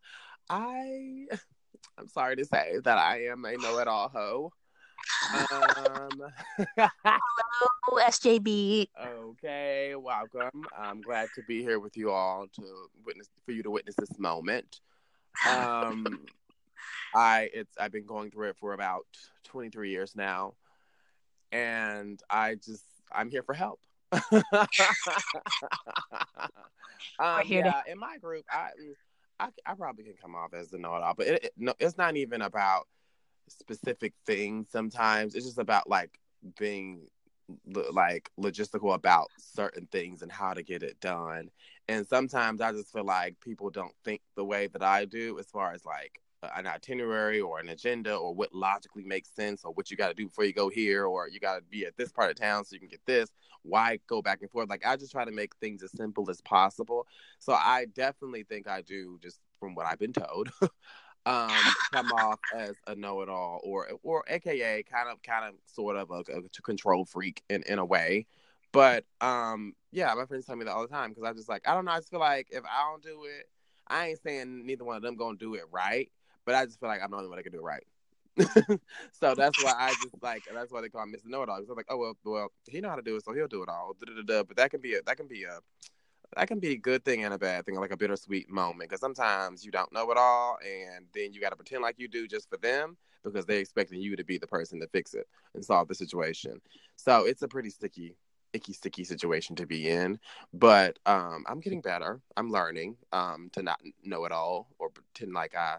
I 0.50 1.26
I'm 1.98 2.08
sorry 2.08 2.36
to 2.38 2.46
say 2.46 2.78
that 2.84 2.98
I 2.98 3.26
am 3.26 3.46
a 3.46 3.58
know-it-all 3.58 4.10
hoe. 4.10 4.52
Um, 5.52 6.10
Hello, 6.78 8.04
SJB. 8.06 8.88
Okay, 9.06 9.96
welcome. 9.96 10.66
I'm 10.78 11.02
glad 11.02 11.30
to 11.36 11.44
be 11.44 11.62
here 11.62 11.80
with 11.80 11.98
you 11.98 12.12
all 12.12 12.48
to 12.56 12.90
witness 13.06 13.28
for 13.46 13.52
you 13.52 13.64
to 13.64 13.72
witness 13.72 13.96
this 13.96 14.18
moment. 14.18 14.80
Um, 15.50 16.26
I 17.14 17.50
it's 17.54 17.76
I've 17.80 17.92
been 17.92 18.06
going 18.06 18.32
through 18.32 18.50
it 18.50 18.58
for 18.60 18.74
about 18.74 19.06
23 19.46 19.90
years 19.90 20.16
now, 20.16 20.54
and 21.52 22.22
I 22.30 22.56
just 22.56 22.86
I'm 23.12 23.30
here 23.30 23.44
for 23.44 23.54
help. 23.54 23.80
um, 24.12 24.22
yeah, 27.46 27.82
in 27.88 28.00
my 28.00 28.18
group, 28.20 28.46
I 28.52 28.70
I, 29.40 29.50
I 29.66 29.74
probably 29.76 30.04
can 30.04 30.16
come 30.22 30.36
off 30.36 30.54
as 30.54 30.74
a 30.74 30.78
know-it-all, 30.78 31.14
but 31.16 31.28
it, 31.28 31.44
it, 31.46 31.54
no, 31.58 31.74
it's 31.80 31.98
not 31.98 32.18
even 32.18 32.42
about 32.42 32.88
specific 33.48 34.14
things. 34.26 34.68
Sometimes 34.70 35.36
it's 35.36 35.46
just 35.46 35.60
about 35.60 35.90
like 35.90 36.20
being 36.58 37.08
like 37.66 38.30
logistical 38.40 38.94
about 38.94 39.30
certain 39.38 39.88
things 39.92 40.22
and 40.22 40.32
how 40.32 40.54
to 40.54 40.62
get 40.62 40.84
it 40.84 41.00
done. 41.00 41.50
And 41.88 42.06
sometimes 42.06 42.62
I 42.62 42.72
just 42.72 42.92
feel 42.92 43.06
like 43.06 43.40
people 43.40 43.70
don't 43.70 43.94
think 44.04 44.22
the 44.36 44.46
way 44.46 44.68
that 44.68 44.84
I 44.84 45.06
do 45.06 45.40
as 45.40 45.48
far 45.48 45.74
as 45.74 45.86
like 45.86 46.22
an 46.56 46.68
itinerary 46.68 47.42
or 47.42 47.60
an 47.60 47.70
agenda 47.70 48.16
or 48.16 48.34
what 48.34 48.54
logically 48.54 49.04
makes 49.04 49.30
sense 49.30 49.64
or 49.66 49.74
what 49.74 49.92
you 49.92 49.98
got 49.98 50.08
to 50.10 50.14
do 50.14 50.26
before 50.26 50.46
you 50.46 50.54
go 50.54 50.70
here 50.70 51.06
or 51.06 51.28
you 51.28 51.40
got 51.40 51.56
to 51.56 51.62
be 51.64 51.86
at 51.86 51.98
this 51.98 52.12
part 52.12 52.30
of 52.30 52.38
town 52.38 52.64
so 52.64 52.74
you 52.74 52.80
can 52.80 52.90
get 52.90 53.06
this. 53.06 53.30
Why 53.64 54.00
go 54.08 54.22
back 54.22 54.42
and 54.42 54.50
forth? 54.50 54.70
Like 54.70 54.86
i 54.86 54.96
just 54.96 55.12
try 55.12 55.26
to 55.26 55.32
make 55.32 55.56
things 55.58 55.84
as 55.84 55.92
simple 55.92 56.30
as 56.30 56.42
possible. 56.42 57.08
So 57.40 57.54
i 57.54 57.86
definitely 57.94 58.44
think 58.44 58.68
i 58.68 58.82
do 58.82 59.20
just 59.22 59.40
from 59.60 59.76
what 59.76 59.86
i've 59.86 60.00
been 60.00 60.14
told 60.14 60.50
um 61.26 61.52
come 61.92 62.12
off 62.14 62.40
as 62.56 62.76
a 62.88 62.96
know-it-all 62.96 63.60
or 63.64 63.90
or 64.04 64.24
aka 64.30 64.84
kind 64.84 65.10
of 65.10 65.22
kind 65.22 65.46
of 65.46 65.56
sort 65.66 65.98
of 65.98 66.10
a, 66.12 66.24
a 66.32 66.62
control 66.64 67.06
freak 67.06 67.44
in 67.50 67.64
in 67.64 67.80
a 67.80 67.86
way. 67.86 68.26
But 68.72 69.04
um 69.20 69.74
yeah 69.92 70.14
my 70.14 70.26
friends 70.26 70.46
tell 70.46 70.56
me 70.56 70.66
that 70.66 70.72
all 70.72 70.84
the 70.84 70.88
time 70.88 71.10
because 71.10 71.24
i 71.24 71.34
just 71.34 71.50
like 71.50 71.68
i 71.68 71.74
don't 71.74 71.86
know 71.86 71.92
i 71.92 71.98
just 71.98 72.12
feel 72.12 72.20
like 72.20 72.48
if 72.52 72.64
i 72.64 72.90
don't 72.90 73.02
do 73.02 73.26
it 73.26 73.50
i 73.88 74.10
ain't 74.10 74.22
saying 74.22 74.66
neither 74.66 74.84
one 74.84 74.96
of 74.96 75.02
them 75.02 75.16
gonna 75.16 75.38
do 75.38 75.56
it 75.56 75.64
right 75.72 76.12
but 76.50 76.56
I 76.56 76.66
just 76.66 76.80
feel 76.80 76.90
like 76.90 77.00
I'm 77.04 77.12
the 77.12 77.18
only 77.18 77.30
one 77.30 77.38
that 77.38 77.44
can 77.44 77.52
do 77.52 77.60
it 77.60 77.64
right. 77.64 77.84
so 79.12 79.36
that's 79.36 79.64
why 79.64 79.76
I 79.78 79.90
just 79.90 80.16
like 80.24 80.42
that's 80.52 80.72
why 80.72 80.82
they 80.82 80.90
call 80.90 81.04
him 81.04 81.14
Mr. 81.14 81.28
Know 81.28 81.44
It 81.44 81.50
All. 81.50 81.58
I'm 81.58 81.76
like, 81.76 81.86
oh 81.90 81.98
well, 81.98 82.18
well, 82.24 82.52
he 82.68 82.82
know 82.82 82.90
how 82.90 82.96
to 82.96 83.04
do 83.04 83.16
it, 83.18 83.24
so 83.24 83.34
he'll 83.34 83.48
do 83.48 83.62
it 83.62 83.70
all. 83.70 83.96
Da-da-da-da. 84.00 84.46
But 84.46 84.58
that 84.58 84.72
can 84.72 84.82
be 84.82 84.96
a 84.96 85.04
that 85.04 85.16
can 85.16 85.28
be 85.28 85.44
a 85.44 85.60
that 86.36 86.48
can 86.48 86.60
be 86.60 86.72
a 86.72 86.76
good 86.76 87.06
thing 87.06 87.24
and 87.24 87.36
a 87.36 87.38
bad 87.38 87.68
thing, 87.68 87.76
like 87.76 87.92
a 87.92 87.98
bittersweet 87.98 88.50
moment. 88.50 88.90
Because 88.90 89.00
sometimes 89.00 89.64
you 89.64 89.70
don't 89.70 89.94
know 89.94 90.10
it 90.10 90.18
all, 90.18 90.58
and 90.66 91.06
then 91.14 91.34
you 91.34 91.40
got 91.40 91.52
to 91.52 91.56
pretend 91.56 91.84
like 91.84 92.00
you 92.00 92.08
do 92.08 92.28
just 92.28 92.50
for 92.50 92.58
them 92.58 92.98
because 93.24 93.46
they're 93.46 93.60
expecting 93.60 94.02
you 94.02 94.16
to 94.16 94.24
be 94.24 94.40
the 94.40 94.48
person 94.48 94.80
to 94.80 94.88
fix 94.88 95.14
it 95.14 95.28
and 95.54 95.64
solve 95.64 95.88
the 95.88 95.94
situation. 95.94 96.60
So 96.96 97.26
it's 97.26 97.44
a 97.44 97.48
pretty 97.48 97.70
sticky, 97.70 98.16
icky, 98.54 98.74
sticky 98.74 99.04
situation 99.04 99.56
to 99.58 99.68
be 99.68 99.88
in. 99.88 100.18
But 100.52 100.98
um, 101.06 101.44
I'm 101.48 101.60
getting 101.60 101.82
better. 101.82 102.22
I'm 102.38 102.50
learning 102.50 102.98
um, 103.14 103.52
to 103.54 103.62
not 103.62 103.80
know 104.04 104.26
it 104.26 104.32
all 104.32 104.68
or 104.80 104.90
pretend 104.90 105.34
like 105.34 105.56
I 105.56 105.78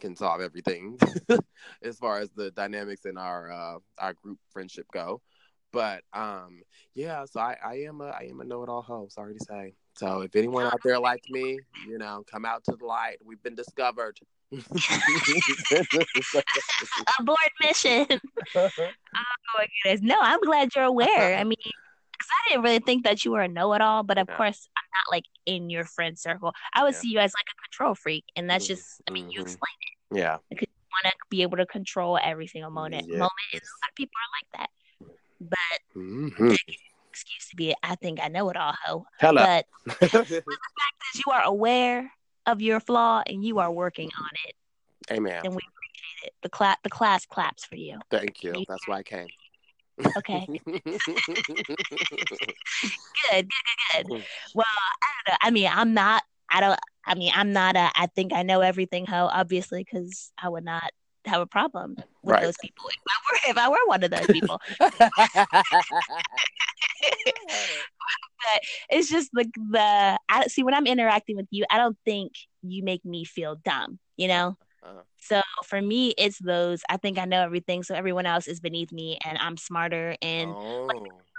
can 0.00 0.16
solve 0.16 0.40
everything 0.40 0.98
as 1.82 1.96
far 1.96 2.18
as 2.18 2.30
the 2.30 2.50
dynamics 2.52 3.04
in 3.04 3.16
our 3.16 3.50
uh, 3.50 3.78
our 3.98 4.14
group 4.14 4.38
friendship 4.52 4.86
go. 4.92 5.20
But 5.72 6.02
um, 6.12 6.62
yeah, 6.94 7.24
so 7.26 7.40
I, 7.40 7.56
I 7.64 7.74
am 7.80 8.00
a 8.00 8.06
I 8.06 8.28
am 8.30 8.40
a 8.40 8.44
know 8.44 8.62
it 8.62 8.68
all 8.68 8.82
hoe. 8.82 9.08
Sorry 9.10 9.34
to 9.34 9.44
say. 9.44 9.74
So 9.94 10.20
if 10.22 10.36
anyone 10.36 10.66
out 10.66 10.80
there 10.84 10.98
like 10.98 11.24
me, 11.30 11.58
you 11.86 11.98
know, 11.98 12.24
come 12.30 12.44
out 12.44 12.64
to 12.64 12.76
the 12.78 12.84
light. 12.84 13.16
We've 13.24 13.42
been 13.42 13.54
discovered. 13.54 14.18
Abort 17.18 17.38
mission. 17.60 18.06
oh 18.54 18.68
my 19.58 19.66
goodness! 19.82 20.02
No, 20.02 20.16
I'm 20.20 20.40
glad 20.40 20.74
you're 20.76 20.84
aware. 20.84 21.36
I 21.36 21.44
mean, 21.44 21.56
because 22.26 22.38
I 22.46 22.50
didn't 22.50 22.64
really 22.64 22.78
think 22.78 23.04
that 23.04 23.24
you 23.24 23.32
were 23.32 23.42
a 23.42 23.48
know-it-all, 23.48 24.02
but 24.02 24.18
of 24.18 24.28
yeah. 24.28 24.36
course, 24.36 24.68
I'm 24.76 24.84
not 24.94 25.14
like 25.14 25.24
in 25.44 25.70
your 25.70 25.84
friend 25.84 26.18
circle. 26.18 26.52
I 26.74 26.82
would 26.82 26.94
yeah. 26.94 27.00
see 27.00 27.08
you 27.10 27.18
as 27.18 27.32
like 27.34 27.46
a 27.50 27.62
control 27.68 27.94
freak, 27.94 28.24
and 28.36 28.48
that's 28.48 28.64
mm-hmm. 28.64 28.74
just, 28.74 29.02
I 29.08 29.12
mean, 29.12 29.30
you 29.30 29.40
mm-hmm. 29.40 29.46
explained 29.46 29.82
it. 30.12 30.18
Yeah. 30.18 30.38
Because 30.50 30.68
you 30.68 30.88
want 31.04 31.12
to 31.12 31.18
be 31.30 31.42
able 31.42 31.56
to 31.58 31.66
control 31.66 32.18
every 32.22 32.46
single 32.46 32.70
moment. 32.70 33.08
Moment, 33.08 33.32
and 33.52 33.62
a 33.62 33.64
lot 33.64 33.90
of 33.90 33.94
people 33.96 34.12
are 34.16 34.58
like 34.60 34.60
that. 34.60 34.70
But 35.40 36.00
mm-hmm. 36.00 36.54
excuse 37.10 37.48
to 37.50 37.56
be, 37.56 37.74
I 37.82 37.94
think 37.96 38.20
I 38.22 38.28
know 38.28 38.48
it 38.50 38.56
all, 38.56 38.74
ho. 38.84 39.06
Hello. 39.20 39.44
But 39.44 39.66
the 39.84 40.08
fact 40.08 40.34
is, 41.14 41.22
you 41.26 41.32
are 41.32 41.42
aware 41.42 42.10
of 42.46 42.62
your 42.62 42.80
flaw 42.80 43.22
and 43.26 43.44
you 43.44 43.58
are 43.58 43.70
working 43.70 44.10
on 44.18 44.30
it. 44.46 44.54
Amen. 45.12 45.40
And 45.44 45.54
we 45.54 45.60
appreciate 45.60 46.26
it. 46.26 46.32
The 46.42 46.48
class, 46.48 46.78
the 46.82 46.90
class 46.90 47.26
claps 47.26 47.64
for 47.64 47.76
you. 47.76 47.98
Thank 48.10 48.42
you. 48.42 48.64
That's 48.68 48.86
why 48.88 48.98
I 48.98 49.02
came. 49.02 49.26
Okay. 50.16 50.46
good, 50.66 50.78
good, 53.30 53.48
good, 53.48 54.06
good. 54.08 54.24
Well, 54.54 54.66
I 55.02 55.08
don't 55.26 55.32
know. 55.32 55.36
I 55.42 55.50
mean, 55.50 55.70
I'm 55.72 55.94
not. 55.94 56.22
I 56.50 56.60
don't. 56.60 56.78
I 57.04 57.14
mean, 57.14 57.32
I'm 57.34 57.52
not 57.52 57.76
a. 57.76 57.90
I 57.94 58.06
think 58.14 58.32
I 58.32 58.42
know 58.42 58.60
everything. 58.60 59.06
How 59.06 59.26
obviously, 59.26 59.84
because 59.84 60.32
I 60.42 60.48
would 60.48 60.64
not 60.64 60.90
have 61.24 61.40
a 61.40 61.46
problem 61.46 61.96
with 62.22 62.34
right. 62.34 62.42
those 62.42 62.56
people 62.60 62.84
if 62.88 62.96
I 63.08 63.14
were 63.30 63.38
if 63.50 63.56
I 63.58 63.68
were 63.68 63.86
one 63.86 64.04
of 64.04 64.10
those 64.10 64.26
people. 64.26 64.60
but 64.78 65.10
it's 68.90 69.10
just 69.10 69.30
like 69.34 69.48
the. 69.54 70.18
I 70.28 70.46
see 70.48 70.62
when 70.62 70.74
I'm 70.74 70.86
interacting 70.86 71.36
with 71.36 71.48
you. 71.50 71.64
I 71.70 71.78
don't 71.78 71.96
think 72.04 72.32
you 72.62 72.82
make 72.84 73.04
me 73.04 73.24
feel 73.24 73.56
dumb. 73.56 73.98
You 74.16 74.28
know. 74.28 74.56
Uh-huh. 74.86 75.02
So 75.18 75.42
for 75.64 75.80
me, 75.80 76.14
it's 76.16 76.38
those. 76.38 76.82
I 76.88 76.96
think 76.96 77.18
I 77.18 77.24
know 77.24 77.42
everything, 77.42 77.82
so 77.82 77.94
everyone 77.94 78.26
else 78.26 78.46
is 78.46 78.60
beneath 78.60 78.92
me, 78.92 79.18
and 79.24 79.36
I'm 79.38 79.56
smarter. 79.56 80.16
And 80.22 80.50
oh, 80.50 80.86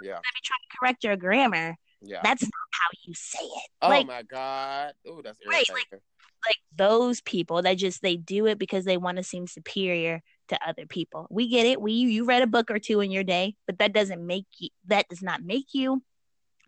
yeah, 0.02 0.14
let 0.14 0.34
me 0.34 0.40
try 0.44 0.56
to 0.56 0.78
correct 0.78 1.04
your 1.04 1.16
grammar. 1.16 1.76
yeah. 2.02 2.20
That's 2.22 2.42
not 2.42 2.50
how 2.72 2.88
you 3.06 3.14
say 3.14 3.44
it. 3.44 3.70
oh 3.82 3.88
like, 3.88 4.06
my 4.06 4.22
god. 4.22 4.92
Oh, 5.06 5.22
that's 5.22 5.38
Right, 5.46 5.64
like- 5.72 6.02
like 6.46 6.56
those 6.76 7.20
people 7.22 7.62
that 7.62 7.78
just 7.78 8.00
they 8.00 8.16
do 8.16 8.46
it 8.46 8.58
because 8.58 8.84
they 8.84 8.96
want 8.96 9.16
to 9.16 9.24
seem 9.24 9.48
superior 9.48 10.22
to 10.48 10.58
other 10.66 10.86
people. 10.86 11.26
We 11.30 11.48
get 11.48 11.66
it. 11.66 11.80
We 11.80 11.92
you 11.92 12.24
read 12.24 12.42
a 12.42 12.46
book 12.46 12.70
or 12.70 12.78
two 12.78 13.00
in 13.00 13.10
your 13.10 13.24
day, 13.24 13.56
but 13.66 13.78
that 13.78 13.92
doesn't 13.92 14.24
make 14.24 14.46
you. 14.58 14.68
That 14.86 15.08
does 15.08 15.22
not 15.22 15.42
make 15.42 15.72
you 15.72 16.02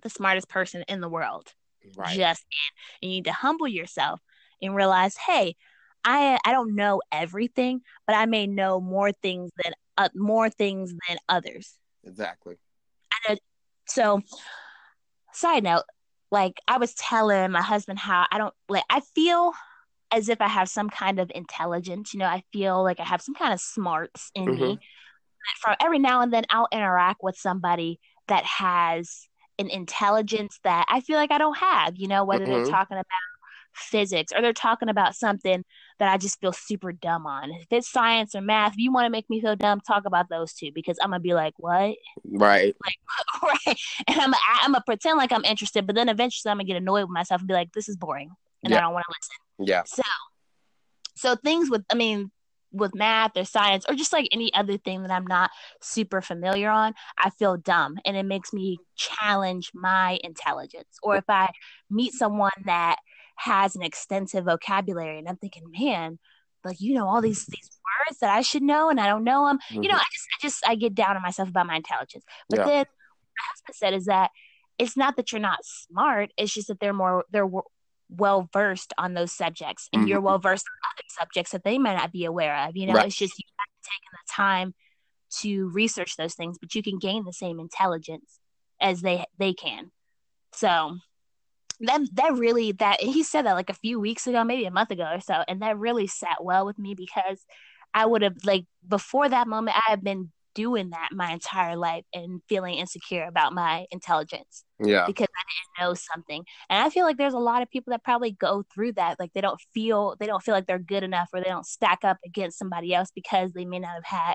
the 0.02 0.10
smartest 0.10 0.48
person 0.48 0.84
in 0.88 1.00
the 1.00 1.08
world. 1.08 1.52
right. 1.96 2.16
just. 2.16 2.44
You 3.00 3.10
need 3.10 3.26
to 3.26 3.32
humble 3.32 3.68
yourself 3.68 4.20
and 4.62 4.74
realize, 4.74 5.16
hey, 5.16 5.56
I 6.04 6.38
I 6.44 6.52
don't 6.52 6.74
know 6.74 7.02
everything, 7.12 7.82
but 8.06 8.16
I 8.16 8.26
may 8.26 8.46
know 8.46 8.80
more 8.80 9.12
things 9.12 9.50
than 9.62 9.72
uh, 9.98 10.08
more 10.14 10.50
things 10.50 10.94
than 11.08 11.18
others. 11.28 11.76
Exactly. 12.04 12.58
So, 13.86 14.22
side 15.32 15.64
note, 15.64 15.84
like 16.30 16.60
I 16.68 16.78
was 16.78 16.94
telling 16.94 17.50
my 17.52 17.62
husband 17.62 17.98
how 17.98 18.26
I 18.30 18.38
don't 18.38 18.54
like 18.68 18.84
I 18.90 19.00
feel 19.14 19.52
as 20.12 20.28
if 20.28 20.40
I 20.40 20.48
have 20.48 20.68
some 20.68 20.90
kind 20.90 21.18
of 21.20 21.30
intelligence. 21.34 22.12
You 22.14 22.20
know, 22.20 22.26
I 22.26 22.42
feel 22.52 22.82
like 22.82 23.00
I 23.00 23.04
have 23.04 23.22
some 23.22 23.34
kind 23.34 23.52
of 23.52 23.60
smarts 23.60 24.30
in 24.34 24.54
me. 24.54 24.78
Mhm. 24.78 24.80
But 25.54 25.60
From 25.62 25.76
every 25.86 25.98
now 25.98 26.22
and 26.22 26.32
then, 26.32 26.44
I'll 26.50 26.68
interact 26.72 27.20
with 27.22 27.36
somebody 27.36 28.00
that 28.28 28.44
has 28.44 29.28
an 29.58 29.70
intelligence 29.70 30.58
that 30.64 30.86
I 30.88 31.00
feel 31.00 31.16
like 31.18 31.32
I 31.32 31.38
don't 31.38 31.58
have. 31.58 31.94
You 31.96 32.08
know, 32.08 32.24
whether 32.24 32.46
Mhm. 32.46 32.48
they're 32.48 32.60
talking 32.60 32.96
about 32.96 33.06
physics 33.74 34.32
or 34.34 34.42
they're 34.42 34.52
talking 34.52 34.88
about 34.88 35.14
something 35.16 35.64
that 36.00 36.12
I 36.12 36.16
just 36.16 36.40
feel 36.40 36.52
super 36.52 36.92
dumb 36.92 37.26
on. 37.26 37.50
If 37.52 37.66
it's 37.70 37.90
science 37.90 38.34
or 38.34 38.40
math, 38.40 38.72
if 38.72 38.78
you 38.78 38.90
want 38.90 39.04
to 39.04 39.10
make 39.10 39.28
me 39.28 39.40
feel 39.40 39.54
dumb, 39.54 39.80
talk 39.80 40.06
about 40.06 40.28
those 40.30 40.54
two 40.54 40.72
because 40.74 40.98
I'm 41.00 41.10
gonna 41.10 41.20
be 41.20 41.34
like, 41.34 41.54
what? 41.58 41.94
Right. 42.24 42.74
right? 43.42 43.78
And 44.08 44.20
I'm 44.20 44.34
I'm 44.62 44.72
gonna 44.72 44.82
pretend 44.84 45.18
like 45.18 45.30
I'm 45.30 45.44
interested, 45.44 45.86
but 45.86 45.94
then 45.94 46.08
eventually 46.08 46.50
I'm 46.50 46.56
gonna 46.56 46.64
get 46.64 46.76
annoyed 46.76 47.02
with 47.02 47.10
myself 47.10 47.42
and 47.42 47.48
be 47.48 47.54
like, 47.54 47.72
this 47.72 47.88
is 47.88 47.96
boring, 47.96 48.30
and 48.64 48.74
I 48.74 48.80
don't 48.80 48.94
want 48.94 49.04
to 49.08 49.14
listen. 49.16 49.68
Yeah. 49.68 49.82
So, 49.86 50.02
so 51.16 51.36
things 51.36 51.70
with, 51.70 51.84
I 51.90 51.94
mean, 51.94 52.30
with 52.72 52.94
math 52.94 53.36
or 53.36 53.44
science 53.44 53.84
or 53.88 53.94
just 53.94 54.12
like 54.12 54.28
any 54.32 54.54
other 54.54 54.78
thing 54.78 55.02
that 55.02 55.10
I'm 55.10 55.26
not 55.26 55.50
super 55.82 56.22
familiar 56.22 56.70
on, 56.70 56.94
I 57.18 57.28
feel 57.30 57.58
dumb, 57.58 57.98
and 58.06 58.16
it 58.16 58.24
makes 58.24 58.54
me 58.54 58.78
challenge 58.96 59.70
my 59.74 60.18
intelligence. 60.24 60.98
Or 61.02 61.16
if 61.16 61.28
I 61.28 61.50
meet 61.90 62.14
someone 62.14 62.50
that 62.64 62.96
has 63.40 63.74
an 63.76 63.82
extensive 63.82 64.44
vocabulary, 64.44 65.18
and 65.18 65.28
I'm 65.28 65.36
thinking, 65.36 65.64
man. 65.70 66.18
Like 66.62 66.78
you 66.78 66.92
know 66.92 67.08
all 67.08 67.22
these 67.22 67.46
these 67.46 67.70
words 68.06 68.18
that 68.20 68.28
I 68.36 68.42
should 68.42 68.62
know 68.62 68.90
and 68.90 69.00
I 69.00 69.06
don't 69.06 69.24
know 69.24 69.48
them. 69.48 69.58
You 69.70 69.88
know, 69.88 69.94
I 69.94 70.04
just 70.12 70.26
I 70.34 70.36
just 70.42 70.68
I 70.68 70.74
get 70.74 70.94
down 70.94 71.16
on 71.16 71.22
myself 71.22 71.48
about 71.48 71.66
my 71.66 71.76
intelligence. 71.76 72.22
But 72.50 72.58
Yeah. 72.58 72.64
then 72.66 72.84
my 72.84 73.44
husband 73.50 73.74
said 73.76 73.94
is 73.94 74.04
that 74.04 74.30
it's 74.76 74.94
not 74.94 75.16
that 75.16 75.32
you're 75.32 75.40
not 75.40 75.60
smart. 75.64 76.32
It's 76.36 76.52
just 76.52 76.68
that 76.68 76.78
they're 76.78 76.92
more 76.92 77.24
they're 77.30 77.48
well 78.10 78.48
versed 78.52 78.92
on 78.98 79.14
those 79.14 79.32
subjects, 79.32 79.88
and 79.94 80.06
you're 80.06 80.20
Mhm. 80.20 80.24
well 80.24 80.38
versed 80.38 80.66
on 80.68 80.90
other 80.90 81.06
subjects 81.08 81.52
that 81.52 81.64
they 81.64 81.78
might 81.78 81.96
not 81.96 82.12
be 82.12 82.26
aware 82.26 82.54
of. 82.68 82.76
You 82.76 82.88
know, 82.88 82.94
Right. 82.96 83.06
it's 83.06 83.16
just 83.16 83.38
you 83.38 83.44
haven't 83.58 83.82
taken 83.82 84.10
the 84.12 84.32
time 84.34 84.74
to 85.40 85.70
research 85.70 86.16
those 86.16 86.34
things, 86.34 86.58
but 86.58 86.74
you 86.74 86.82
can 86.82 86.98
gain 86.98 87.24
the 87.24 87.32
same 87.32 87.58
intelligence 87.58 88.38
as 88.82 89.00
they 89.00 89.24
they 89.38 89.54
can. 89.54 89.92
So 90.52 90.98
that 91.80 92.00
that 92.14 92.32
really 92.34 92.72
that 92.72 93.00
he 93.00 93.22
said 93.22 93.46
that 93.46 93.54
like 93.54 93.70
a 93.70 93.74
few 93.74 93.98
weeks 94.00 94.26
ago, 94.26 94.44
maybe 94.44 94.64
a 94.66 94.70
month 94.70 94.90
ago 94.90 95.04
or 95.14 95.20
so, 95.20 95.42
and 95.48 95.62
that 95.62 95.78
really 95.78 96.06
sat 96.06 96.42
well 96.42 96.66
with 96.66 96.78
me 96.78 96.94
because 96.94 97.44
I 97.94 98.06
would 98.06 98.22
have 98.22 98.36
like 98.44 98.64
before 98.86 99.28
that 99.28 99.48
moment 99.48 99.76
I 99.76 99.90
have 99.90 100.02
been 100.04 100.30
doing 100.54 100.90
that 100.90 101.08
my 101.12 101.32
entire 101.32 101.76
life 101.76 102.04
and 102.12 102.40
feeling 102.48 102.74
insecure 102.74 103.24
about 103.24 103.52
my 103.52 103.86
intelligence 103.92 104.64
Yeah. 104.84 105.06
because 105.06 105.28
I 105.36 105.42
didn't 105.80 105.88
know 105.88 105.94
something. 105.94 106.44
And 106.68 106.82
I 106.84 106.90
feel 106.90 107.04
like 107.04 107.16
there's 107.16 107.34
a 107.34 107.38
lot 107.38 107.62
of 107.62 107.70
people 107.70 107.92
that 107.92 108.02
probably 108.04 108.32
go 108.32 108.64
through 108.74 108.92
that. 108.94 109.18
Like 109.20 109.32
they 109.32 109.40
don't 109.40 109.60
feel 109.72 110.16
they 110.18 110.26
don't 110.26 110.42
feel 110.42 110.54
like 110.54 110.66
they're 110.66 110.78
good 110.78 111.02
enough 111.04 111.28
or 111.32 111.40
they 111.40 111.48
don't 111.48 111.66
stack 111.66 112.00
up 112.04 112.18
against 112.26 112.58
somebody 112.58 112.92
else 112.94 113.10
because 113.14 113.52
they 113.52 113.64
may 113.64 113.78
not 113.78 113.94
have 113.94 114.04
had 114.04 114.34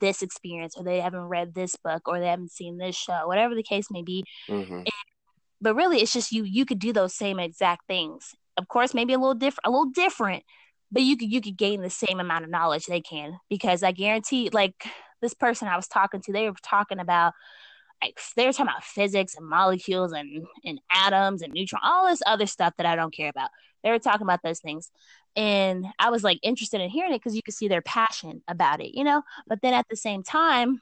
this 0.00 0.22
experience 0.22 0.74
or 0.76 0.84
they 0.84 1.00
haven't 1.00 1.20
read 1.22 1.54
this 1.54 1.76
book 1.76 2.08
or 2.08 2.20
they 2.20 2.26
haven't 2.28 2.52
seen 2.52 2.76
this 2.78 2.96
show, 2.96 3.26
whatever 3.26 3.54
the 3.54 3.62
case 3.62 3.86
may 3.90 4.02
be. 4.02 4.24
hmm 4.48 4.82
But 5.64 5.76
really 5.76 5.98
it's 6.02 6.12
just 6.12 6.30
you 6.30 6.44
you 6.44 6.66
could 6.66 6.78
do 6.78 6.92
those 6.92 7.14
same 7.14 7.38
exact 7.38 7.86
things. 7.88 8.34
Of 8.58 8.68
course, 8.68 8.92
maybe 8.92 9.14
a 9.14 9.18
little 9.18 9.34
different 9.34 9.66
a 9.66 9.70
little 9.70 9.90
different, 9.90 10.44
but 10.92 11.02
you 11.02 11.16
could 11.16 11.32
you 11.32 11.40
could 11.40 11.56
gain 11.56 11.80
the 11.80 11.88
same 11.90 12.20
amount 12.20 12.44
of 12.44 12.50
knowledge 12.50 12.84
they 12.86 13.00
can 13.00 13.38
because 13.48 13.82
I 13.82 13.92
guarantee 13.92 14.50
like 14.52 14.74
this 15.22 15.32
person 15.32 15.66
I 15.66 15.76
was 15.76 15.88
talking 15.88 16.20
to, 16.20 16.32
they 16.32 16.50
were 16.50 16.56
talking 16.62 16.98
about 16.98 17.32
like 18.02 18.20
they 18.36 18.44
were 18.46 18.52
talking 18.52 18.66
about 18.68 18.84
physics 18.84 19.36
and 19.36 19.48
molecules 19.48 20.12
and 20.12 20.46
and 20.66 20.80
atoms 20.92 21.40
and 21.40 21.54
neutron, 21.54 21.80
all 21.82 22.06
this 22.08 22.22
other 22.26 22.46
stuff 22.46 22.74
that 22.76 22.86
I 22.86 22.94
don't 22.94 23.14
care 23.14 23.30
about. 23.30 23.48
They 23.82 23.90
were 23.90 23.98
talking 23.98 24.26
about 24.26 24.40
those 24.44 24.60
things, 24.60 24.90
and 25.34 25.86
I 25.98 26.10
was 26.10 26.22
like 26.22 26.40
interested 26.42 26.82
in 26.82 26.90
hearing 26.90 27.14
it 27.14 27.20
because 27.20 27.36
you 27.36 27.42
could 27.42 27.54
see 27.54 27.68
their 27.68 27.82
passion 27.82 28.42
about 28.48 28.82
it, 28.82 28.94
you 28.94 29.04
know. 29.04 29.22
But 29.46 29.60
then 29.62 29.72
at 29.72 29.86
the 29.88 29.96
same 29.96 30.22
time, 30.22 30.80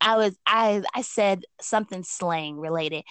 I 0.00 0.16
was 0.16 0.36
I 0.46 0.82
I 0.94 1.02
said 1.02 1.44
something 1.60 2.02
slang 2.02 2.56
related, 2.56 3.04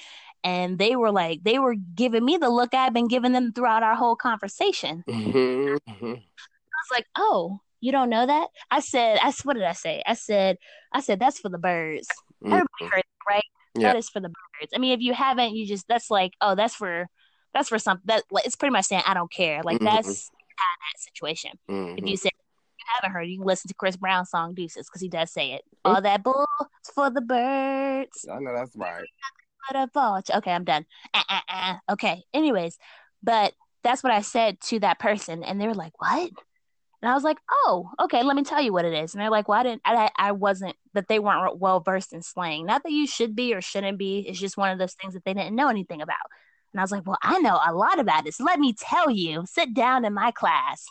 and 0.47 0.79
they 0.79 0.95
were 0.95 1.11
like 1.11 1.43
they 1.43 1.59
were 1.59 1.75
giving 1.75 2.23
me 2.23 2.37
the 2.37 2.49
look 2.49 2.73
I've 2.73 2.93
been 2.93 3.07
giving 3.09 3.33
them 3.33 3.51
throughout 3.51 3.83
our 3.83 3.95
whole 3.95 4.15
conversation. 4.15 5.03
hmm 5.07 5.75
I 5.95 6.79
was 6.83 6.91
like, 6.91 7.05
oh. 7.17 7.59
You 7.79 7.91
don't 7.91 8.09
know 8.09 8.25
that? 8.25 8.47
I 8.71 8.79
said, 8.79 9.19
I 9.21 9.31
what 9.43 9.53
did 9.53 9.61
I 9.63 9.73
say? 9.73 10.01
I 10.03 10.15
said, 10.15 10.57
I 10.91 10.99
said 10.99 11.19
that's 11.19 11.39
for 11.39 11.49
the 11.49 11.59
birds. 11.59 12.07
Everybody 12.43 12.67
heard 12.81 13.03
that, 13.03 13.29
right? 13.29 13.43
Yeah. 13.75 13.89
That 13.93 13.97
is 13.99 14.09
for 14.09 14.19
the 14.19 14.29
birds. 14.29 14.71
I 14.73 14.79
mean, 14.79 14.93
if 14.93 14.99
you 14.99 15.13
haven't, 15.13 15.55
you 15.55 15.67
just 15.67 15.87
that's 15.87 16.09
like, 16.09 16.31
oh, 16.41 16.55
that's 16.55 16.73
for 16.73 17.05
that's 17.53 17.69
for 17.69 17.77
something 17.77 18.03
that 18.07 18.23
it's 18.45 18.55
pretty 18.55 18.73
much 18.73 18.85
saying 18.85 19.03
I 19.05 19.13
don't 19.13 19.31
care. 19.31 19.61
Like 19.63 19.77
Mhm. 19.77 19.85
that's 19.85 20.07
kind 20.07 20.73
of 20.73 20.79
that 20.81 20.99
situation. 20.99 21.51
If 21.97 22.07
you 22.09 22.17
said 22.17 22.31
you 22.33 22.85
haven't 22.95 23.11
heard, 23.11 23.27
you 23.27 23.37
can 23.37 23.45
listen 23.45 23.67
to 23.67 23.75
Chris 23.75 23.95
Brown's 23.95 24.31
song 24.31 24.55
Deuces 24.55 24.87
because 24.87 25.01
he 25.01 25.09
does 25.09 25.31
say 25.31 25.51
it. 25.51 25.61
Oh. 25.85 25.93
All 25.93 26.01
that 26.01 26.23
bull 26.23 26.47
for 26.95 27.11
the 27.11 27.21
birds. 27.21 28.25
I 28.27 28.39
know 28.39 28.55
that's 28.55 28.75
right. 28.75 29.05
A 29.75 29.89
vulture. 29.93 30.33
Okay, 30.37 30.51
I'm 30.51 30.63
done. 30.63 30.85
Uh, 31.13 31.23
uh, 31.29 31.39
uh. 31.49 31.75
Okay. 31.91 32.23
Anyways, 32.33 32.77
but 33.21 33.53
that's 33.83 34.03
what 34.03 34.13
I 34.13 34.21
said 34.21 34.59
to 34.61 34.79
that 34.79 34.99
person, 34.99 35.43
and 35.43 35.59
they 35.59 35.67
were 35.67 35.73
like, 35.73 35.99
"What?" 36.01 36.31
And 37.01 37.11
I 37.11 37.13
was 37.13 37.23
like, 37.23 37.37
"Oh, 37.49 37.89
okay. 38.01 38.23
Let 38.23 38.35
me 38.35 38.43
tell 38.43 38.61
you 38.61 38.73
what 38.73 38.85
it 38.85 38.93
is." 38.93 39.13
And 39.13 39.21
they're 39.21 39.29
like, 39.29 39.47
"Well, 39.47 39.59
I 39.59 39.63
didn't. 39.63 39.81
I, 39.85 40.09
I 40.17 40.31
wasn't. 40.31 40.75
That 40.93 41.07
they 41.07 41.19
weren't 41.19 41.59
well 41.59 41.79
versed 41.79 42.13
in 42.13 42.21
slang. 42.21 42.65
Not 42.65 42.83
that 42.83 42.91
you 42.91 43.07
should 43.07 43.35
be 43.35 43.53
or 43.53 43.61
shouldn't 43.61 43.97
be. 43.97 44.19
It's 44.19 44.39
just 44.39 44.57
one 44.57 44.71
of 44.71 44.79
those 44.79 44.93
things 44.95 45.13
that 45.13 45.23
they 45.25 45.33
didn't 45.33 45.55
know 45.55 45.69
anything 45.69 46.01
about." 46.01 46.25
And 46.73 46.79
I 46.79 46.83
was 46.83 46.91
like, 46.91 47.05
"Well, 47.05 47.19
I 47.21 47.39
know 47.39 47.59
a 47.65 47.73
lot 47.73 47.99
about 47.99 48.25
this. 48.25 48.39
Let 48.39 48.59
me 48.59 48.73
tell 48.73 49.09
you. 49.09 49.43
Sit 49.45 49.73
down 49.73 50.05
in 50.05 50.13
my 50.13 50.31
class." 50.31 50.85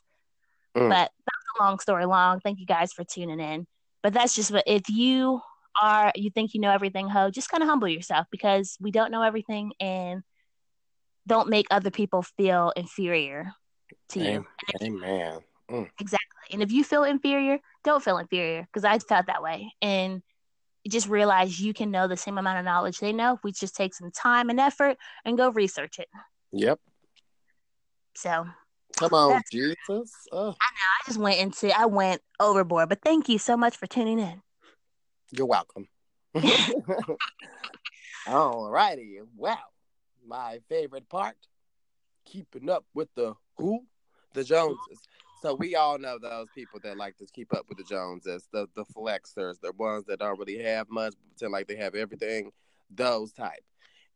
Mm. 0.76 0.90
But 0.90 1.10
that's 1.24 1.58
a 1.58 1.62
long 1.62 1.78
story 1.78 2.04
long. 2.04 2.40
Thank 2.40 2.60
you 2.60 2.66
guys 2.66 2.92
for 2.92 3.04
tuning 3.04 3.40
in. 3.40 3.66
But 4.02 4.12
that's 4.12 4.36
just 4.36 4.52
what 4.52 4.64
if 4.66 4.88
you 4.88 5.40
are 5.80 6.12
you 6.14 6.30
think 6.30 6.54
you 6.54 6.60
know 6.60 6.70
everything, 6.70 7.08
ho, 7.08 7.30
just 7.30 7.50
kind 7.50 7.62
of 7.62 7.68
humble 7.68 7.88
yourself 7.88 8.26
because 8.30 8.76
we 8.80 8.90
don't 8.90 9.10
know 9.10 9.22
everything 9.22 9.72
and 9.80 10.22
don't 11.26 11.48
make 11.48 11.66
other 11.70 11.90
people 11.90 12.22
feel 12.22 12.72
inferior 12.76 13.52
to 14.10 14.20
you. 14.20 14.46
Amen. 14.82 15.40
Mm. 15.70 15.88
Exactly. 16.00 16.52
And 16.52 16.62
if 16.62 16.70
you 16.70 16.84
feel 16.84 17.04
inferior, 17.04 17.58
don't 17.84 18.02
feel 18.02 18.18
inferior 18.18 18.66
because 18.72 18.84
I 18.84 18.98
felt 18.98 19.26
that 19.26 19.42
way. 19.42 19.72
And 19.82 20.22
just 20.88 21.08
realize 21.08 21.60
you 21.60 21.74
can 21.74 21.90
know 21.90 22.06
the 22.06 22.16
same 22.16 22.38
amount 22.38 22.60
of 22.60 22.64
knowledge 22.64 22.98
they 22.98 23.12
know 23.12 23.34
if 23.34 23.40
we 23.42 23.50
just 23.50 23.74
take 23.74 23.92
some 23.92 24.12
time 24.12 24.50
and 24.50 24.60
effort 24.60 24.96
and 25.24 25.36
go 25.36 25.50
research 25.50 25.98
it. 25.98 26.08
Yep. 26.52 26.78
So 28.16 28.46
Come 28.96 29.12
on, 29.12 29.42
Jesus. 29.52 29.76
Oh, 30.32 30.48
I 30.48 30.48
know. 30.48 30.54
I 30.58 31.06
just 31.06 31.18
went 31.18 31.38
into 31.38 31.78
I 31.78 31.86
went 31.86 32.22
overboard. 32.40 32.88
But 32.88 33.02
thank 33.04 33.28
you 33.28 33.38
so 33.38 33.56
much 33.56 33.76
for 33.76 33.86
tuning 33.86 34.18
in. 34.18 34.40
You're 35.30 35.46
welcome. 35.46 35.88
All 38.26 38.70
righty. 38.70 39.20
Well, 39.36 39.58
my 40.26 40.58
favorite 40.68 41.08
part, 41.08 41.36
keeping 42.24 42.68
up 42.68 42.84
with 42.94 43.08
the 43.14 43.34
who? 43.56 43.84
The 44.34 44.44
Joneses. 44.44 45.00
So 45.42 45.54
we 45.54 45.76
all 45.76 45.98
know 45.98 46.18
those 46.18 46.48
people 46.54 46.80
that 46.82 46.96
like 46.96 47.16
to 47.18 47.26
keep 47.32 47.54
up 47.54 47.66
with 47.68 47.78
the 47.78 47.84
Joneses, 47.84 48.48
the 48.52 48.66
the 48.74 48.84
flexers, 48.84 49.60
the 49.60 49.72
ones 49.72 50.04
that 50.06 50.18
don't 50.18 50.38
really 50.38 50.62
have 50.62 50.90
much, 50.90 51.14
but 51.14 51.30
pretend 51.30 51.52
like 51.52 51.68
they 51.68 51.76
have 51.76 51.94
everything, 51.94 52.50
those 52.90 53.32
type. 53.32 53.62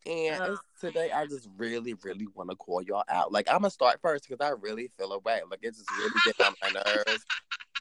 And 0.07 0.43
Oh, 0.43 0.59
today, 0.81 1.11
I 1.13 1.27
just 1.27 1.47
really, 1.59 1.95
really 2.03 2.27
want 2.35 2.49
to 2.51 2.57
call 2.57 2.83
y'all 2.83 3.05
out. 3.09 3.33
Like 3.33 3.49
I'm 3.49 3.59
gonna 3.59 3.71
start 3.71 4.01
first 4.03 4.27
because 4.29 4.45
I 4.45 4.51
really 4.51 4.91
feel 4.99 5.13
away. 5.13 5.41
Like 5.51 5.61
it's 5.63 5.79
just 5.79 5.91
really 5.99 6.11
getting 6.25 6.47
on 6.47 6.55
my 6.63 6.81
nerves. 6.81 7.25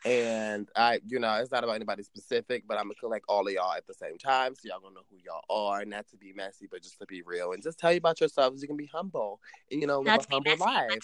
And 0.05 0.69
I, 0.75 1.01
you 1.07 1.19
know, 1.19 1.33
it's 1.35 1.51
not 1.51 1.63
about 1.63 1.75
anybody 1.75 2.03
specific, 2.03 2.63
but 2.67 2.77
I'm 2.77 2.85
gonna 2.85 2.95
collect 2.95 3.25
all 3.27 3.45
of 3.45 3.53
y'all 3.53 3.73
at 3.73 3.85
the 3.85 3.93
same 3.93 4.17
time, 4.17 4.55
so 4.55 4.61
y'all 4.69 4.79
gonna 4.79 4.95
know 4.95 5.01
who 5.09 5.17
y'all 5.25 5.43
are. 5.49 5.83
Not 5.83 6.07
to 6.09 6.17
be 6.17 6.31
messy, 6.33 6.67
but 6.71 6.81
just 6.81 6.99
to 6.99 7.05
be 7.05 7.21
real 7.21 7.51
and 7.51 7.61
just 7.61 7.79
tell 7.79 7.91
you 7.91 7.97
about 7.97 8.19
yourselves. 8.19 8.61
You 8.61 8.67
can 8.67 8.77
be 8.77 8.89
humble 8.93 9.39
and 9.71 9.81
you 9.81 9.87
know 9.87 9.97
live 9.97 10.05
Not 10.05 10.19
a 10.19 10.23
to 10.23 10.27
be 10.29 10.35
humble 10.35 10.51
messy, 10.51 10.63
life. 10.63 10.99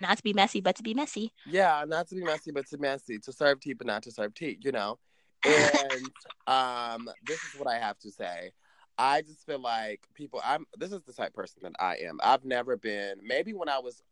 not 0.00 0.16
to 0.16 0.22
be 0.22 0.32
messy, 0.32 0.60
but 0.60 0.76
to 0.76 0.82
be 0.82 0.94
messy. 0.94 1.32
Yeah, 1.46 1.84
not 1.86 2.08
to 2.08 2.14
be 2.14 2.22
messy, 2.22 2.52
but 2.52 2.66
to 2.68 2.78
messy. 2.78 3.18
To 3.18 3.32
serve 3.32 3.60
tea, 3.60 3.74
but 3.74 3.86
not 3.86 4.02
to 4.04 4.10
serve 4.10 4.34
tea. 4.34 4.58
You 4.60 4.72
know. 4.72 4.98
And 5.44 6.10
um, 6.46 7.08
this 7.26 7.42
is 7.42 7.58
what 7.58 7.68
I 7.68 7.78
have 7.78 7.98
to 8.00 8.10
say. 8.10 8.52
I 8.96 9.22
just 9.22 9.44
feel 9.44 9.60
like 9.60 10.00
people. 10.14 10.40
I'm. 10.44 10.66
This 10.78 10.92
is 10.92 11.02
the 11.02 11.12
type 11.12 11.34
person 11.34 11.60
that 11.64 11.72
I 11.78 11.96
am. 11.96 12.18
I've 12.22 12.44
never 12.44 12.76
been. 12.76 13.16
Maybe 13.22 13.52
when 13.52 13.68
I 13.68 13.78
was 13.78 14.02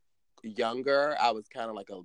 younger, 0.43 1.17
I 1.21 1.31
was 1.31 1.49
kind 1.49 1.71
of 1.71 1.77
like 1.77 1.91
a 1.91 2.01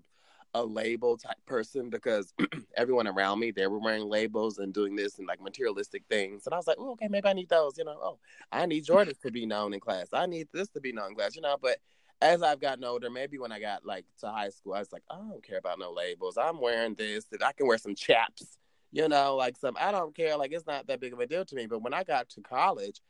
a 0.56 0.64
label 0.64 1.18
type 1.18 1.36
person 1.46 1.90
because 1.90 2.34
everyone 2.78 3.08
around 3.08 3.40
me 3.40 3.52
they 3.52 3.68
were 3.68 3.78
wearing 3.78 4.08
labels 4.08 4.58
and 4.58 4.74
doing 4.74 4.96
this 4.96 5.20
and 5.20 5.28
like 5.28 5.42
materialistic 5.42 6.04
things. 6.10 6.48
And 6.48 6.54
i 6.54 6.58
was 6.58 6.66
like 6.66 6.78
oh 6.80 6.94
okay 6.94 7.10
maybe 7.10 7.28
i 7.28 7.34
need 7.34 7.50
those 7.50 7.78
you 7.78 7.84
know 7.84 8.00
oh 8.02 8.20
i 8.54 8.66
need 8.66 8.86
jordans 8.86 9.20
to 9.22 9.32
be 9.32 9.46
known 9.46 9.74
in 9.74 9.82
class. 9.82 10.08
I 10.14 10.26
need 10.26 10.48
this 10.54 10.70
to 10.70 10.80
be 10.80 10.94
known 10.94 11.10
in 11.10 11.16
class 11.16 11.36
you 11.36 11.42
know 11.42 11.58
but 11.62 11.80
as 12.22 12.42
i've 12.42 12.62
gotten 12.62 12.86
older 12.86 13.10
maybe 13.10 13.38
when 13.38 13.52
i 13.52 13.60
got 13.60 13.86
like 13.86 14.06
to 14.22 14.28
high 14.28 14.48
school 14.48 14.74
i 14.76 14.80
was 14.80 14.94
like 14.94 15.04
i 15.12 15.16
don't 15.16 15.44
care 15.44 15.58
about 15.58 15.78
no 15.78 15.92
labels. 15.92 16.38
I'm 16.38 16.62
wearing 16.62 16.96
this 16.96 17.26
that 17.26 17.44
i 17.44 17.52
can 17.52 17.68
wear 17.68 17.78
some 17.78 17.94
chaps 17.94 18.58
you 18.94 19.10
know 19.10 19.36
like 19.36 19.58
some 19.58 19.76
i 19.78 19.92
don't 19.92 20.16
care. 20.16 20.38
Like 20.38 20.54
it's 20.54 20.66
not 20.66 20.88
that 20.88 21.02
big 21.02 21.12
of 21.12 21.20
a 21.20 21.28
deal 21.28 21.44
to 21.44 21.56
me. 21.56 21.66
But 21.66 21.82
when 21.82 21.94
i 21.94 22.06
got 22.06 22.30
to 22.30 22.42
college 22.42 23.02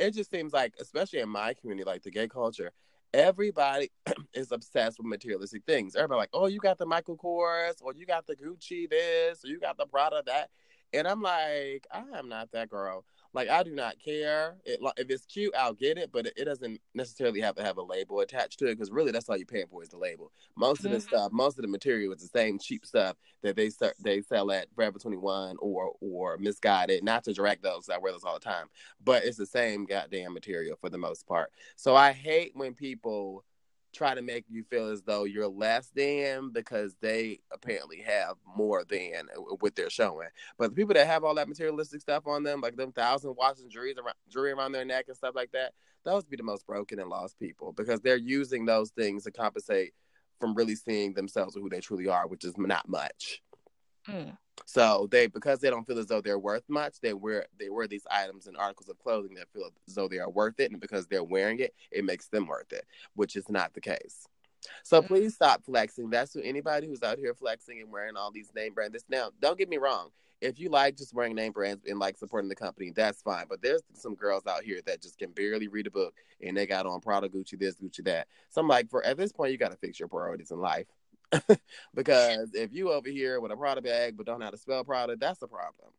it 0.00 0.14
just 0.14 0.32
seems 0.32 0.52
like 0.52 0.74
especially 0.80 1.20
in 1.20 1.28
my 1.28 1.54
community 1.54 1.84
like 1.84 2.02
the 2.02 2.10
gay 2.10 2.26
culture 2.26 2.72
everybody 3.14 3.90
is 4.34 4.52
obsessed 4.52 4.98
with 4.98 5.06
materialistic 5.06 5.64
things. 5.66 5.96
Everybody 5.96 6.18
like, 6.18 6.30
oh, 6.32 6.46
you 6.46 6.58
got 6.58 6.78
the 6.78 6.86
Michael 6.86 7.16
Kors, 7.16 7.76
or 7.82 7.94
you 7.94 8.06
got 8.06 8.26
the 8.26 8.36
Gucci 8.36 8.88
this, 8.88 9.44
or 9.44 9.48
you 9.48 9.58
got 9.58 9.76
the 9.76 9.86
Prada 9.86 10.22
that, 10.26 10.50
and 10.92 11.06
I'm 11.06 11.20
like, 11.20 11.86
I 11.92 12.18
am 12.18 12.28
not 12.28 12.50
that 12.52 12.70
girl. 12.70 13.04
Like 13.34 13.48
I 13.48 13.62
do 13.62 13.74
not 13.74 13.96
care. 14.02 14.56
It, 14.64 14.80
if 14.96 15.10
it's 15.10 15.26
cute, 15.26 15.54
I'll 15.56 15.74
get 15.74 15.98
it, 15.98 16.10
but 16.12 16.26
it, 16.26 16.32
it, 16.36 16.44
doesn't 16.44 16.80
necessarily 16.94 17.40
have 17.40 17.54
to 17.56 17.62
have 17.62 17.76
a 17.76 17.82
label 17.82 18.20
attached 18.20 18.58
to 18.60 18.66
it 18.66 18.74
because 18.74 18.90
really 18.90 19.12
that's 19.12 19.28
all 19.28 19.36
you're 19.36 19.46
paying 19.46 19.66
for 19.70 19.82
is 19.82 19.90
the 19.90 19.98
label. 19.98 20.32
Most 20.56 20.78
mm-hmm. 20.78 20.86
of 20.88 20.92
the 20.92 21.00
stuff, 21.00 21.32
most 21.32 21.58
of 21.58 21.62
the 21.62 21.68
material 21.68 22.12
is 22.12 22.22
the 22.22 22.38
same 22.38 22.58
cheap 22.58 22.86
stuff 22.86 23.16
that 23.42 23.56
they 23.56 23.70
they 24.00 24.22
sell 24.22 24.50
at 24.50 24.68
Forever 24.74 24.98
21 24.98 25.56
or 25.60 25.92
or 26.00 26.38
Missguided. 26.38 27.02
Not 27.02 27.24
to 27.24 27.34
direct 27.34 27.62
those, 27.62 27.88
I 27.88 27.98
wear 27.98 28.12
those 28.12 28.24
all 28.24 28.34
the 28.34 28.40
time, 28.40 28.66
but 29.04 29.24
it's 29.24 29.38
the 29.38 29.46
same 29.46 29.84
goddamn 29.84 30.32
material 30.32 30.76
for 30.80 30.88
the 30.88 30.98
most 30.98 31.26
part. 31.26 31.50
So 31.76 31.94
I 31.94 32.12
hate 32.12 32.52
when 32.54 32.74
people 32.74 33.44
try 33.92 34.14
to 34.14 34.22
make 34.22 34.44
you 34.48 34.62
feel 34.64 34.88
as 34.88 35.02
though 35.02 35.24
you're 35.24 35.48
less 35.48 35.90
than 35.94 36.50
because 36.50 36.94
they 37.00 37.40
apparently 37.52 38.00
have 38.00 38.36
more 38.56 38.84
than 38.84 39.28
what 39.60 39.74
they're 39.74 39.90
showing. 39.90 40.28
But 40.58 40.70
the 40.70 40.76
people 40.76 40.94
that 40.94 41.06
have 41.06 41.24
all 41.24 41.34
that 41.36 41.48
materialistic 41.48 42.00
stuff 42.00 42.26
on 42.26 42.42
them, 42.42 42.60
like 42.60 42.76
them 42.76 42.92
thousand 42.92 43.34
watches 43.36 43.62
and 43.62 43.70
jewelry 43.70 43.94
around, 43.96 44.14
jewelry 44.28 44.52
around 44.52 44.72
their 44.72 44.84
neck 44.84 45.06
and 45.08 45.16
stuff 45.16 45.34
like 45.34 45.52
that, 45.52 45.72
those 46.04 46.24
be 46.24 46.36
the 46.36 46.42
most 46.42 46.66
broken 46.66 46.98
and 46.98 47.10
lost 47.10 47.38
people 47.38 47.72
because 47.72 48.00
they're 48.00 48.16
using 48.16 48.64
those 48.64 48.90
things 48.90 49.24
to 49.24 49.30
compensate 49.30 49.92
from 50.40 50.54
really 50.54 50.74
seeing 50.74 51.14
themselves 51.14 51.56
or 51.56 51.60
who 51.60 51.68
they 51.68 51.80
truly 51.80 52.08
are, 52.08 52.26
which 52.28 52.44
is 52.44 52.56
not 52.56 52.88
much. 52.88 53.42
Mm. 54.08 54.36
So 54.66 55.08
they 55.10 55.26
because 55.26 55.60
they 55.60 55.70
don't 55.70 55.86
feel 55.86 55.98
as 55.98 56.06
though 56.06 56.20
they're 56.20 56.38
worth 56.38 56.64
much, 56.68 57.00
they 57.00 57.14
wear 57.14 57.46
they 57.58 57.70
wear 57.70 57.86
these 57.86 58.06
items 58.10 58.46
and 58.46 58.56
articles 58.56 58.88
of 58.88 58.98
clothing 58.98 59.34
that 59.34 59.48
feel 59.52 59.70
as 59.86 59.94
though 59.94 60.08
they 60.08 60.18
are 60.18 60.30
worth 60.30 60.60
it, 60.60 60.70
and 60.70 60.80
because 60.80 61.06
they're 61.06 61.24
wearing 61.24 61.60
it, 61.60 61.74
it 61.90 62.04
makes 62.04 62.28
them 62.28 62.46
worth 62.46 62.72
it, 62.72 62.86
which 63.14 63.36
is 63.36 63.48
not 63.48 63.72
the 63.74 63.80
case. 63.80 64.26
So 64.82 65.02
please 65.02 65.34
stop 65.34 65.64
flexing. 65.64 66.10
That's 66.10 66.32
to 66.32 66.44
anybody 66.44 66.86
who's 66.86 67.02
out 67.02 67.18
here 67.18 67.34
flexing 67.34 67.80
and 67.80 67.90
wearing 67.90 68.16
all 68.16 68.30
these 68.30 68.50
name 68.54 68.74
brands. 68.74 69.04
Now, 69.08 69.30
don't 69.40 69.58
get 69.58 69.68
me 69.68 69.76
wrong. 69.76 70.10
If 70.40 70.60
you 70.60 70.68
like 70.68 70.96
just 70.96 71.14
wearing 71.14 71.34
name 71.34 71.52
brands 71.52 71.84
and 71.86 71.98
like 71.98 72.16
supporting 72.16 72.48
the 72.48 72.54
company, 72.54 72.92
that's 72.94 73.22
fine. 73.22 73.46
But 73.48 73.60
there's 73.60 73.82
some 73.92 74.14
girls 74.14 74.46
out 74.46 74.62
here 74.62 74.80
that 74.86 75.02
just 75.02 75.18
can 75.18 75.32
barely 75.32 75.66
read 75.66 75.88
a 75.88 75.90
book 75.90 76.14
and 76.40 76.56
they 76.56 76.66
got 76.66 76.86
on 76.86 77.00
Prada, 77.00 77.28
Gucci, 77.28 77.58
this, 77.58 77.74
Gucci, 77.76 78.04
that. 78.04 78.28
So 78.50 78.60
I'm 78.60 78.68
like, 78.68 78.88
for 78.88 79.04
at 79.04 79.16
this 79.16 79.32
point, 79.32 79.50
you 79.50 79.58
got 79.58 79.72
to 79.72 79.76
fix 79.78 79.98
your 79.98 80.08
priorities 80.08 80.52
in 80.52 80.60
life. 80.60 80.86
because 81.94 82.50
if 82.54 82.72
you 82.72 82.90
over 82.90 83.08
here 83.08 83.40
with 83.40 83.52
a 83.52 83.56
Prada 83.56 83.82
bag 83.82 84.16
but 84.16 84.26
don't 84.26 84.38
know 84.38 84.46
how 84.46 84.50
to 84.50 84.58
spell 84.58 84.84
Prada, 84.84 85.16
that's 85.16 85.42
a 85.42 85.46
problem. 85.46 85.90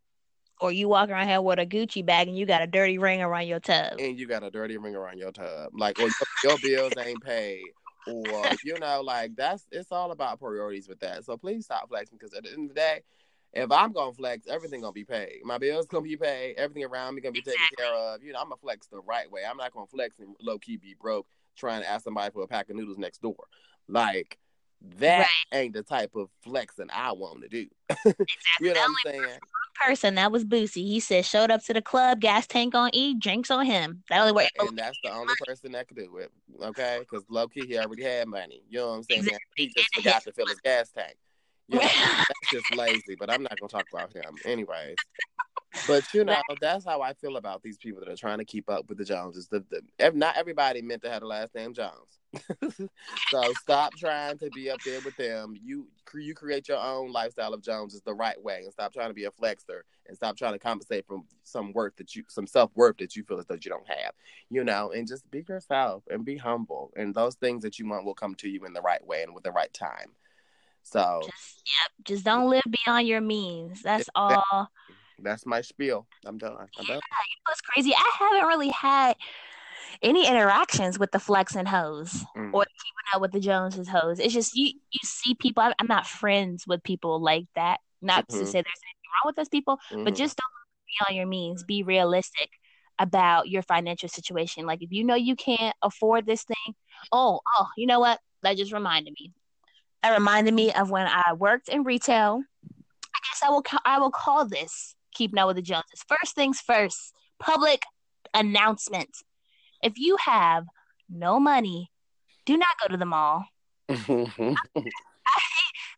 Or 0.62 0.72
you 0.72 0.90
walk 0.90 1.10
around 1.10 1.28
here 1.28 1.42
with 1.42 1.60
a 1.60 1.66
Gucci 1.66 2.06
bag 2.06 2.28
and 2.28 2.38
you 2.38 2.46
got 2.46 2.62
a 2.62 2.68
dirty 2.68 2.98
ring 2.98 3.22
around 3.22 3.48
your 3.48 3.62
tub. 3.62 3.94
And 3.98 4.20
you 4.20 4.28
got 4.28 4.44
a 4.44 4.52
dirty 4.52 4.78
ring 4.78 4.96
around 4.96 5.18
your 5.18 5.32
tub. 5.32 5.72
Like, 5.74 6.00
or 6.00 6.04
your, 6.04 6.12
your 6.44 6.58
bills 6.62 6.94
ain't 7.00 7.24
paid. 7.24 7.64
Or, 8.08 8.44
you 8.66 8.78
know, 8.80 9.02
like 9.02 9.36
that's 9.36 9.66
it's 9.72 9.92
all 9.92 10.12
about 10.12 10.40
priorities 10.40 10.88
with 10.88 11.00
that. 11.00 11.26
So 11.26 11.38
please 11.38 11.66
stop 11.66 11.90
flexing 11.90 12.18
because 12.18 12.34
at 12.34 12.44
the 12.44 12.52
end 12.52 12.70
of 12.70 12.76
the 12.76 12.82
day, 12.82 13.02
if 13.54 13.72
I'm 13.72 13.92
gonna 13.94 14.14
flex, 14.14 14.48
everything 14.48 14.82
gonna 14.82 14.92
be 14.92 15.06
paid. 15.06 15.42
My 15.44 15.58
bills 15.58 15.88
gonna 15.88 16.04
be 16.04 16.18
paid. 16.18 16.56
Everything 16.58 16.86
around 16.86 17.16
me 17.16 17.22
gonna 17.22 17.34
be 17.34 17.42
taken 17.42 17.62
care 17.78 17.94
of. 17.94 18.24
You 18.24 18.34
know, 18.34 18.40
I'm 18.40 18.50
gonna 18.50 18.58
flex 18.62 18.88
the 18.88 19.00
right 19.00 19.30
way. 19.32 19.42
I'm 19.50 19.58
not 19.58 19.74
gonna 19.74 19.88
flex 19.88 20.20
and 20.20 20.36
low 20.42 20.58
key 20.60 20.78
be 20.78 20.96
broke 21.00 21.28
trying 21.56 21.82
to 21.82 21.90
ask 21.90 22.04
somebody 22.04 22.32
for 22.32 22.44
a 22.44 22.48
pack 22.48 22.70
of 22.70 22.76
noodles 22.76 22.98
next 22.98 23.22
door. 23.22 23.36
Like 23.88 24.38
that 24.98 25.20
right. 25.20 25.60
ain't 25.60 25.74
the 25.74 25.84
type 25.84 26.16
of 26.16 26.30
flexing 26.42 26.90
I 26.92 27.12
want 27.12 27.42
to 27.42 27.50
do. 27.50 27.68
exactly. 28.06 28.26
you 28.62 28.74
know 28.74 28.80
what 28.80 28.90
I'm 29.06 29.14
saying? 29.14 29.40
Person 29.86 30.16
that 30.16 30.32
was 30.32 30.44
Boosie. 30.44 30.86
He 30.86 31.00
said 31.00 31.26
showed 31.26 31.52
up 31.52 31.64
to 31.66 31.74
the 31.74 31.82
club, 31.82 32.20
gas 32.20 32.48
tank 32.48 32.76
on 32.76 32.90
E, 32.94 33.14
drinks 33.14 33.50
on 33.50 33.66
him. 33.66 34.04
That 34.10 34.22
only 34.22 34.34
way. 34.34 34.50
And 34.60 34.78
that's 34.78 34.98
the 35.04 35.12
only 35.12 35.34
person 35.46 35.72
that 35.74 35.88
could 35.88 35.98
do 35.98 36.18
it. 36.18 36.32
Okay, 36.62 37.00
because 37.00 37.24
low 37.30 37.48
key 37.48 37.66
he 37.66 37.78
already 37.78 38.04
had 38.04 38.28
money. 38.28 38.62
You 38.70 38.80
know 38.80 38.90
what 38.90 38.96
I'm 38.96 39.04
saying? 39.04 39.20
Exactly. 39.22 39.40
He 39.56 39.74
just 39.76 39.96
forgot 39.96 40.24
to 40.24 40.34
fill 40.34 40.48
his 40.48 40.60
gas 40.62 40.92
tank. 40.92 41.16
You 41.68 41.76
know, 41.76 41.82
that's 41.84 42.52
just 42.52 42.76
lazy. 42.76 43.16
But 43.18 43.32
I'm 43.32 43.44
not 43.44 43.58
gonna 43.60 43.70
talk 43.70 43.86
about 43.94 44.14
him, 44.14 44.36
anyways. 44.46 44.96
But 45.88 46.04
you 46.14 46.24
know, 46.26 46.42
that's 46.60 46.84
how 46.86 47.02
I 47.02 47.14
feel 47.14 47.38
about 47.38 47.62
these 47.64 47.78
people 47.78 48.02
that 48.02 48.10
are 48.10 48.18
trying 48.18 48.40
to 48.40 48.46
keep 48.46 48.70
up 48.70 48.90
with 48.90 48.98
the 48.98 49.06
Joneses. 49.06 49.48
The, 49.48 49.64
the 49.70 50.12
not 50.12 50.36
everybody 50.36 50.82
meant 50.82 51.04
to 51.04 51.10
have 51.10 51.22
the 51.22 51.28
last 51.28 51.54
name 51.56 51.74
Jones. 51.74 52.19
so 53.32 53.54
stop 53.62 53.94
trying 53.96 54.38
to 54.38 54.50
be 54.52 54.70
up 54.70 54.80
there 54.86 55.00
with 55.02 55.16
them. 55.18 55.56
You 55.64 55.88
you 56.14 56.34
create 56.34 56.68
your 56.68 56.78
own 56.78 57.12
lifestyle 57.12 57.54
of 57.54 57.62
Jones 57.62 57.94
is 57.94 58.02
the 58.02 58.14
right 58.14 58.42
way, 58.42 58.62
and 58.64 58.72
stop 58.72 58.94
trying 58.94 59.10
to 59.10 59.14
be 59.14 59.26
a 59.26 59.32
flexer 59.32 59.82
and 60.08 60.16
stop 60.16 60.38
trying 60.38 60.54
to 60.54 60.60
compensate 60.60 61.08
from 61.08 61.24
some 61.44 61.74
worth 61.74 61.96
that 61.98 62.16
you 62.16 62.24
some 62.28 62.46
self 62.46 62.72
worth 62.76 62.98
that 62.98 63.16
you 63.16 63.24
feel 63.24 63.40
as 63.40 63.46
though 63.46 63.56
you 63.56 63.70
don't 63.70 63.88
have. 63.88 64.14
You 64.50 64.64
know, 64.64 64.92
and 64.92 65.08
just 65.08 65.30
be 65.32 65.44
yourself 65.48 66.04
and 66.10 66.24
be 66.24 66.38
humble, 66.38 66.92
and 66.96 67.16
those 67.16 67.36
things 67.36 67.64
that 67.64 67.80
you 67.80 67.88
want 67.88 68.06
will 68.06 68.14
come 68.14 68.36
to 68.36 68.50
you 68.50 68.66
in 68.66 68.74
the 68.74 68.82
right 68.82 69.06
way 69.06 69.24
and 69.24 69.34
with 69.34 69.44
the 69.44 69.52
right 69.52 69.74
time. 69.74 70.12
So 70.84 71.22
just, 71.24 71.64
yep, 71.66 71.92
just 72.06 72.26
don't 72.26 72.50
live 72.50 72.64
beyond 72.86 73.08
your 73.08 73.22
means. 73.22 73.82
That's 73.82 74.10
all 74.16 74.70
that's 75.24 75.46
my 75.46 75.62
spiel. 75.62 76.08
I'm 76.26 76.38
done. 76.38 76.54
I'm 76.54 76.68
yeah, 76.80 76.88
done. 76.88 76.88
You 76.88 76.94
know 76.96 77.00
what's 77.48 77.62
crazy? 77.62 77.94
I 77.94 78.12
haven't 78.20 78.48
really 78.48 78.70
had 78.70 79.16
any 80.02 80.28
interactions 80.28 80.98
with 80.98 81.12
the 81.12 81.20
Flex 81.20 81.56
and 81.56 81.68
Hoes 81.68 82.24
mm. 82.36 82.54
or 82.54 82.64
keeping 82.64 83.14
up 83.14 83.22
with 83.22 83.32
the 83.32 83.40
Joneses 83.40 83.88
Hoes. 83.88 84.20
It's 84.20 84.34
just 84.34 84.56
you 84.56 84.68
you 84.92 85.00
see 85.04 85.36
people. 85.36 85.64
I'm 85.64 85.88
not 85.88 86.08
friends 86.08 86.66
with 86.68 86.84
people 86.84 87.22
like 87.22 87.46
that. 87.56 87.80
Not 88.02 88.28
mm-hmm. 88.28 88.40
to 88.40 88.46
say 88.46 88.54
there's 88.54 88.82
anything 88.86 89.10
wrong 89.14 89.30
with 89.30 89.36
those 89.36 89.50
people, 89.50 89.78
mm-hmm. 89.92 90.04
but 90.04 90.16
just 90.16 90.38
don't 90.38 90.50
be 90.88 91.14
on 91.14 91.18
your 91.18 91.28
means. 91.28 91.64
Be 91.64 91.84
realistic 91.84 92.50
about 92.98 93.48
your 93.50 93.62
financial 93.62 94.10
situation. 94.10 94.66
Like 94.66 94.82
if 94.82 94.92
you 94.92 95.04
know 95.04 95.16
you 95.16 95.36
can't 95.36 95.76
afford 95.82 96.26
this 96.26 96.44
thing, 96.44 96.76
oh 97.12 97.42
oh, 97.58 97.68
you 97.78 97.88
know 97.88 98.00
what? 98.00 98.20
That 98.44 98.58
just 98.58 98.72
reminded 98.72 99.14
me. 99.20 99.34
That 100.04 100.18
reminded 100.18 100.54
me 100.54 100.72
of 100.72 100.90
when 100.90 101.08
I 101.08 101.34
worked 101.34 101.68
in 101.68 101.84
retail. 101.84 102.42
I 102.64 103.20
guess 103.28 103.42
I 103.44 103.50
will 103.50 103.64
I 103.86 104.00
will 104.00 104.12
call 104.12 104.48
this 104.48 104.96
keeping 105.14 105.40
up 105.40 105.48
with 105.48 105.58
the 105.58 105.62
Joneses. 105.62 106.04
First 106.08 106.36
things 106.36 106.62
first, 106.62 107.14
public 107.40 107.84
announcement. 108.34 109.10
If 109.82 109.94
you 109.98 110.18
have 110.26 110.66
no 111.10 111.40
money, 111.40 111.92
do 112.46 112.58
not 112.58 112.70
go 112.82 112.88
to 112.88 112.98
the 112.98 113.06
mall. 113.06 113.46
I, 113.90 113.96
I 114.76 115.42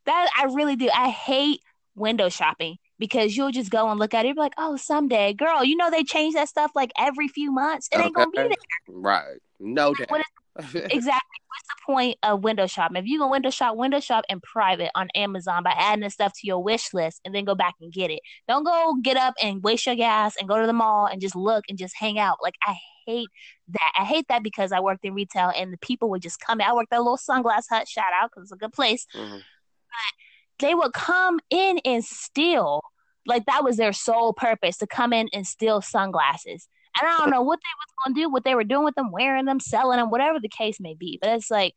that 0.05 0.29
I 0.37 0.45
really 0.45 0.75
do. 0.75 0.89
I 0.93 1.09
hate 1.09 1.61
window 1.95 2.29
shopping 2.29 2.77
because 2.99 3.35
you'll 3.35 3.51
just 3.51 3.71
go 3.71 3.89
and 3.89 3.99
look 3.99 4.13
at 4.13 4.25
it. 4.25 4.29
You're 4.29 4.35
like, 4.35 4.53
oh, 4.57 4.77
someday, 4.77 5.33
girl, 5.33 5.63
you 5.63 5.75
know 5.75 5.89
they 5.89 6.03
change 6.03 6.35
that 6.35 6.49
stuff 6.49 6.71
like 6.75 6.91
every 6.97 7.27
few 7.27 7.51
months. 7.51 7.89
It 7.91 7.99
ain't 7.99 8.15
gonna 8.15 8.31
be 8.31 8.37
there. 8.37 8.49
Right. 8.87 9.37
No 9.59 9.93
doubt. 9.93 10.21
exactly. 10.57 11.39
What's 11.47 11.67
the 11.67 11.75
point 11.85 12.17
of 12.23 12.43
window 12.43 12.67
shopping? 12.67 12.97
If 12.97 13.05
you 13.05 13.19
go 13.19 13.29
window 13.29 13.49
shop, 13.49 13.75
window 13.75 13.99
shop 13.99 14.25
in 14.29 14.39
private 14.41 14.91
on 14.95 15.09
Amazon 15.15 15.63
by 15.63 15.73
adding 15.77 16.03
the 16.03 16.09
stuff 16.09 16.33
to 16.33 16.47
your 16.47 16.63
wish 16.63 16.93
list 16.93 17.21
and 17.25 17.33
then 17.35 17.45
go 17.45 17.55
back 17.55 17.75
and 17.81 17.91
get 17.91 18.09
it. 18.11 18.21
Don't 18.47 18.63
go 18.63 18.95
get 19.01 19.17
up 19.17 19.33
and 19.41 19.63
waste 19.63 19.85
your 19.85 19.95
gas 19.95 20.35
and 20.39 20.47
go 20.47 20.59
to 20.59 20.67
the 20.67 20.73
mall 20.73 21.05
and 21.05 21.21
just 21.21 21.35
look 21.35 21.65
and 21.69 21.77
just 21.77 21.95
hang 21.97 22.19
out. 22.19 22.37
Like 22.41 22.55
I 22.63 22.75
hate 23.05 23.29
that. 23.69 23.91
I 23.97 24.03
hate 24.03 24.25
that 24.29 24.43
because 24.43 24.71
I 24.71 24.79
worked 24.79 25.05
in 25.05 25.13
retail 25.13 25.51
and 25.55 25.73
the 25.73 25.77
people 25.77 26.09
would 26.09 26.21
just 26.21 26.39
come. 26.39 26.61
In. 26.61 26.67
I 26.67 26.73
worked 26.73 26.93
at 26.93 26.99
a 26.99 27.01
little 27.01 27.17
sunglass 27.17 27.65
hut. 27.69 27.87
Shout 27.87 28.05
out 28.21 28.29
because 28.29 28.43
it's 28.43 28.51
a 28.51 28.57
good 28.57 28.73
place. 28.73 29.05
Mm-hmm. 29.15 29.37
But 29.37 30.65
they 30.65 30.75
would 30.75 30.93
come 30.93 31.39
in 31.49 31.79
and 31.85 32.03
steal. 32.03 32.81
Like 33.25 33.45
that 33.45 33.63
was 33.63 33.77
their 33.77 33.93
sole 33.93 34.33
purpose 34.33 34.77
to 34.77 34.87
come 34.87 35.13
in 35.13 35.29
and 35.33 35.45
steal 35.45 35.81
sunglasses. 35.81 36.67
And 36.99 37.07
I 37.07 37.17
don't 37.17 37.29
know 37.29 37.41
what 37.41 37.59
they 37.59 37.75
was 37.77 37.93
gonna 38.05 38.15
do, 38.15 38.31
what 38.31 38.43
they 38.43 38.55
were 38.55 38.63
doing 38.63 38.83
with 38.83 38.95
them, 38.95 39.11
wearing 39.11 39.45
them, 39.45 39.59
selling 39.59 39.97
them, 39.97 40.09
whatever 40.09 40.39
the 40.39 40.49
case 40.49 40.79
may 40.79 40.93
be. 40.93 41.17
But 41.21 41.31
it's 41.31 41.51
like 41.51 41.73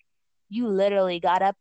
you 0.48 0.68
literally 0.68 1.20
got 1.20 1.42
up 1.42 1.56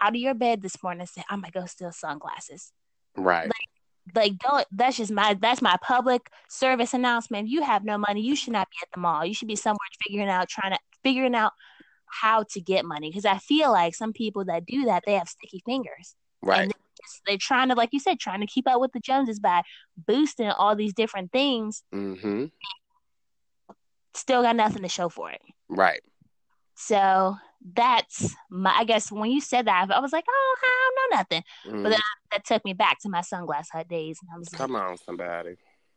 out 0.00 0.10
of 0.10 0.16
your 0.16 0.34
bed 0.34 0.62
this 0.62 0.82
morning 0.82 1.00
and 1.00 1.08
said, 1.08 1.24
"I'm 1.28 1.40
gonna 1.40 1.52
go 1.52 1.66
steal 1.66 1.92
sunglasses." 1.92 2.72
Right. 3.16 3.46
Like, 3.46 3.68
like 4.14 4.38
don't. 4.38 4.66
That's 4.72 4.96
just 4.96 5.12
my. 5.12 5.34
That's 5.34 5.62
my 5.62 5.76
public 5.82 6.30
service 6.48 6.94
announcement. 6.94 7.46
If 7.46 7.52
you 7.52 7.62
have 7.62 7.84
no 7.84 7.98
money, 7.98 8.20
you 8.20 8.36
should 8.36 8.52
not 8.52 8.68
be 8.70 8.76
at 8.82 8.88
the 8.92 9.00
mall. 9.00 9.24
You 9.24 9.34
should 9.34 9.48
be 9.48 9.56
somewhere 9.56 9.78
figuring 10.06 10.28
out, 10.28 10.48
trying 10.48 10.72
to 10.72 10.78
figuring 11.02 11.34
out 11.34 11.52
how 12.06 12.44
to 12.50 12.60
get 12.60 12.84
money 12.84 13.10
because 13.10 13.24
I 13.24 13.38
feel 13.38 13.70
like 13.70 13.94
some 13.94 14.12
people 14.12 14.44
that 14.46 14.66
do 14.66 14.86
that 14.86 15.04
they 15.06 15.14
have 15.14 15.28
sticky 15.28 15.62
fingers. 15.64 16.14
Right. 16.42 16.62
And 16.62 16.72
they're 17.26 17.36
trying 17.38 17.68
to, 17.68 17.74
like 17.74 17.90
you 17.92 18.00
said, 18.00 18.18
trying 18.18 18.40
to 18.40 18.46
keep 18.46 18.66
up 18.68 18.80
with 18.80 18.92
the 18.92 19.00
Joneses 19.00 19.38
by 19.38 19.62
boosting 19.96 20.48
all 20.50 20.74
these 20.74 20.94
different 20.94 21.32
things. 21.32 21.82
Mm-hmm. 21.94 22.46
Still 24.14 24.42
got 24.42 24.56
nothing 24.56 24.82
to 24.82 24.88
show 24.88 25.08
for 25.08 25.30
it. 25.30 25.40
Right. 25.68 26.00
So 26.74 27.36
that's 27.74 28.34
my. 28.50 28.72
I 28.76 28.84
guess 28.84 29.10
when 29.10 29.30
you 29.30 29.40
said 29.40 29.66
that, 29.66 29.90
I 29.90 30.00
was 30.00 30.12
like, 30.12 30.24
oh, 30.28 30.56
I 30.62 30.90
don't 30.90 31.10
know 31.10 31.16
nothing. 31.18 31.42
Mhm. 31.66 31.82
But 31.82 31.90
then 31.90 32.00
that 32.32 32.44
took 32.44 32.64
me 32.64 32.72
back 32.72 32.98
to 33.00 33.08
my 33.08 33.20
sunglass 33.20 33.66
hut 33.72 33.88
days, 33.88 34.18
and 34.22 34.30
I 34.34 34.38
was 34.38 34.52
like, 34.52 34.58
Come 34.58 34.76
on, 34.76 34.96
somebody. 34.98 35.56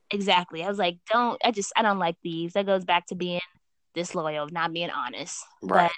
exactly. 0.09 0.64
I 0.64 0.68
was 0.70 0.78
like, 0.80 0.97
don't. 1.12 1.39
I 1.43 1.51
just, 1.51 1.72
I 1.76 1.82
don't 1.82 1.99
like 1.99 2.16
thieves. 2.24 2.53
That 2.53 2.66
goes 2.66 2.84
back 2.86 3.05
to 3.07 3.16
being 3.16 3.39
disloyal, 3.93 4.47
not 4.51 4.74
being 4.74 4.89
honest. 4.89 5.43
Right. 5.62 5.84
But 5.84 5.91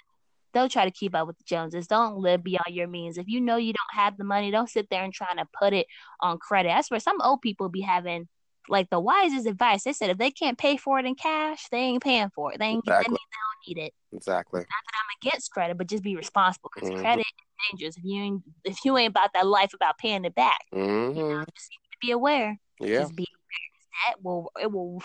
don't 0.60 0.72
try 0.72 0.86
to 0.86 0.92
keep 0.92 1.16
up 1.16 1.26
with 1.28 1.38
the 1.38 1.44
Joneses. 1.46 1.88
Don't 1.88 2.18
live 2.18 2.44
beyond 2.44 2.70
your 2.76 2.88
means. 2.88 3.18
If 3.18 3.28
you 3.28 3.42
know 3.42 3.56
you 3.58 3.74
don't 3.74 4.00
have 4.00 4.18
the 4.18 4.24
money, 4.24 4.52
don't 4.52 4.70
sit 4.70 4.88
there 4.92 5.04
and 5.04 5.12
trying 5.14 5.38
to 5.38 5.48
put 5.60 5.74
it 5.74 5.88
on 6.22 6.38
credit. 6.38 6.70
That's 6.70 6.92
where 6.92 7.00
some 7.00 7.20
old 7.22 7.42
people 7.42 7.70
be 7.70 7.82
having 7.82 8.28
like 8.70 8.90
the 8.90 9.00
wisest 9.00 9.48
advice. 9.48 9.84
They 9.84 9.94
said 9.94 10.10
if 10.10 10.18
they 10.18 10.32
can't 10.32 10.58
pay 10.58 10.78
for 10.78 11.00
it 11.00 11.06
in 11.06 11.16
cash, 11.16 11.68
they 11.72 11.80
ain't 11.80 12.04
paying 12.04 12.30
for 12.34 12.54
it. 12.54 12.60
They 12.60 12.66
ain't 12.66 12.84
Exactly. 12.84 13.14
they 13.14 13.18
don't 13.18 13.78
need 13.78 13.86
it. 13.86 13.94
Exactly. 14.14 14.60
Not 14.60 14.68
that 14.68 14.94
I'm 14.96 15.18
against 15.30 15.52
credit, 15.52 15.78
but 15.78 15.88
just 15.88 16.04
be 16.04 16.16
responsible 16.16 16.70
because 16.74 16.90
Mhm. 16.90 17.00
credit 17.02 17.26
is 17.26 17.68
dangerous. 17.72 17.98
If 17.98 18.04
you 18.04 18.22
ain't 18.22 18.44
if 18.64 18.86
you 18.86 18.98
ain't 18.98 19.10
about 19.12 19.34
that 19.34 19.46
life 19.48 19.74
about 19.74 19.98
paying 19.98 20.26
it 20.26 20.36
back, 20.36 20.62
you 20.72 20.80
Mm-hmm. 20.80 21.20
know, 21.20 21.46
just 21.56 21.70
need 21.72 21.92
to 21.92 21.98
be 22.02 22.12
aware. 22.12 22.60
Yeah. 22.80 23.00
Just 23.02 23.16
be 23.16 23.28
aware. 23.28 24.10
That 24.10 24.24
will 24.24 24.52
it 24.62 24.72
will 24.72 25.02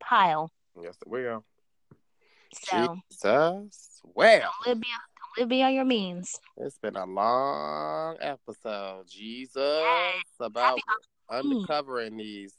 pile. 0.00 0.50
Yes, 0.80 0.96
it 1.00 1.08
will. 1.08 1.44
So 2.64 2.96
Jesus. 3.10 4.00
Well, 4.04 4.40
don't 4.40 4.66
live 4.66 4.80
beyond 4.80 5.00
don't 5.18 5.42
live 5.42 5.48
beyond 5.48 5.74
your 5.74 5.84
means. 5.84 6.38
it's 6.56 6.78
been 6.78 6.96
a 6.96 7.04
long 7.04 8.16
episode. 8.20 9.06
Jesus. 9.08 9.54
Yes. 9.56 10.24
About 10.40 10.78
uncovering 11.28 12.16
these 12.16 12.54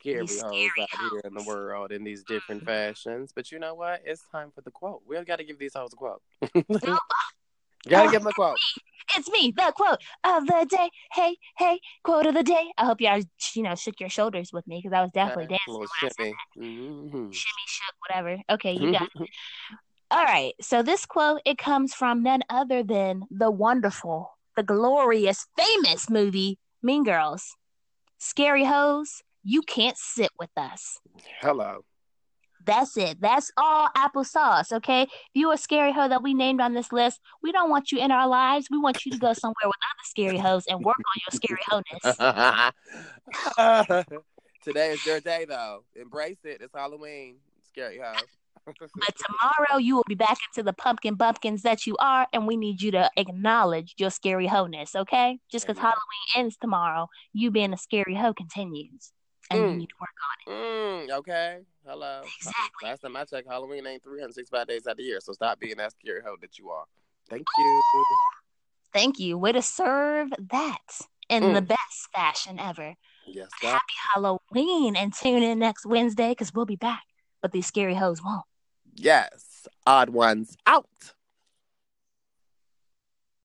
scary 0.00 0.26
These 0.26 0.40
hoes 0.40 0.50
scary 0.50 0.70
out 0.80 0.88
here 1.00 1.20
in 1.24 1.34
the 1.34 1.42
world 1.42 1.92
in 1.92 2.04
these 2.04 2.22
different 2.24 2.62
Mhm. 2.62 2.66
fashions. 2.66 3.32
But 3.34 3.50
you 3.52 3.58
know 3.58 3.74
what? 3.74 4.02
It's 4.04 4.22
time 4.30 4.50
for 4.50 4.60
the 4.60 4.70
quote. 4.70 5.02
We 5.06 5.22
got 5.24 5.36
to 5.36 5.44
give 5.44 5.58
these 5.58 5.74
hoes 5.74 5.92
a 5.92 5.96
quote. 5.96 6.22
No, 6.68 6.98
Gotta 7.88 8.10
give 8.10 8.20
them 8.20 8.26
a 8.26 8.32
quote. 8.32 8.58
it's 9.16 9.30
me, 9.30 9.52
the 9.56 9.72
quote 9.74 10.02
of 10.24 10.46
the 10.46 10.66
day. 10.68 10.90
Hey, 11.12 11.36
hey, 11.56 11.80
quote 12.02 12.26
of 12.26 12.34
the 12.34 12.42
day. 12.42 12.72
I 12.76 12.84
hope 12.84 13.00
y'all, 13.00 13.20
you 13.54 13.62
know, 13.62 13.74
shook 13.76 14.00
your 14.00 14.08
shoulders 14.10 14.50
with 14.52 14.66
me 14.66 14.80
because 14.82 14.92
I 14.94 15.00
was 15.00 15.10
definitely 15.12 15.44
Okay, 15.44 15.58
dancing. 15.66 15.72
little 15.72 15.80
when 15.80 15.88
I 16.02 16.08
said 16.08 16.16
shimmy. 16.16 16.36
Mhm. 16.58 17.32
shimmy 17.32 17.62
shook 17.66 17.94
whatever 18.06 18.42
okay 18.50 18.72
you 18.72 18.92
got 18.92 19.02
it. 19.02 19.28
all 20.10 20.24
right 20.24 20.54
so 20.60 20.82
this 20.82 21.06
quote 21.06 21.40
it 21.44 21.56
comes 21.58 21.94
from 21.94 22.22
none 22.22 22.42
other 22.50 22.82
than 22.82 23.22
the 23.30 23.50
wonderful 23.50 24.30
the 24.56 24.62
glorious 24.62 25.46
famous 25.56 26.10
movie 26.10 26.58
mean 26.82 27.04
girls 27.04 27.54
scary 28.18 28.64
hoes 28.64 29.22
you 29.48 29.62
can't 29.62 29.96
sit 29.96 30.30
with 30.38 30.50
us 30.56 30.98
Hello. 31.40 31.84
that's 32.64 32.96
it 32.96 33.20
that's 33.20 33.50
all 33.56 33.88
applesauce 33.96 34.72
okay 34.72 35.02
if 35.02 35.08
you 35.34 35.50
a 35.52 35.56
scary 35.56 35.92
hoe 35.92 36.08
that 36.08 36.22
we 36.22 36.34
named 36.34 36.60
on 36.60 36.74
this 36.74 36.92
list 36.92 37.20
we 37.42 37.52
don't 37.52 37.70
want 37.70 37.90
you 37.92 37.98
in 37.98 38.10
our 38.10 38.28
lives 38.28 38.66
we 38.70 38.78
want 38.78 39.04
you 39.04 39.12
to 39.12 39.18
go 39.18 39.32
somewhere 39.32 39.66
with 39.66 39.76
other 39.90 40.04
scary 40.04 40.38
hoes 40.38 40.64
and 40.68 40.84
work 40.84 40.96
on 40.98 41.20
your 41.24 41.32
scary 41.32 41.60
honess 41.72 42.74
Today 44.68 44.90
is 44.90 45.06
your 45.06 45.20
day, 45.20 45.46
though. 45.48 45.84
Embrace 45.94 46.44
it. 46.44 46.60
It's 46.60 46.74
Halloween. 46.74 47.36
Scary 47.62 47.98
house. 47.98 48.20
But 48.66 49.14
tomorrow 49.16 49.78
you 49.78 49.96
will 49.96 50.04
be 50.06 50.14
back 50.14 50.36
into 50.50 50.62
the 50.62 50.74
pumpkin 50.74 51.14
bumpkins 51.14 51.62
that 51.62 51.86
you 51.86 51.96
are, 52.00 52.26
and 52.34 52.46
we 52.46 52.54
need 52.54 52.82
you 52.82 52.90
to 52.90 53.10
acknowledge 53.16 53.94
your 53.96 54.10
scary 54.10 54.46
hoe-ness, 54.46 54.94
okay? 54.94 55.38
Just 55.50 55.66
because 55.66 55.80
Halloween 55.80 55.96
ends 56.36 56.58
tomorrow, 56.60 57.08
you 57.32 57.50
being 57.50 57.72
a 57.72 57.78
scary 57.78 58.14
hoe 58.14 58.34
continues. 58.34 59.12
And 59.50 59.60
you 59.60 59.66
Mm. 59.66 59.76
need 59.78 59.88
to 59.88 59.94
work 60.00 60.10
on 60.48 60.54
Mm, 60.54 61.10
okay. 61.18 61.60
Hello. 61.86 62.22
Exactly. 62.36 62.88
Last 62.88 63.00
time 63.00 63.16
I 63.16 63.24
checked, 63.24 63.48
Halloween 63.48 63.86
ain't 63.86 64.02
365 64.02 64.66
days 64.66 64.86
out 64.86 64.92
of 64.92 64.96
the 64.98 65.04
year, 65.04 65.20
so 65.20 65.32
stop 65.32 65.58
being 65.58 65.76
that 65.76 65.92
scary 65.92 66.22
hoe 66.22 66.36
that 66.40 66.58
you 66.58 66.70
are. 66.70 66.84
Thank 67.28 67.46
you. 67.58 67.82
it. 67.94 68.06
Thank 68.92 69.18
you. 69.18 69.36
Way 69.38 69.52
to 69.52 69.62
serve 69.62 70.30
that 70.50 71.00
in 71.28 71.44
Mm. 71.44 71.54
the 71.54 71.62
best 71.62 72.08
fashion 72.14 72.58
ever. 72.58 72.94
Yes. 73.26 73.50
Happy 73.60 73.94
Halloween 74.14 74.96
and 74.96 75.12
tune 75.14 75.42
in 75.42 75.58
next 75.58 75.84
Wednesday 75.86 76.30
because 76.30 76.52
we'll 76.54 76.64
be 76.66 76.76
back. 76.76 77.04
But 77.42 77.52
these 77.52 77.66
scary 77.66 77.94
hoes 77.94 78.22
won't. 78.22 78.44
Yes. 78.94 79.68
Odd 79.86 80.10
ones 80.10 80.56
out. 80.66 80.86